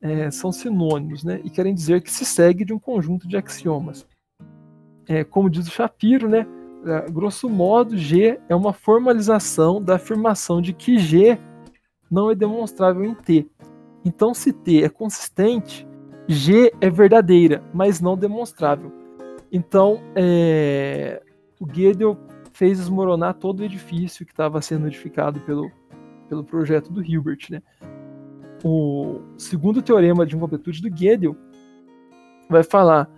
é, 0.00 0.30
são 0.30 0.52
sinônimos, 0.52 1.24
né, 1.24 1.40
e 1.44 1.48
querem 1.48 1.74
dizer 1.74 2.02
que 2.02 2.10
se 2.10 2.24
segue 2.24 2.64
de 2.64 2.74
um 2.74 2.78
conjunto 2.78 3.26
de 3.26 3.36
axiomas. 3.36 4.06
É, 5.08 5.24
como 5.24 5.48
diz 5.48 5.66
o 5.66 5.70
Shapiro, 5.70 6.28
né, 6.28 6.46
é, 6.84 7.10
grosso 7.10 7.48
modo, 7.48 7.96
G 7.96 8.38
é 8.48 8.54
uma 8.54 8.72
formalização 8.72 9.82
da 9.82 9.94
afirmação 9.94 10.60
de 10.60 10.72
que 10.72 10.98
G 10.98 11.38
não 12.10 12.30
é 12.30 12.34
demonstrável 12.34 13.04
em 13.04 13.14
T. 13.14 13.48
Então, 14.04 14.34
se 14.34 14.52
T 14.52 14.82
é 14.82 14.88
consistente, 14.88 15.86
G 16.28 16.72
é 16.80 16.90
verdadeira, 16.90 17.62
mas 17.72 18.00
não 18.00 18.16
demonstrável. 18.16 19.01
Então, 19.52 20.02
é, 20.16 21.22
o 21.60 21.66
Gödel 21.66 22.16
fez 22.52 22.78
desmoronar 22.78 23.34
todo 23.34 23.60
o 23.60 23.64
edifício 23.64 24.24
que 24.24 24.32
estava 24.32 24.62
sendo 24.62 24.86
edificado 24.86 25.38
pelo, 25.40 25.70
pelo 26.26 26.42
projeto 26.42 26.90
do 26.90 27.04
Hilbert. 27.04 27.50
Né? 27.50 27.62
O 28.64 29.20
segundo 29.36 29.82
teorema 29.82 30.24
de 30.24 30.34
incompletude 30.34 30.80
do 30.80 30.88
Gödel 30.88 31.36
vai 32.48 32.62
falar 32.62 33.10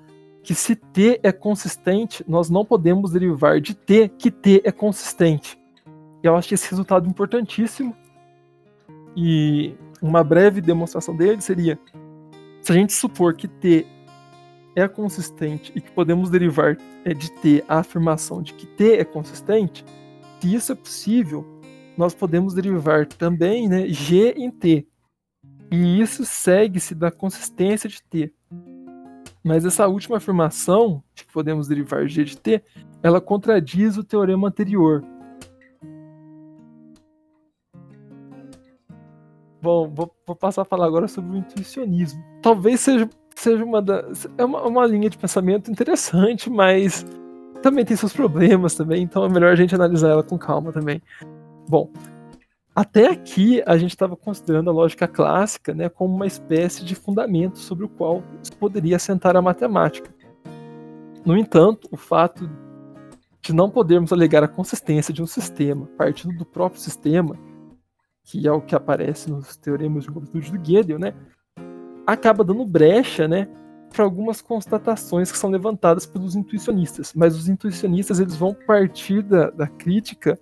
que 0.42 0.54
se 0.54 0.74
T 0.74 1.20
é 1.22 1.32
consistente, 1.32 2.24
nós 2.28 2.50
não 2.50 2.64
podemos 2.64 3.12
derivar 3.12 3.60
de 3.60 3.74
T 3.74 4.08
que 4.08 4.30
T 4.30 4.60
é 4.64 4.72
consistente. 4.72 5.58
Eu 6.22 6.36
acho 6.36 6.52
esse 6.52 6.68
resultado 6.68 7.08
importantíssimo 7.08 7.94
e 9.16 9.74
uma 10.02 10.24
breve 10.24 10.60
demonstração 10.60 11.16
dele 11.16 11.40
seria: 11.40 11.78
se 12.60 12.72
a 12.72 12.74
gente 12.74 12.92
supor 12.92 13.34
que 13.34 13.46
T 13.46 13.86
é 14.76 14.88
consistente 14.88 15.72
e 15.74 15.80
que 15.80 15.90
podemos 15.90 16.30
derivar 16.30 16.76
é, 17.04 17.14
de 17.14 17.30
T 17.30 17.64
a 17.68 17.78
afirmação 17.78 18.42
de 18.42 18.52
que 18.54 18.66
T 18.66 18.96
é 18.96 19.04
consistente, 19.04 19.84
se 20.40 20.54
isso 20.54 20.72
é 20.72 20.74
possível, 20.74 21.44
nós 21.96 22.14
podemos 22.14 22.52
derivar 22.52 23.06
também 23.06 23.68
né, 23.68 23.88
G 23.88 24.34
em 24.36 24.50
T. 24.50 24.86
E 25.70 26.00
isso 26.00 26.24
segue-se 26.24 26.94
da 26.94 27.10
consistência 27.10 27.88
de 27.88 28.02
T. 28.02 28.32
Mas 29.42 29.64
essa 29.64 29.88
última 29.88 30.18
afirmação, 30.18 31.02
de 31.14 31.24
que 31.24 31.32
podemos 31.32 31.66
derivar 31.66 32.06
G 32.06 32.24
de 32.24 32.36
T, 32.36 32.62
ela 33.02 33.20
contradiz 33.20 33.96
o 33.96 34.04
teorema 34.04 34.48
anterior, 34.48 35.02
Bom, 39.64 39.88
vou, 39.88 40.14
vou, 40.26 40.36
passar 40.36 40.60
a 40.60 40.64
falar 40.66 40.84
agora 40.84 41.08
sobre 41.08 41.34
o 41.34 41.38
intuicionismo. 41.38 42.22
Talvez 42.42 42.80
seja, 42.80 43.08
seja 43.34 43.64
uma 43.64 43.82
da, 43.82 44.04
é 44.38 44.44
uma, 44.44 44.62
uma 44.62 44.86
linha 44.86 45.10
de 45.10 45.18
pensamento 45.18 45.70
interessante, 45.70 46.48
mas 46.50 47.04
também 47.62 47.84
tem 47.84 47.96
seus 47.96 48.12
problemas 48.12 48.74
também, 48.74 49.02
então 49.02 49.24
é 49.24 49.28
melhor 49.28 49.52
a 49.52 49.56
gente 49.56 49.74
analisar 49.74 50.10
ela 50.10 50.22
com 50.22 50.38
calma 50.38 50.72
também. 50.72 51.02
Bom, 51.68 51.90
até 52.74 53.06
aqui 53.06 53.62
a 53.66 53.76
gente 53.76 53.90
estava 53.90 54.16
considerando 54.16 54.68
a 54.68 54.72
lógica 54.72 55.08
clássica 55.08 55.72
né, 55.72 55.88
como 55.88 56.14
uma 56.14 56.26
espécie 56.26 56.84
de 56.84 56.94
fundamento 56.94 57.58
sobre 57.58 57.84
o 57.84 57.88
qual 57.88 58.22
se 58.42 58.52
poderia 58.52 58.96
assentar 58.96 59.36
a 59.36 59.42
matemática. 59.42 60.10
No 61.24 61.36
entanto, 61.36 61.88
o 61.90 61.96
fato 61.96 62.50
de 63.40 63.52
não 63.52 63.70
podermos 63.70 64.12
alegar 64.12 64.42
a 64.42 64.48
consistência 64.48 65.12
de 65.14 65.22
um 65.22 65.26
sistema 65.26 65.86
partindo 65.96 66.36
do 66.36 66.44
próprio 66.44 66.80
sistema 66.80 67.38
que 68.24 68.48
é 68.48 68.52
o 68.52 68.60
que 68.60 68.74
aparece 68.74 69.30
nos 69.30 69.56
teoremas 69.56 70.04
de 70.04 70.10
completude 70.10 70.50
do 70.50 70.58
Gödel, 70.58 70.98
né, 70.98 71.14
acaba 72.06 72.44
dando 72.44 72.64
brecha, 72.64 73.26
né, 73.26 73.48
para 73.90 74.04
algumas 74.04 74.42
constatações 74.42 75.30
que 75.30 75.38
são 75.38 75.50
levantadas 75.50 76.04
pelos 76.04 76.34
intuicionistas. 76.34 77.12
Mas 77.14 77.36
os 77.36 77.48
intuicionistas 77.48 78.18
eles 78.18 78.36
vão 78.36 78.54
partir 78.66 79.22
da, 79.22 79.50
da 79.50 79.66
crítica 79.66 80.38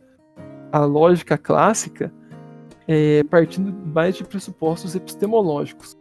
à 0.72 0.84
lógica 0.84 1.36
clássica, 1.36 2.12
é, 2.88 3.22
partindo 3.24 3.72
mais 3.88 4.16
de 4.16 4.24
pressupostos 4.24 4.94
epistemológicos. 4.94 5.96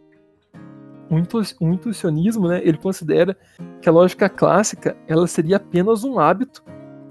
O, 1.10 1.18
intu, 1.18 1.42
o 1.60 1.68
intuicionismo, 1.68 2.48
né, 2.48 2.62
ele 2.64 2.78
considera 2.78 3.38
que 3.82 3.90
a 3.90 3.92
lógica 3.92 4.30
clássica 4.30 4.96
ela 5.08 5.28
seria 5.28 5.58
apenas 5.58 6.06
um 6.06 6.20
hábito 6.20 6.64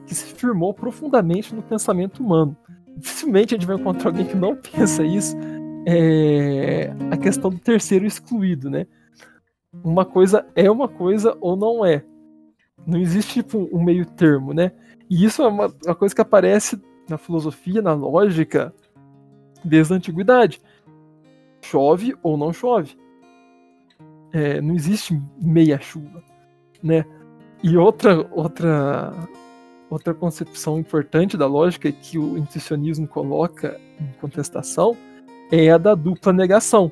que 0.06 0.14
se 0.14 0.24
firmou 0.34 0.72
profundamente 0.72 1.54
no 1.54 1.62
pensamento 1.62 2.22
humano 2.22 2.56
dificilmente 3.00 3.54
a 3.54 3.58
gente 3.58 3.66
vai 3.66 3.76
encontrar 3.76 4.10
alguém 4.10 4.26
que 4.26 4.36
não 4.36 4.54
pensa 4.72 5.02
isso. 5.02 5.36
É 5.86 6.92
a 7.10 7.16
questão 7.16 7.50
do 7.50 7.58
terceiro 7.58 8.06
excluído, 8.06 8.68
né? 8.68 8.86
Uma 9.84 10.04
coisa 10.04 10.46
é 10.54 10.70
uma 10.70 10.88
coisa 10.88 11.36
ou 11.40 11.56
não 11.56 11.84
é. 11.84 12.04
Não 12.86 12.98
existe 12.98 13.42
tipo 13.42 13.68
um 13.72 13.82
meio 13.82 14.04
termo, 14.04 14.52
né? 14.52 14.72
E 15.08 15.24
isso 15.24 15.42
é 15.42 15.48
uma, 15.48 15.72
uma 15.84 15.94
coisa 15.94 16.14
que 16.14 16.20
aparece 16.20 16.80
na 17.08 17.18
filosofia, 17.18 17.82
na 17.82 17.94
lógica, 17.94 18.74
desde 19.64 19.92
a 19.92 19.96
antiguidade. 19.96 20.60
Chove 21.62 22.16
ou 22.22 22.36
não 22.36 22.52
chove. 22.52 22.96
É, 24.32 24.60
não 24.60 24.74
existe 24.74 25.20
meia 25.40 25.78
chuva, 25.80 26.22
né? 26.82 27.04
E 27.62 27.76
outra 27.76 28.26
outra 28.30 29.28
Outra 29.90 30.14
concepção 30.14 30.78
importante 30.78 31.36
da 31.36 31.48
lógica 31.48 31.90
que 31.90 32.16
o 32.16 32.38
intuicionismo 32.38 33.08
coloca 33.08 33.78
em 34.00 34.06
contestação 34.20 34.96
é 35.50 35.70
a 35.70 35.78
da 35.78 35.94
dupla 35.94 36.32
negação, 36.32 36.90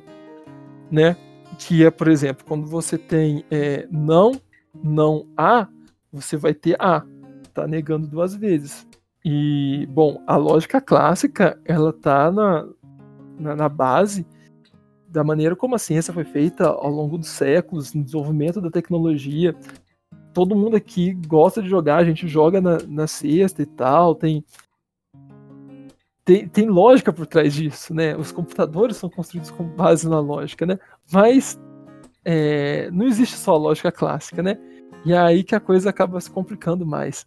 né? 0.91 1.15
Que 1.57 1.85
é, 1.85 1.91
por 1.91 2.07
exemplo, 2.07 2.45
quando 2.45 2.67
você 2.67 2.97
tem 2.97 3.43
é, 3.49 3.87
não, 3.91 4.31
não 4.83 5.27
há, 5.37 5.67
você 6.11 6.37
vai 6.37 6.53
ter 6.53 6.75
a, 6.79 7.03
tá 7.53 7.67
negando 7.67 8.07
duas 8.07 8.35
vezes. 8.35 8.87
E, 9.23 9.85
bom, 9.91 10.23
a 10.25 10.37
lógica 10.37 10.79
clássica, 10.79 11.59
ela 11.65 11.91
tá 11.91 12.31
na, 12.31 12.67
na, 13.37 13.55
na 13.55 13.69
base 13.69 14.25
da 15.09 15.23
maneira 15.23 15.55
como 15.55 15.75
a 15.75 15.79
ciência 15.79 16.13
foi 16.13 16.23
feita 16.23 16.67
ao 16.67 16.89
longo 16.89 17.17
dos 17.17 17.29
séculos, 17.29 17.93
no 17.93 18.03
desenvolvimento 18.03 18.61
da 18.61 18.69
tecnologia, 18.69 19.55
todo 20.33 20.55
mundo 20.55 20.75
aqui 20.75 21.13
gosta 21.27 21.61
de 21.61 21.69
jogar, 21.69 21.97
a 21.97 22.03
gente 22.03 22.27
joga 22.27 22.61
na, 22.61 22.77
na 22.87 23.07
sexta 23.07 23.61
e 23.61 23.65
tal, 23.65 24.13
tem 24.13 24.43
tem, 26.29 26.47
tem 26.47 26.69
lógica 26.69 27.11
por 27.11 27.25
trás 27.25 27.55
disso, 27.55 27.91
né? 27.91 28.15
Os 28.15 28.31
computadores 28.31 28.97
são 28.97 29.09
construídos 29.09 29.49
com 29.49 29.63
base 29.63 30.07
na 30.07 30.19
lógica, 30.19 30.63
né? 30.63 30.77
Mas 31.11 31.59
é, 32.23 32.87
não 32.91 33.07
existe 33.07 33.35
só 33.35 33.55
a 33.55 33.57
lógica 33.57 33.91
clássica, 33.91 34.43
né? 34.43 34.55
E 35.03 35.11
é 35.11 35.17
aí 35.17 35.43
que 35.43 35.55
a 35.55 35.59
coisa 35.59 35.89
acaba 35.89 36.21
se 36.21 36.29
complicando 36.29 36.85
mais. 36.85 37.25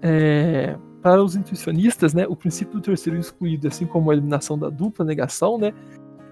É, 0.00 0.78
para 1.02 1.20
os 1.20 1.34
intuicionistas, 1.34 2.14
né, 2.14 2.24
o 2.28 2.36
princípio 2.36 2.74
do 2.74 2.80
terceiro 2.80 3.18
excluído, 3.18 3.66
assim 3.66 3.84
como 3.84 4.10
a 4.10 4.14
eliminação 4.14 4.56
da 4.56 4.70
dupla 4.70 5.04
negação, 5.04 5.58
né, 5.58 5.72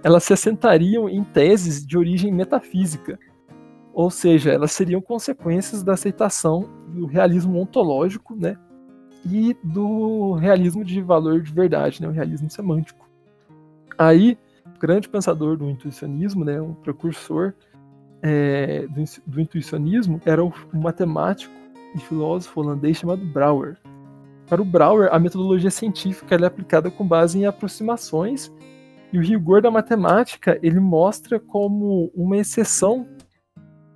elas 0.05 0.23
se 0.23 0.33
assentariam 0.33 1.09
em 1.09 1.25
teses 1.25 1.85
de 1.85 1.99
origem 1.99 2.33
metafísica, 2.33 3.19
ou 3.93 4.11
seja, 4.11 4.53
elas 4.53 4.71
seriam 4.71 5.01
consequências 5.01 5.83
da 5.83 5.95
aceitação 5.95 6.69
do 6.89 7.07
realismo 7.07 7.59
ontológico, 7.59 8.37
né, 8.37 8.57
e 9.25 9.57
do 9.63 10.33
realismo 10.35 10.85
de 10.85 11.01
valor 11.01 11.43
de 11.43 11.53
verdade, 11.53 12.01
né, 12.01 12.09
o 12.09 12.13
realismo 12.13 12.51
semântico. 12.51 13.09
Aí, 13.97 14.39
grande 14.79 15.09
pensador 15.09 15.57
do 15.57 15.69
intuicionismo, 15.69 16.45
né, 16.45 16.61
um 16.61 16.75
precursor 16.75 17.53
é, 18.23 18.87
do, 18.87 19.05
do, 19.27 19.41
intuicionismo, 19.41 20.21
era 20.25 20.45
o, 20.45 20.53
o 20.73 20.79
matemático 20.79 21.53
e 21.95 21.99
filósofo 21.99 22.61
holandês 22.61 22.99
chamado 22.99 23.25
Brouwer. 23.25 23.77
Para 24.47 24.63
o 24.63 24.65
Brouwer, 24.65 25.09
a 25.13 25.19
metodologia 25.19 25.71
científica 25.71 26.35
é 26.35 26.45
aplicada 26.45 26.91
com 26.91 27.07
base 27.07 27.39
em 27.39 27.47
aproximações 27.47 28.53
e 29.13 29.19
o 29.19 29.23
rigor 29.23 29.61
da 29.61 29.71
matemática 29.71 30.59
ele 30.63 30.81
mostra 30.81 31.41
como 31.41 32.11
uma 32.15 32.37
exceção, 32.37 33.07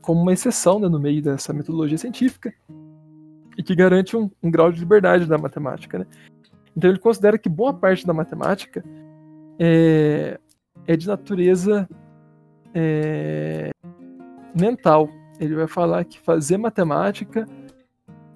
como 0.01 0.21
uma 0.21 0.33
exceção 0.33 0.79
né, 0.79 0.89
no 0.89 0.99
meio 0.99 1.23
dessa 1.23 1.53
metodologia 1.53 1.99
científica 1.99 2.53
e 3.57 3.63
que 3.63 3.75
garante 3.75 4.17
um, 4.17 4.31
um 4.43 4.51
grau 4.51 4.73
de 4.73 4.81
liberdade 4.81 5.27
da 5.27 5.39
matemática. 5.39 5.99
Né? 5.99 6.07
Então 6.77 6.91
ele 6.91 6.99
considera 6.99 7.39
que 7.39 7.49
boa 7.49 7.75
parte 7.75 8.07
da 8.07 8.13
matemática 8.13 8.85
é, 9.59 10.39
é 10.87 10.97
de 10.97 11.07
natureza 11.07 11.89
é, 12.75 13.71
mental. 14.55 15.09
Ele 15.39 15.55
vai 15.55 15.67
falar 15.67 16.05
que 16.05 16.19
fazer 16.19 16.57
matemática 16.57 17.47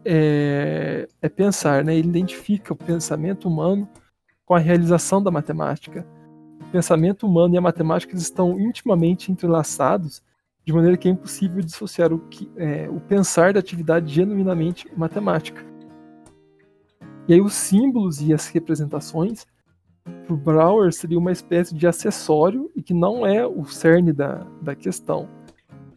é, 0.04 1.08
é 1.20 1.28
pensar, 1.28 1.84
né? 1.84 1.96
Ele 1.96 2.08
identifica 2.08 2.72
o 2.72 2.76
pensamento 2.76 3.48
humano 3.48 3.88
com 4.44 4.54
a 4.54 4.58
realização 4.58 5.22
da 5.22 5.30
matemática. 5.30 6.06
O 6.60 6.70
pensamento 6.70 7.26
humano 7.26 7.54
e 7.54 7.58
a 7.58 7.60
matemática 7.60 8.14
estão 8.14 8.58
intimamente 8.58 9.30
entrelaçados, 9.32 10.22
de 10.66 10.72
maneira 10.72 10.96
que 10.96 11.08
é 11.08 11.12
impossível 11.12 11.62
dissociar 11.62 12.12
o, 12.12 12.18
que, 12.18 12.50
é, 12.56 12.88
o 12.90 13.00
pensar 13.00 13.52
da 13.52 13.60
atividade 13.60 14.12
genuinamente 14.12 14.90
matemática. 14.96 15.64
E 17.28 17.34
aí 17.34 17.40
os 17.40 17.54
símbolos 17.54 18.20
e 18.20 18.34
as 18.34 18.48
representações 18.48 19.46
para 20.26 20.34
o 20.34 20.36
Brouwer 20.36 20.92
seria 20.92 21.18
uma 21.18 21.30
espécie 21.30 21.72
de 21.72 21.86
acessório 21.86 22.68
e 22.74 22.82
que 22.82 22.92
não 22.92 23.24
é 23.24 23.46
o 23.46 23.64
cerne 23.64 24.12
da, 24.12 24.44
da 24.60 24.74
questão, 24.74 25.28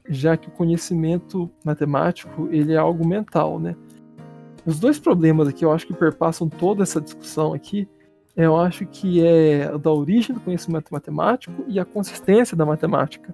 já 0.08 0.38
que 0.38 0.50
o 0.50 0.52
conhecimento 0.52 1.50
matemático 1.66 2.48
ele 2.52 2.74
é 2.74 2.78
algo 2.78 3.08
mental, 3.08 3.60
né? 3.60 3.76
Os 4.66 4.80
dois 4.80 5.00
problemas 5.00 5.48
aqui, 5.48 5.66
eu 5.66 5.72
acho 5.72 5.88
que 5.88 5.94
perpassam 5.96 6.48
toda 6.48 6.84
essa 6.84 7.02
discussão 7.02 7.54
aqui, 7.54 7.88
eu 8.36 8.56
acho 8.56 8.86
que 8.86 9.26
é 9.26 9.76
da 9.80 9.92
origem 9.92 10.36
do 10.36 10.42
conhecimento 10.42 10.94
matemático 10.94 11.66
e 11.68 11.80
a 11.80 11.86
consistência 11.86 12.56
da 12.56 12.66
matemática. 12.66 13.34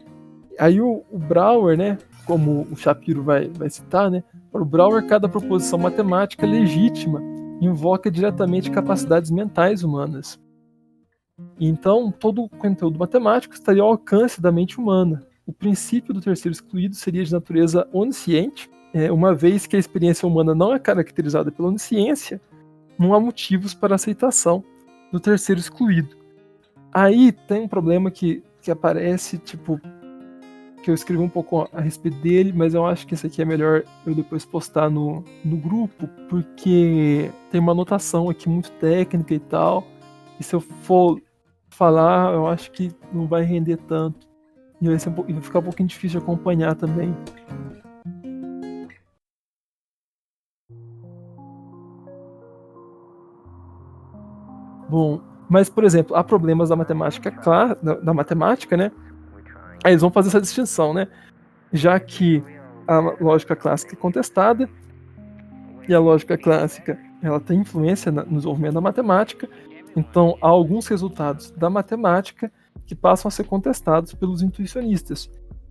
Aí 0.59 0.81
o, 0.81 1.03
o 1.11 1.17
Brouwer, 1.17 1.77
né, 1.77 1.97
como 2.25 2.67
o 2.71 2.75
Shapiro 2.75 3.23
vai, 3.23 3.47
vai 3.49 3.69
citar, 3.69 4.09
né, 4.09 4.23
para 4.51 4.61
o 4.61 4.65
Brouwer, 4.65 5.05
cada 5.05 5.27
proposição 5.27 5.77
matemática 5.77 6.45
legítima 6.45 7.21
invoca 7.61 8.11
diretamente 8.11 8.71
capacidades 8.71 9.31
mentais 9.31 9.83
humanas. 9.83 10.39
Então, 11.59 12.11
todo 12.11 12.43
o 12.43 12.49
conteúdo 12.49 12.97
matemático 12.97 13.53
estaria 13.53 13.81
ao 13.81 13.89
alcance 13.89 14.41
da 14.41 14.51
mente 14.51 14.79
humana. 14.79 15.21
O 15.45 15.53
princípio 15.53 16.13
do 16.13 16.21
terceiro 16.21 16.53
excluído 16.53 16.95
seria 16.95 17.23
de 17.23 17.31
natureza 17.31 17.87
onisciente, 17.93 18.69
é, 18.93 19.11
uma 19.11 19.33
vez 19.35 19.67
que 19.67 19.75
a 19.75 19.79
experiência 19.79 20.27
humana 20.27 20.55
não 20.55 20.73
é 20.73 20.79
caracterizada 20.79 21.51
pela 21.51 21.67
onisciência, 21.67 22.39
não 22.97 23.13
há 23.13 23.19
motivos 23.19 23.73
para 23.73 23.95
aceitação 23.95 24.63
do 25.11 25.19
terceiro 25.19 25.59
excluído. 25.59 26.15
Aí 26.93 27.33
tem 27.33 27.63
um 27.63 27.67
problema 27.67 28.09
que, 28.09 28.41
que 28.61 28.71
aparece, 28.71 29.37
tipo, 29.37 29.79
que 30.85 30.91
eu 30.91 30.93
escrevi 30.93 31.19
um 31.19 31.27
pouco 31.27 31.67
a 31.73 31.81
respeito 31.81 32.15
dele, 32.19 32.53
mas 32.55 32.75
eu 32.75 32.85
acho 32.85 33.07
que 33.07 33.15
esse 33.15 33.25
aqui 33.25 33.41
é 33.41 33.45
melhor 33.45 33.81
eu 34.05 34.13
depois 34.13 34.45
postar 34.45 34.87
no, 34.87 35.23
no 35.43 35.57
grupo, 35.57 36.07
porque 36.29 37.31
tem 37.49 37.59
uma 37.59 37.71
anotação 37.71 38.29
aqui 38.29 38.47
muito 38.47 38.71
técnica 38.73 39.33
e 39.33 39.39
tal, 39.39 39.83
e 40.39 40.43
se 40.43 40.55
eu 40.55 40.61
for 40.61 41.19
falar, 41.71 42.35
eu 42.35 42.45
acho 42.45 42.71
que 42.71 42.91
não 43.11 43.25
vai 43.25 43.41
render 43.41 43.77
tanto. 43.77 44.27
E 44.79 44.87
vai, 44.87 44.95
um, 44.95 45.33
vai 45.33 45.41
ficar 45.41 45.57
um 45.57 45.63
pouquinho 45.63 45.89
difícil 45.89 46.19
de 46.19 46.23
acompanhar 46.23 46.75
também. 46.75 47.15
Bom, 54.87 55.19
mas, 55.49 55.67
por 55.67 55.83
exemplo, 55.83 56.15
há 56.15 56.23
problemas 56.23 56.69
da 56.69 56.75
matemática 56.75 57.31
da, 57.81 57.95
da, 57.95 58.13
matemática, 58.13 58.77
né? 58.77 58.91
Aí 59.85 59.91
eles 59.91 60.01
vão 60.01 60.09
fazer 60.09 60.29
essa 60.29 60.41
distinção, 60.41 60.95
né? 60.95 61.07
Já 61.71 61.99
que 61.99 62.43
a 62.87 62.97
lógica 63.21 63.55
clássica 63.55 63.93
é 63.93 63.95
contestada 63.95 64.67
e 65.87 65.93
a 65.93 65.99
lógica 65.99 66.35
clássica 66.35 66.97
ela 67.21 67.39
tem 67.39 67.59
influência 67.59 68.11
no 68.11 68.25
desenvolvimento 68.25 68.73
da 68.73 68.81
matemática, 68.81 69.47
então 69.95 70.39
há 70.41 70.47
alguns 70.47 70.87
resultados 70.87 71.51
da 71.51 71.69
matemática 71.69 72.51
que 72.87 72.95
passam 72.95 73.29
a 73.29 73.31
ser 73.31 73.43
contestados 73.43 74.15
pelos 74.15 74.41
intuicionistas. 74.41 75.29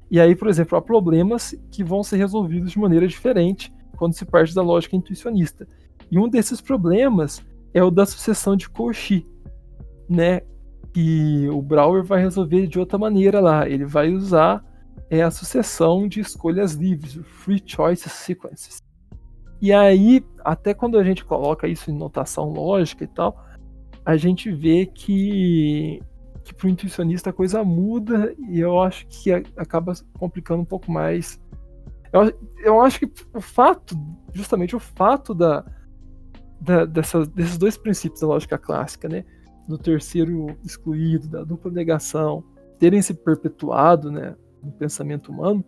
E 0.09 0.21
aí, 0.21 0.37
por 0.37 0.47
exemplo, 0.47 0.79
há 0.79 0.83
problemas 0.83 1.53
que 1.73 1.83
vão 1.83 2.05
ser 2.05 2.17
resolvidos 2.17 2.71
de 2.71 2.79
maneira 2.79 3.09
diferente 3.09 3.75
quando 3.97 4.15
se 4.15 4.25
parte 4.25 4.55
da 4.55 4.63
lógica 4.63 4.95
intuicionista. 4.95 5.67
E 6.09 6.21
um 6.21 6.29
desses 6.29 6.61
problemas 6.61 7.45
é 7.73 7.83
o 7.83 7.91
da 7.91 8.07
sucessão 8.07 8.55
de 8.55 8.71
Cauchy, 8.71 9.27
né? 10.09 10.43
Que 10.95 11.49
o 11.51 11.61
Brouwer 11.61 12.03
vai 12.03 12.23
resolver 12.23 12.67
de 12.67 12.79
outra 12.79 12.97
maneira 12.97 13.41
lá. 13.41 13.69
Ele 13.69 13.85
vai 13.85 14.11
usar 14.11 14.65
é 15.11 15.23
a 15.23 15.31
sucessão 15.31 16.09
de 16.09 16.21
escolhas 16.21 16.73
livres, 16.73 17.19
Free 17.25 17.63
Choice 17.65 18.09
Sequences. 18.09 18.83
E 19.61 19.73
aí, 19.73 20.25
até 20.45 20.75
quando 20.75 20.99
a 20.99 21.05
gente 21.05 21.25
coloca 21.25 21.69
isso 21.69 21.91
em 21.91 21.97
notação 21.97 22.51
lógica 22.51 23.05
e 23.05 23.07
tal, 23.07 23.45
a 24.05 24.17
gente 24.17 24.51
vê 24.51 24.87
que, 24.87 26.03
que 26.43 26.55
para 26.55 26.67
o 26.67 26.71
intuicionista 26.71 27.31
a 27.31 27.33
coisa 27.33 27.65
muda 27.65 28.35
e 28.49 28.61
eu 28.61 28.81
acho 28.81 29.07
que 29.07 29.33
acaba 29.33 29.95
complicando 30.19 30.63
um 30.63 30.67
pouco 30.67 30.91
mais. 30.91 31.41
Eu, 32.13 32.33
eu 32.63 32.81
acho 32.81 33.01
que 33.01 33.11
o 33.33 33.41
fato, 33.41 33.97
justamente 34.33 34.77
o 34.77 34.81
fato 34.81 35.35
da, 35.35 35.65
da, 36.61 36.85
dessa, 36.85 37.25
desses 37.25 37.57
dois 37.57 37.77
princípios 37.77 38.21
da 38.21 38.27
lógica 38.27 38.59
clássica, 38.59 39.09
né? 39.09 39.25
Do 39.69 39.79
terceiro 39.79 40.57
excluído, 40.65 41.29
da 41.29 41.43
dupla 41.43 41.71
negação, 41.71 42.45
terem 42.79 43.01
se 43.01 43.15
perpetuado, 43.15 44.11
né? 44.11 44.37
No 44.63 44.73
pensamento 44.73 45.31
humano, 45.31 45.65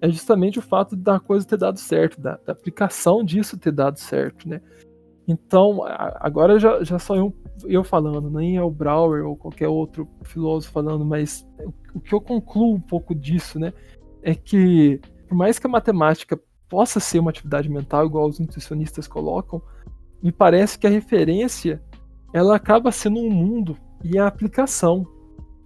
é 0.00 0.08
justamente 0.08 0.58
o 0.58 0.62
fato 0.62 0.96
da 0.96 1.20
coisa 1.20 1.46
ter 1.46 1.58
dado 1.58 1.78
certo, 1.78 2.20
da, 2.20 2.38
da 2.44 2.52
aplicação 2.52 3.22
disso 3.24 3.58
ter 3.58 3.72
dado 3.72 3.98
certo, 3.98 4.48
né? 4.48 4.60
Então, 5.28 5.82
agora 6.16 6.58
já, 6.58 6.82
já 6.82 6.98
só 6.98 7.14
eu, 7.14 7.32
eu 7.66 7.84
falando, 7.84 8.28
nem 8.30 8.56
é 8.56 8.62
o 8.62 8.70
Brouwer 8.70 9.24
ou 9.24 9.36
qualquer 9.36 9.68
outro 9.68 10.08
filósofo 10.24 10.72
falando, 10.72 11.04
mas 11.04 11.46
o 11.94 12.00
que 12.00 12.12
eu 12.12 12.20
concluo 12.20 12.74
um 12.74 12.80
pouco 12.80 13.14
disso, 13.14 13.56
né, 13.56 13.72
é 14.22 14.34
que 14.34 15.00
por 15.28 15.36
mais 15.36 15.56
que 15.56 15.66
a 15.68 15.70
matemática 15.70 16.36
possa 16.68 16.98
ser 16.98 17.20
uma 17.20 17.30
atividade 17.30 17.68
mental, 17.68 18.06
igual 18.06 18.26
os 18.28 18.40
nutricionistas 18.40 19.06
colocam, 19.06 19.62
me 20.20 20.32
parece 20.32 20.76
que 20.76 20.86
a 20.86 20.90
referência 20.90 21.80
ela 22.32 22.56
acaba 22.56 22.92
sendo 22.92 23.20
um 23.20 23.30
mundo 23.30 23.76
e 24.02 24.18
a 24.18 24.26
aplicação. 24.26 25.06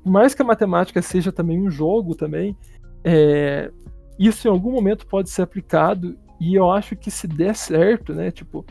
Por 0.03 0.11
mais 0.11 0.35
que 0.35 0.43
a 0.43 0.45
matemática 0.45 1.01
seja 1.03 1.33
também 1.33 1.61
um 1.61 1.71
jogo 1.71 2.15
também, 2.15 2.57
é, 3.03 3.71
isso 4.19 4.47
em 4.47 4.51
algum 4.51 4.73
momento 4.73 5.07
pode 5.07 5.31
ser 5.31 5.43
aplicado 5.43 6.19
e 6.41 6.55
eu 6.55 6.71
acho 6.71 6.97
que 6.97 7.11
se 7.11 7.27
der 7.27 7.55
certo, 7.55 8.13
né, 8.13 8.31
tipo, 8.31 8.65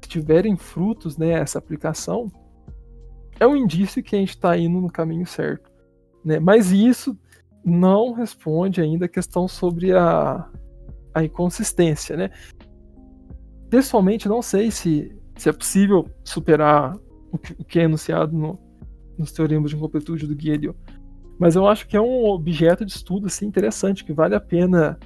se 0.00 0.08
tiverem 0.08 0.56
frutos, 0.56 1.16
né, 1.16 1.30
essa 1.30 1.58
aplicação, 1.58 2.30
é 3.38 3.46
um 3.46 3.56
indício 3.56 4.02
que 4.02 4.16
a 4.16 4.18
gente 4.18 4.30
está 4.30 4.56
indo 4.56 4.80
no 4.80 4.90
caminho 4.90 5.26
certo, 5.26 5.70
né? 6.24 6.40
Mas 6.40 6.72
isso 6.72 7.16
não 7.64 8.12
responde 8.12 8.80
ainda 8.80 9.04
a 9.04 9.08
questão 9.08 9.46
sobre 9.46 9.92
a, 9.92 10.48
a 11.14 11.22
inconsistência, 11.22 12.16
né? 12.16 12.30
pessoalmente 13.68 14.28
não 14.28 14.42
sei 14.42 14.70
se, 14.70 15.14
se 15.36 15.48
é 15.48 15.52
possível 15.52 16.08
superar 16.24 16.96
o 17.32 17.64
que, 17.64 17.78
é 17.78 17.84
enunciado 17.84 18.36
no, 18.36 18.58
nos 19.18 19.32
teoremas 19.32 19.70
de 19.70 19.76
incompletude 19.76 20.26
do 20.26 20.34
Gödel. 20.34 20.74
Mas 21.38 21.54
eu 21.54 21.66
acho 21.66 21.86
que 21.86 21.96
é 21.96 22.00
um 22.00 22.24
objeto 22.26 22.84
de 22.84 22.92
estudo 22.92 23.26
assim, 23.26 23.46
interessante, 23.46 24.04
que 24.04 24.12
vale 24.12 24.34
a 24.34 24.40
pena 24.40 24.98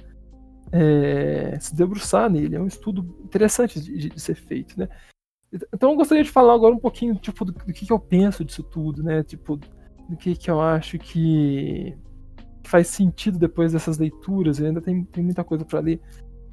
é, 0.71 1.57
se 1.59 1.75
debruçar 1.75 2.29
nele. 2.29 2.55
É 2.55 2.59
um 2.59 2.67
estudo 2.67 3.17
interessante 3.23 3.79
de, 3.79 4.09
de, 4.09 4.19
ser 4.19 4.35
feito. 4.35 4.77
Né? 4.79 4.89
Então 5.71 5.91
eu 5.91 5.95
gostaria 5.95 6.23
de 6.23 6.31
falar 6.31 6.55
agora 6.55 6.73
um 6.73 6.79
pouquinho 6.79 7.15
tipo, 7.15 7.45
do, 7.45 7.51
do 7.51 7.73
que, 7.73 7.85
que 7.85 7.93
eu 7.93 7.99
penso 7.99 8.43
disso 8.43 8.63
tudo, 8.63 9.03
né? 9.03 9.21
Tipo, 9.23 9.57
do 9.57 10.17
que, 10.17 10.35
que 10.35 10.49
eu 10.49 10.59
acho 10.59 10.97
que 10.97 11.95
faz 12.65 12.87
sentido 12.87 13.37
depois 13.37 13.73
dessas 13.73 13.99
leituras. 13.99 14.59
Eu 14.59 14.67
ainda 14.67 14.81
tem, 14.81 15.03
tem 15.03 15.23
muita 15.23 15.43
coisa 15.43 15.63
para 15.63 15.79
ler. 15.79 16.01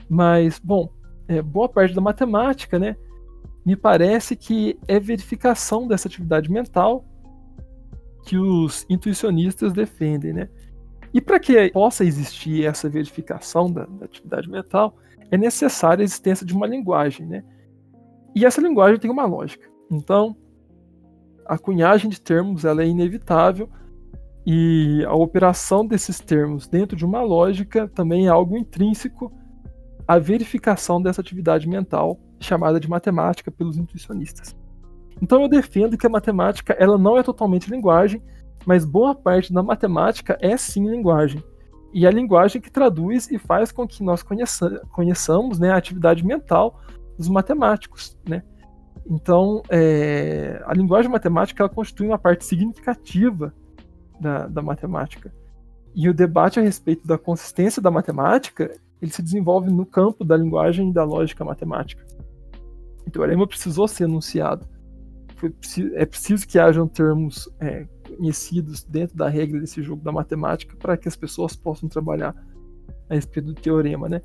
Mas, 0.08 0.58
bom, 0.58 0.92
é, 1.26 1.40
boa 1.40 1.68
parte 1.68 1.94
da 1.94 2.00
matemática, 2.02 2.78
né? 2.78 2.96
Me 3.64 3.76
parece 3.76 4.34
que 4.34 4.78
é 4.88 4.98
verificação 4.98 5.86
dessa 5.86 6.08
atividade 6.08 6.50
mental 6.50 7.04
que 8.26 8.36
os 8.36 8.86
intuicionistas 8.88 9.72
defendem, 9.72 10.32
né? 10.32 10.48
E 11.12 11.20
para 11.20 11.40
que 11.40 11.70
possa 11.70 12.04
existir 12.04 12.64
essa 12.64 12.88
verificação 12.88 13.70
da, 13.70 13.84
da, 13.84 14.04
atividade 14.04 14.48
mental, 14.48 14.96
é 15.30 15.36
necessária 15.36 16.02
a 16.02 16.04
existência 16.04 16.46
de 16.46 16.54
uma 16.54 16.66
linguagem, 16.66 17.26
né? 17.26 17.44
E 18.34 18.44
essa 18.44 18.60
linguagem 18.60 18.98
tem 18.98 19.10
uma 19.10 19.26
lógica. 19.26 19.68
Então, 19.90 20.36
a 21.44 21.58
cunhagem 21.58 22.08
de 22.08 22.20
termos 22.20 22.64
ela 22.64 22.82
é 22.82 22.86
inevitável 22.86 23.68
e 24.46 25.04
a 25.06 25.14
operação 25.14 25.84
desses 25.84 26.20
termos 26.20 26.68
dentro 26.68 26.96
de 26.96 27.04
uma 27.04 27.22
lógica 27.22 27.88
também 27.88 28.26
é 28.26 28.30
algo 28.30 28.56
intrínseco 28.56 29.32
à 30.06 30.18
verificação 30.18 31.02
dessa 31.02 31.20
atividade 31.20 31.68
mental 31.68 32.20
chamada 32.40 32.80
de 32.80 32.88
matemática 32.88 33.50
pelos 33.50 33.76
intuicionistas. 33.76 34.56
Então 35.20 35.42
eu 35.42 35.48
defendo 35.48 35.96
que 35.96 36.06
a 36.06 36.10
matemática 36.10 36.74
ela 36.78 36.96
não 36.96 37.18
é 37.18 37.22
totalmente 37.22 37.70
linguagem, 37.70 38.22
mas 38.66 38.84
boa 38.84 39.14
parte 39.14 39.52
da 39.52 39.62
matemática 39.62 40.38
é 40.40 40.56
sim 40.56 40.88
linguagem. 40.88 41.42
E 41.92 42.06
é 42.06 42.08
a 42.08 42.12
linguagem 42.12 42.60
que 42.60 42.70
traduz 42.70 43.30
e 43.30 43.38
faz 43.38 43.72
com 43.72 43.86
que 43.86 44.02
nós 44.02 44.22
conheça, 44.22 44.80
conheçamos 44.92 45.58
né, 45.58 45.70
a 45.70 45.76
atividade 45.76 46.24
mental 46.24 46.80
dos 47.18 47.28
matemáticos. 47.28 48.16
Né? 48.28 48.42
Então, 49.06 49.60
é, 49.68 50.62
a 50.66 50.72
linguagem 50.72 51.10
matemática 51.10 51.62
ela 51.62 51.68
constitui 51.68 52.06
uma 52.06 52.18
parte 52.18 52.44
significativa 52.44 53.52
da, 54.20 54.46
da 54.46 54.62
matemática. 54.62 55.32
E 55.94 56.08
o 56.08 56.14
debate 56.14 56.60
a 56.60 56.62
respeito 56.62 57.06
da 57.06 57.18
consistência 57.18 57.82
da 57.82 57.90
matemática 57.90 58.70
ele 59.02 59.10
se 59.10 59.22
desenvolve 59.22 59.70
no 59.70 59.86
campo 59.86 60.24
da 60.24 60.36
linguagem 60.36 60.90
e 60.90 60.92
da 60.92 61.02
lógica 61.02 61.44
matemática. 61.44 62.04
Então, 63.06 63.22
o 63.22 63.26
teorema 63.26 63.46
precisou 63.46 63.86
ser 63.88 64.04
enunciado 64.04 64.66
é 65.94 66.04
preciso 66.04 66.46
que 66.46 66.58
hajam 66.58 66.86
termos 66.86 67.48
é, 67.60 67.86
conhecidos 68.16 68.82
dentro 68.82 69.16
da 69.16 69.28
regra 69.28 69.58
desse 69.58 69.82
jogo 69.82 70.02
da 70.02 70.12
matemática 70.12 70.76
para 70.76 70.96
que 70.96 71.08
as 71.08 71.16
pessoas 71.16 71.56
possam 71.56 71.88
trabalhar 71.88 72.34
a 73.08 73.14
respeito 73.14 73.46
do 73.46 73.54
teorema, 73.54 74.08
né? 74.08 74.20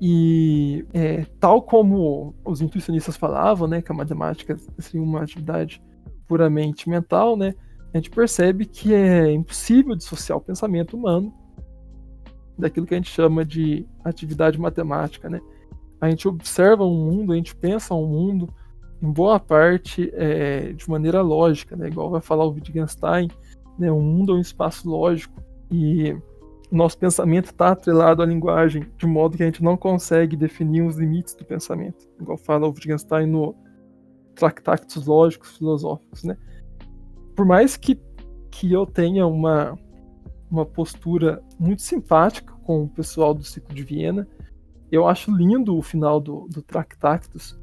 E 0.00 0.86
é, 0.94 1.26
tal 1.38 1.62
como 1.62 2.34
os 2.44 2.60
intuicionistas 2.60 3.16
falavam, 3.16 3.68
né, 3.68 3.82
que 3.82 3.92
a 3.92 3.94
matemática 3.94 4.56
seria 4.78 5.02
uma 5.02 5.22
atividade 5.22 5.82
puramente 6.26 6.88
mental, 6.88 7.36
né, 7.36 7.54
a 7.92 7.98
gente 7.98 8.08
percebe 8.08 8.64
que 8.64 8.94
é 8.94 9.30
impossível 9.30 9.94
dissociar 9.94 10.38
o 10.38 10.40
pensamento 10.40 10.96
humano 10.96 11.34
daquilo 12.56 12.86
que 12.86 12.94
a 12.94 12.96
gente 12.96 13.10
chama 13.10 13.44
de 13.44 13.86
atividade 14.02 14.58
matemática, 14.58 15.28
né? 15.28 15.40
A 16.00 16.08
gente 16.08 16.26
observa 16.26 16.84
um 16.84 16.94
mundo, 16.94 17.32
a 17.32 17.36
gente 17.36 17.54
pensa 17.54 17.94
um 17.94 18.06
mundo, 18.06 18.48
em 19.02 19.10
boa 19.10 19.40
parte 19.40 20.10
é, 20.14 20.72
de 20.72 20.88
maneira 20.88 21.22
lógica, 21.22 21.76
né? 21.76 21.88
igual 21.88 22.10
vai 22.10 22.20
falar 22.20 22.44
o 22.44 22.52
Wittgenstein, 22.52 23.28
né? 23.78 23.90
o 23.90 24.00
mundo 24.00 24.32
é 24.32 24.36
um 24.36 24.40
espaço 24.40 24.88
lógico 24.88 25.42
e 25.70 26.12
o 26.70 26.76
nosso 26.76 26.98
pensamento 26.98 27.46
está 27.46 27.70
atrelado 27.70 28.22
à 28.22 28.26
linguagem, 28.26 28.86
de 28.96 29.06
modo 29.06 29.36
que 29.36 29.42
a 29.42 29.46
gente 29.46 29.62
não 29.62 29.76
consegue 29.76 30.36
definir 30.36 30.82
os 30.82 30.96
limites 30.96 31.34
do 31.34 31.44
pensamento, 31.44 32.08
igual 32.20 32.38
fala 32.38 32.66
o 32.66 32.70
Wittgenstein 32.70 33.26
no 33.26 33.54
Tractatus 34.34 35.06
Lógicos 35.06 35.56
Filosóficos. 35.56 36.22
Né? 36.22 36.36
Por 37.34 37.44
mais 37.44 37.76
que, 37.76 37.98
que 38.50 38.72
eu 38.72 38.86
tenha 38.86 39.26
uma, 39.26 39.78
uma 40.50 40.64
postura 40.64 41.42
muito 41.58 41.82
simpática 41.82 42.54
com 42.64 42.84
o 42.84 42.88
pessoal 42.88 43.34
do 43.34 43.42
ciclo 43.42 43.74
de 43.74 43.82
Viena, 43.82 44.28
eu 44.90 45.06
acho 45.06 45.34
lindo 45.34 45.76
o 45.76 45.82
final 45.82 46.20
do, 46.20 46.46
do 46.48 46.62
Tractatus, 46.62 47.58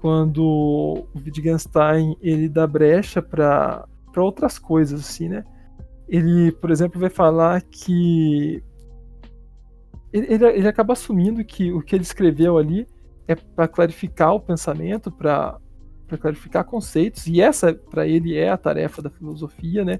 quando 0.00 0.44
o 0.44 1.06
Wittgenstein 1.14 2.16
ele 2.20 2.48
dá 2.48 2.66
brecha 2.66 3.22
para 3.22 3.86
outras 4.16 4.58
coisas, 4.58 5.00
assim, 5.00 5.28
né? 5.28 5.44
Ele, 6.08 6.52
por 6.52 6.70
exemplo, 6.70 7.00
vai 7.00 7.10
falar 7.10 7.62
que 7.62 8.62
ele, 10.12 10.26
ele, 10.32 10.46
ele 10.46 10.68
acaba 10.68 10.92
assumindo 10.92 11.44
que 11.44 11.72
o 11.72 11.80
que 11.80 11.94
ele 11.94 12.02
escreveu 12.02 12.58
ali 12.58 12.86
é 13.26 13.34
para 13.34 13.66
clarificar 13.66 14.34
o 14.34 14.40
pensamento, 14.40 15.10
para 15.10 15.58
clarificar 16.20 16.64
conceitos, 16.64 17.26
e 17.26 17.40
essa 17.40 17.74
para 17.74 18.06
ele 18.06 18.36
é 18.36 18.50
a 18.50 18.58
tarefa 18.58 19.02
da 19.02 19.10
filosofia, 19.10 19.84
né? 19.84 19.98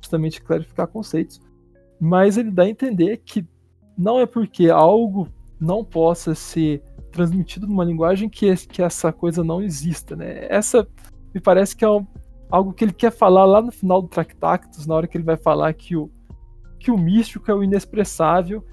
Justamente 0.00 0.42
clarificar 0.42 0.88
conceitos. 0.88 1.40
Mas 2.00 2.36
ele 2.36 2.50
dá 2.50 2.64
a 2.64 2.68
entender 2.68 3.18
que 3.18 3.46
não 3.96 4.18
é 4.18 4.26
porque 4.26 4.70
algo 4.70 5.28
não 5.64 5.84
possa 5.84 6.34
ser 6.34 6.82
transmitido 7.10 7.66
numa 7.66 7.84
linguagem 7.84 8.28
que, 8.28 8.54
que 8.66 8.82
essa 8.82 9.12
coisa 9.12 9.42
não 9.42 9.62
exista, 9.62 10.16
né? 10.16 10.46
Essa 10.48 10.86
me 11.34 11.40
parece 11.40 11.76
que 11.76 11.84
é 11.84 11.90
um, 11.90 12.06
algo 12.50 12.72
que 12.72 12.84
ele 12.84 12.92
quer 12.92 13.10
falar 13.10 13.44
lá 13.44 13.60
no 13.62 13.72
final 13.72 14.02
do 14.02 14.08
Tractactus, 14.08 14.86
na 14.86 14.94
hora 14.94 15.06
que 15.06 15.16
ele 15.16 15.24
vai 15.24 15.36
falar 15.36 15.72
que 15.74 15.96
o, 15.96 16.10
que 16.78 16.90
o 16.90 16.98
místico 16.98 17.50
é 17.50 17.54
o 17.54 17.62
inexpressável 17.62 18.64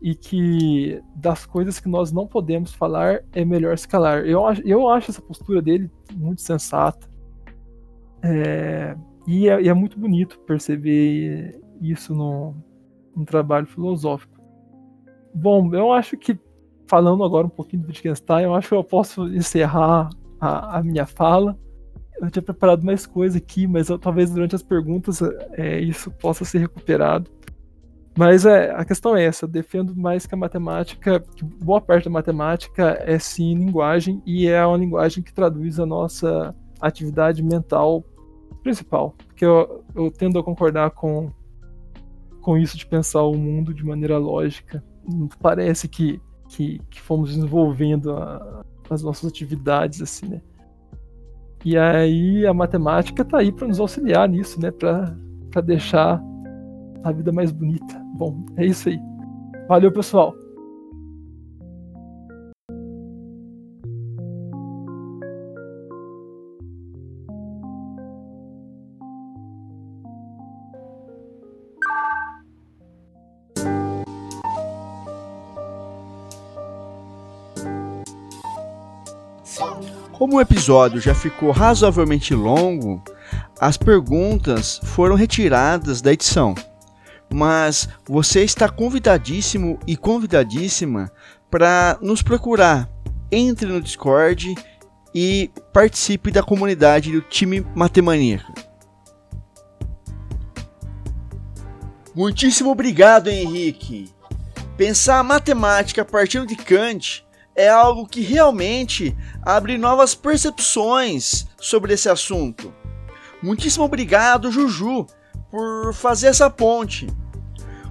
e 0.00 0.14
que 0.14 1.00
das 1.16 1.44
coisas 1.44 1.80
que 1.80 1.88
nós 1.88 2.12
não 2.12 2.26
podemos 2.26 2.72
falar 2.72 3.22
é 3.32 3.44
melhor 3.44 3.76
se 3.76 3.86
calar. 3.86 4.24
Eu, 4.24 4.42
eu 4.64 4.88
acho 4.88 5.10
essa 5.10 5.22
postura 5.22 5.60
dele 5.60 5.90
muito 6.14 6.40
sensata. 6.40 7.08
É, 8.22 8.96
e, 9.26 9.48
é, 9.48 9.62
e, 9.62 9.68
é, 9.68 9.74
muito 9.74 9.98
bonito 9.98 10.38
perceber 10.40 11.60
isso 11.80 12.14
no, 12.14 12.54
no 13.14 13.24
trabalho 13.24 13.66
filosófico. 13.66 14.37
Bom, 15.40 15.72
eu 15.74 15.92
acho 15.92 16.16
que 16.16 16.38
falando 16.88 17.22
agora 17.22 17.46
um 17.46 17.50
pouquinho 17.50 17.82
do 17.82 17.88
Wittgenstein, 17.88 18.44
eu 18.44 18.54
acho 18.54 18.68
que 18.68 18.74
eu 18.74 18.82
posso 18.82 19.28
encerrar 19.28 20.08
a, 20.40 20.78
a 20.78 20.82
minha 20.82 21.06
fala. 21.06 21.56
Eu 22.20 22.30
tinha 22.30 22.42
preparado 22.42 22.84
mais 22.84 23.06
coisa 23.06 23.38
aqui, 23.38 23.66
mas 23.66 23.88
eu, 23.88 23.98
talvez 23.98 24.30
durante 24.30 24.56
as 24.56 24.62
perguntas 24.62 25.20
é, 25.52 25.78
isso 25.78 26.10
possa 26.10 26.44
ser 26.44 26.58
recuperado. 26.58 27.30
Mas 28.16 28.44
é, 28.44 28.72
a 28.72 28.84
questão 28.84 29.16
é 29.16 29.24
essa, 29.24 29.44
eu 29.44 29.48
defendo 29.48 29.94
mais 29.94 30.26
que 30.26 30.34
a 30.34 30.38
matemática, 30.38 31.20
que 31.20 31.44
boa 31.44 31.80
parte 31.80 32.06
da 32.06 32.10
matemática 32.10 32.98
é 33.02 33.16
sim 33.16 33.54
linguagem, 33.54 34.20
e 34.26 34.48
é 34.48 34.66
uma 34.66 34.76
linguagem 34.76 35.22
que 35.22 35.32
traduz 35.32 35.78
a 35.78 35.86
nossa 35.86 36.52
atividade 36.80 37.44
mental 37.44 38.02
principal. 38.64 39.14
Porque 39.28 39.44
eu, 39.44 39.84
eu 39.94 40.10
tendo 40.10 40.36
a 40.36 40.42
concordar 40.42 40.90
com, 40.90 41.30
com 42.40 42.58
isso 42.58 42.76
de 42.76 42.84
pensar 42.84 43.22
o 43.22 43.36
mundo 43.36 43.72
de 43.72 43.84
maneira 43.84 44.18
lógica. 44.18 44.82
Parece 45.40 45.88
que 45.88 46.20
que, 46.48 46.80
que 46.90 47.00
fomos 47.00 47.34
desenvolvendo 47.34 48.12
a, 48.12 48.64
as 48.90 49.02
nossas 49.02 49.30
atividades, 49.30 50.00
assim, 50.02 50.26
né? 50.26 50.40
E 51.64 51.76
aí 51.76 52.46
a 52.46 52.54
matemática 52.54 53.24
tá 53.24 53.38
aí 53.38 53.52
para 53.52 53.68
nos 53.68 53.80
auxiliar 53.80 54.28
nisso, 54.28 54.60
né? 54.60 54.70
Para 54.70 55.60
deixar 55.62 56.22
a 57.04 57.12
vida 57.12 57.30
mais 57.30 57.52
bonita. 57.52 58.00
Bom, 58.16 58.38
é 58.56 58.64
isso 58.64 58.88
aí. 58.88 58.98
Valeu, 59.68 59.92
pessoal. 59.92 60.34
Como 80.28 80.36
o 80.36 80.42
episódio 80.42 81.00
já 81.00 81.14
ficou 81.14 81.50
razoavelmente 81.52 82.34
longo, 82.34 83.02
as 83.58 83.78
perguntas 83.78 84.78
foram 84.84 85.14
retiradas 85.14 86.02
da 86.02 86.12
edição. 86.12 86.54
Mas 87.32 87.88
você 88.04 88.44
está 88.44 88.68
convidadíssimo 88.68 89.78
e 89.86 89.96
convidadíssima 89.96 91.10
para 91.50 91.96
nos 92.02 92.20
procurar. 92.20 92.90
Entre 93.32 93.66
no 93.66 93.80
Discord 93.80 94.54
e 95.14 95.50
participe 95.72 96.30
da 96.30 96.42
comunidade 96.42 97.10
do 97.10 97.22
time 97.22 97.66
Matemaníaca. 97.74 98.52
Muitíssimo 102.14 102.70
obrigado, 102.70 103.28
Henrique. 103.28 104.12
Pensar 104.76 105.20
a 105.20 105.24
matemática 105.24 106.04
partindo 106.04 106.46
de 106.46 106.54
Kant 106.54 107.26
é 107.58 107.68
algo 107.68 108.06
que 108.06 108.20
realmente 108.20 109.16
abre 109.42 109.76
novas 109.76 110.14
percepções 110.14 111.44
sobre 111.60 111.92
esse 111.92 112.08
assunto. 112.08 112.72
Muitíssimo 113.42 113.84
obrigado, 113.84 114.52
Juju, 114.52 115.04
por 115.50 115.92
fazer 115.92 116.28
essa 116.28 116.48
ponte. 116.48 117.08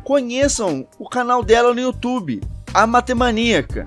Conheçam 0.06 0.88
o 0.98 1.10
canal 1.10 1.44
dela 1.44 1.74
no 1.74 1.82
YouTube, 1.82 2.40
a 2.74 2.88
Matemaníaca. 2.88 3.86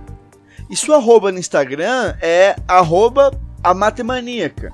E 0.68 0.76
sua 0.76 0.96
arroba 0.96 1.32
no 1.32 1.38
Instagram 1.38 2.14
é 2.20 2.56
arroba 2.68 3.30
a 3.64 3.72
Matemaníaca. 3.72 4.70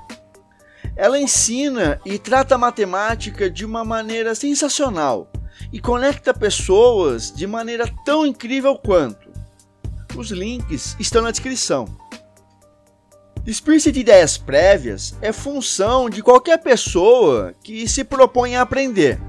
Ela 0.93 1.17
ensina 1.17 2.01
e 2.05 2.19
trata 2.19 2.55
a 2.55 2.57
matemática 2.57 3.49
de 3.49 3.63
uma 3.63 3.85
maneira 3.85 4.35
sensacional 4.35 5.31
e 5.71 5.79
conecta 5.79 6.33
pessoas 6.33 7.31
de 7.31 7.47
maneira 7.47 7.89
tão 8.03 8.25
incrível 8.25 8.75
quanto. 8.77 9.26
Os 10.17 10.31
links 10.31 10.97
estão 10.99 11.21
na 11.21 11.29
descrição. 11.29 11.85
Despir-se 13.43 13.91
de 13.91 13.99
ideias 13.99 14.35
prévias 14.35 15.15
é 15.21 15.31
função 15.31 16.09
de 16.09 16.23
qualquer 16.23 16.57
pessoa 16.57 17.53
que 17.63 17.87
se 17.87 18.03
propõe 18.03 18.55
a 18.55 18.63
aprender. 18.63 19.21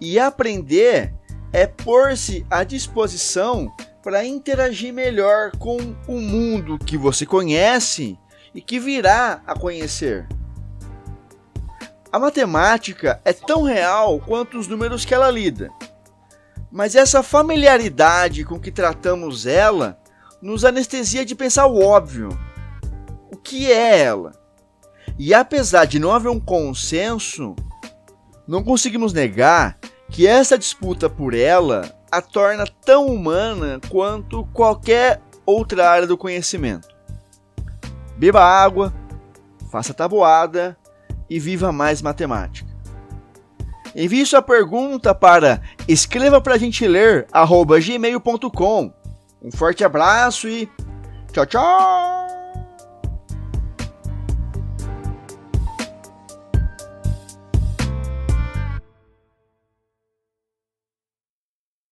E 0.00 0.18
aprender 0.18 1.12
é 1.52 1.66
pôr-se 1.66 2.46
à 2.50 2.64
disposição 2.64 3.70
para 4.02 4.24
interagir 4.24 4.92
melhor 4.92 5.50
com 5.58 5.76
o 6.08 6.18
mundo 6.18 6.78
que 6.78 6.96
você 6.96 7.26
conhece 7.26 8.18
e 8.54 8.62
que 8.62 8.80
virá 8.80 9.42
a 9.46 9.54
conhecer. 9.54 10.26
A 12.10 12.18
matemática 12.18 13.20
é 13.22 13.34
tão 13.34 13.62
real 13.62 14.18
quanto 14.18 14.58
os 14.58 14.66
números 14.66 15.04
que 15.04 15.12
ela 15.12 15.30
lida. 15.30 15.70
Mas 16.74 16.96
essa 16.96 17.22
familiaridade 17.22 18.44
com 18.44 18.58
que 18.58 18.72
tratamos 18.72 19.46
ela 19.46 19.96
nos 20.42 20.64
anestesia 20.64 21.24
de 21.24 21.32
pensar 21.32 21.66
o 21.66 21.80
óbvio. 21.80 22.36
O 23.30 23.36
que 23.36 23.70
é 23.70 24.00
ela? 24.00 24.32
E 25.16 25.32
apesar 25.32 25.84
de 25.84 26.00
não 26.00 26.10
haver 26.10 26.30
um 26.30 26.40
consenso, 26.40 27.54
não 28.44 28.64
conseguimos 28.64 29.12
negar 29.12 29.78
que 30.10 30.26
essa 30.26 30.58
disputa 30.58 31.08
por 31.08 31.32
ela 31.32 31.94
a 32.10 32.20
torna 32.20 32.64
tão 32.84 33.06
humana 33.06 33.80
quanto 33.88 34.44
qualquer 34.46 35.22
outra 35.46 35.88
área 35.88 36.08
do 36.08 36.18
conhecimento. 36.18 36.88
Beba 38.16 38.42
água, 38.42 38.92
faça 39.70 39.94
tabuada 39.94 40.76
e 41.30 41.38
viva 41.38 41.70
mais 41.70 42.02
matemática. 42.02 42.63
Envie 43.94 44.26
sua 44.26 44.42
pergunta 44.42 45.14
para 45.14 45.60
escreva 45.86 46.40
pra 46.40 46.58
gente 46.58 46.86
ler 46.86 47.26
gmail.com. 47.32 48.92
Um 49.42 49.52
forte 49.52 49.84
abraço 49.84 50.48
e 50.48 50.68
tchau, 51.32 51.46
tchau! 51.46 52.33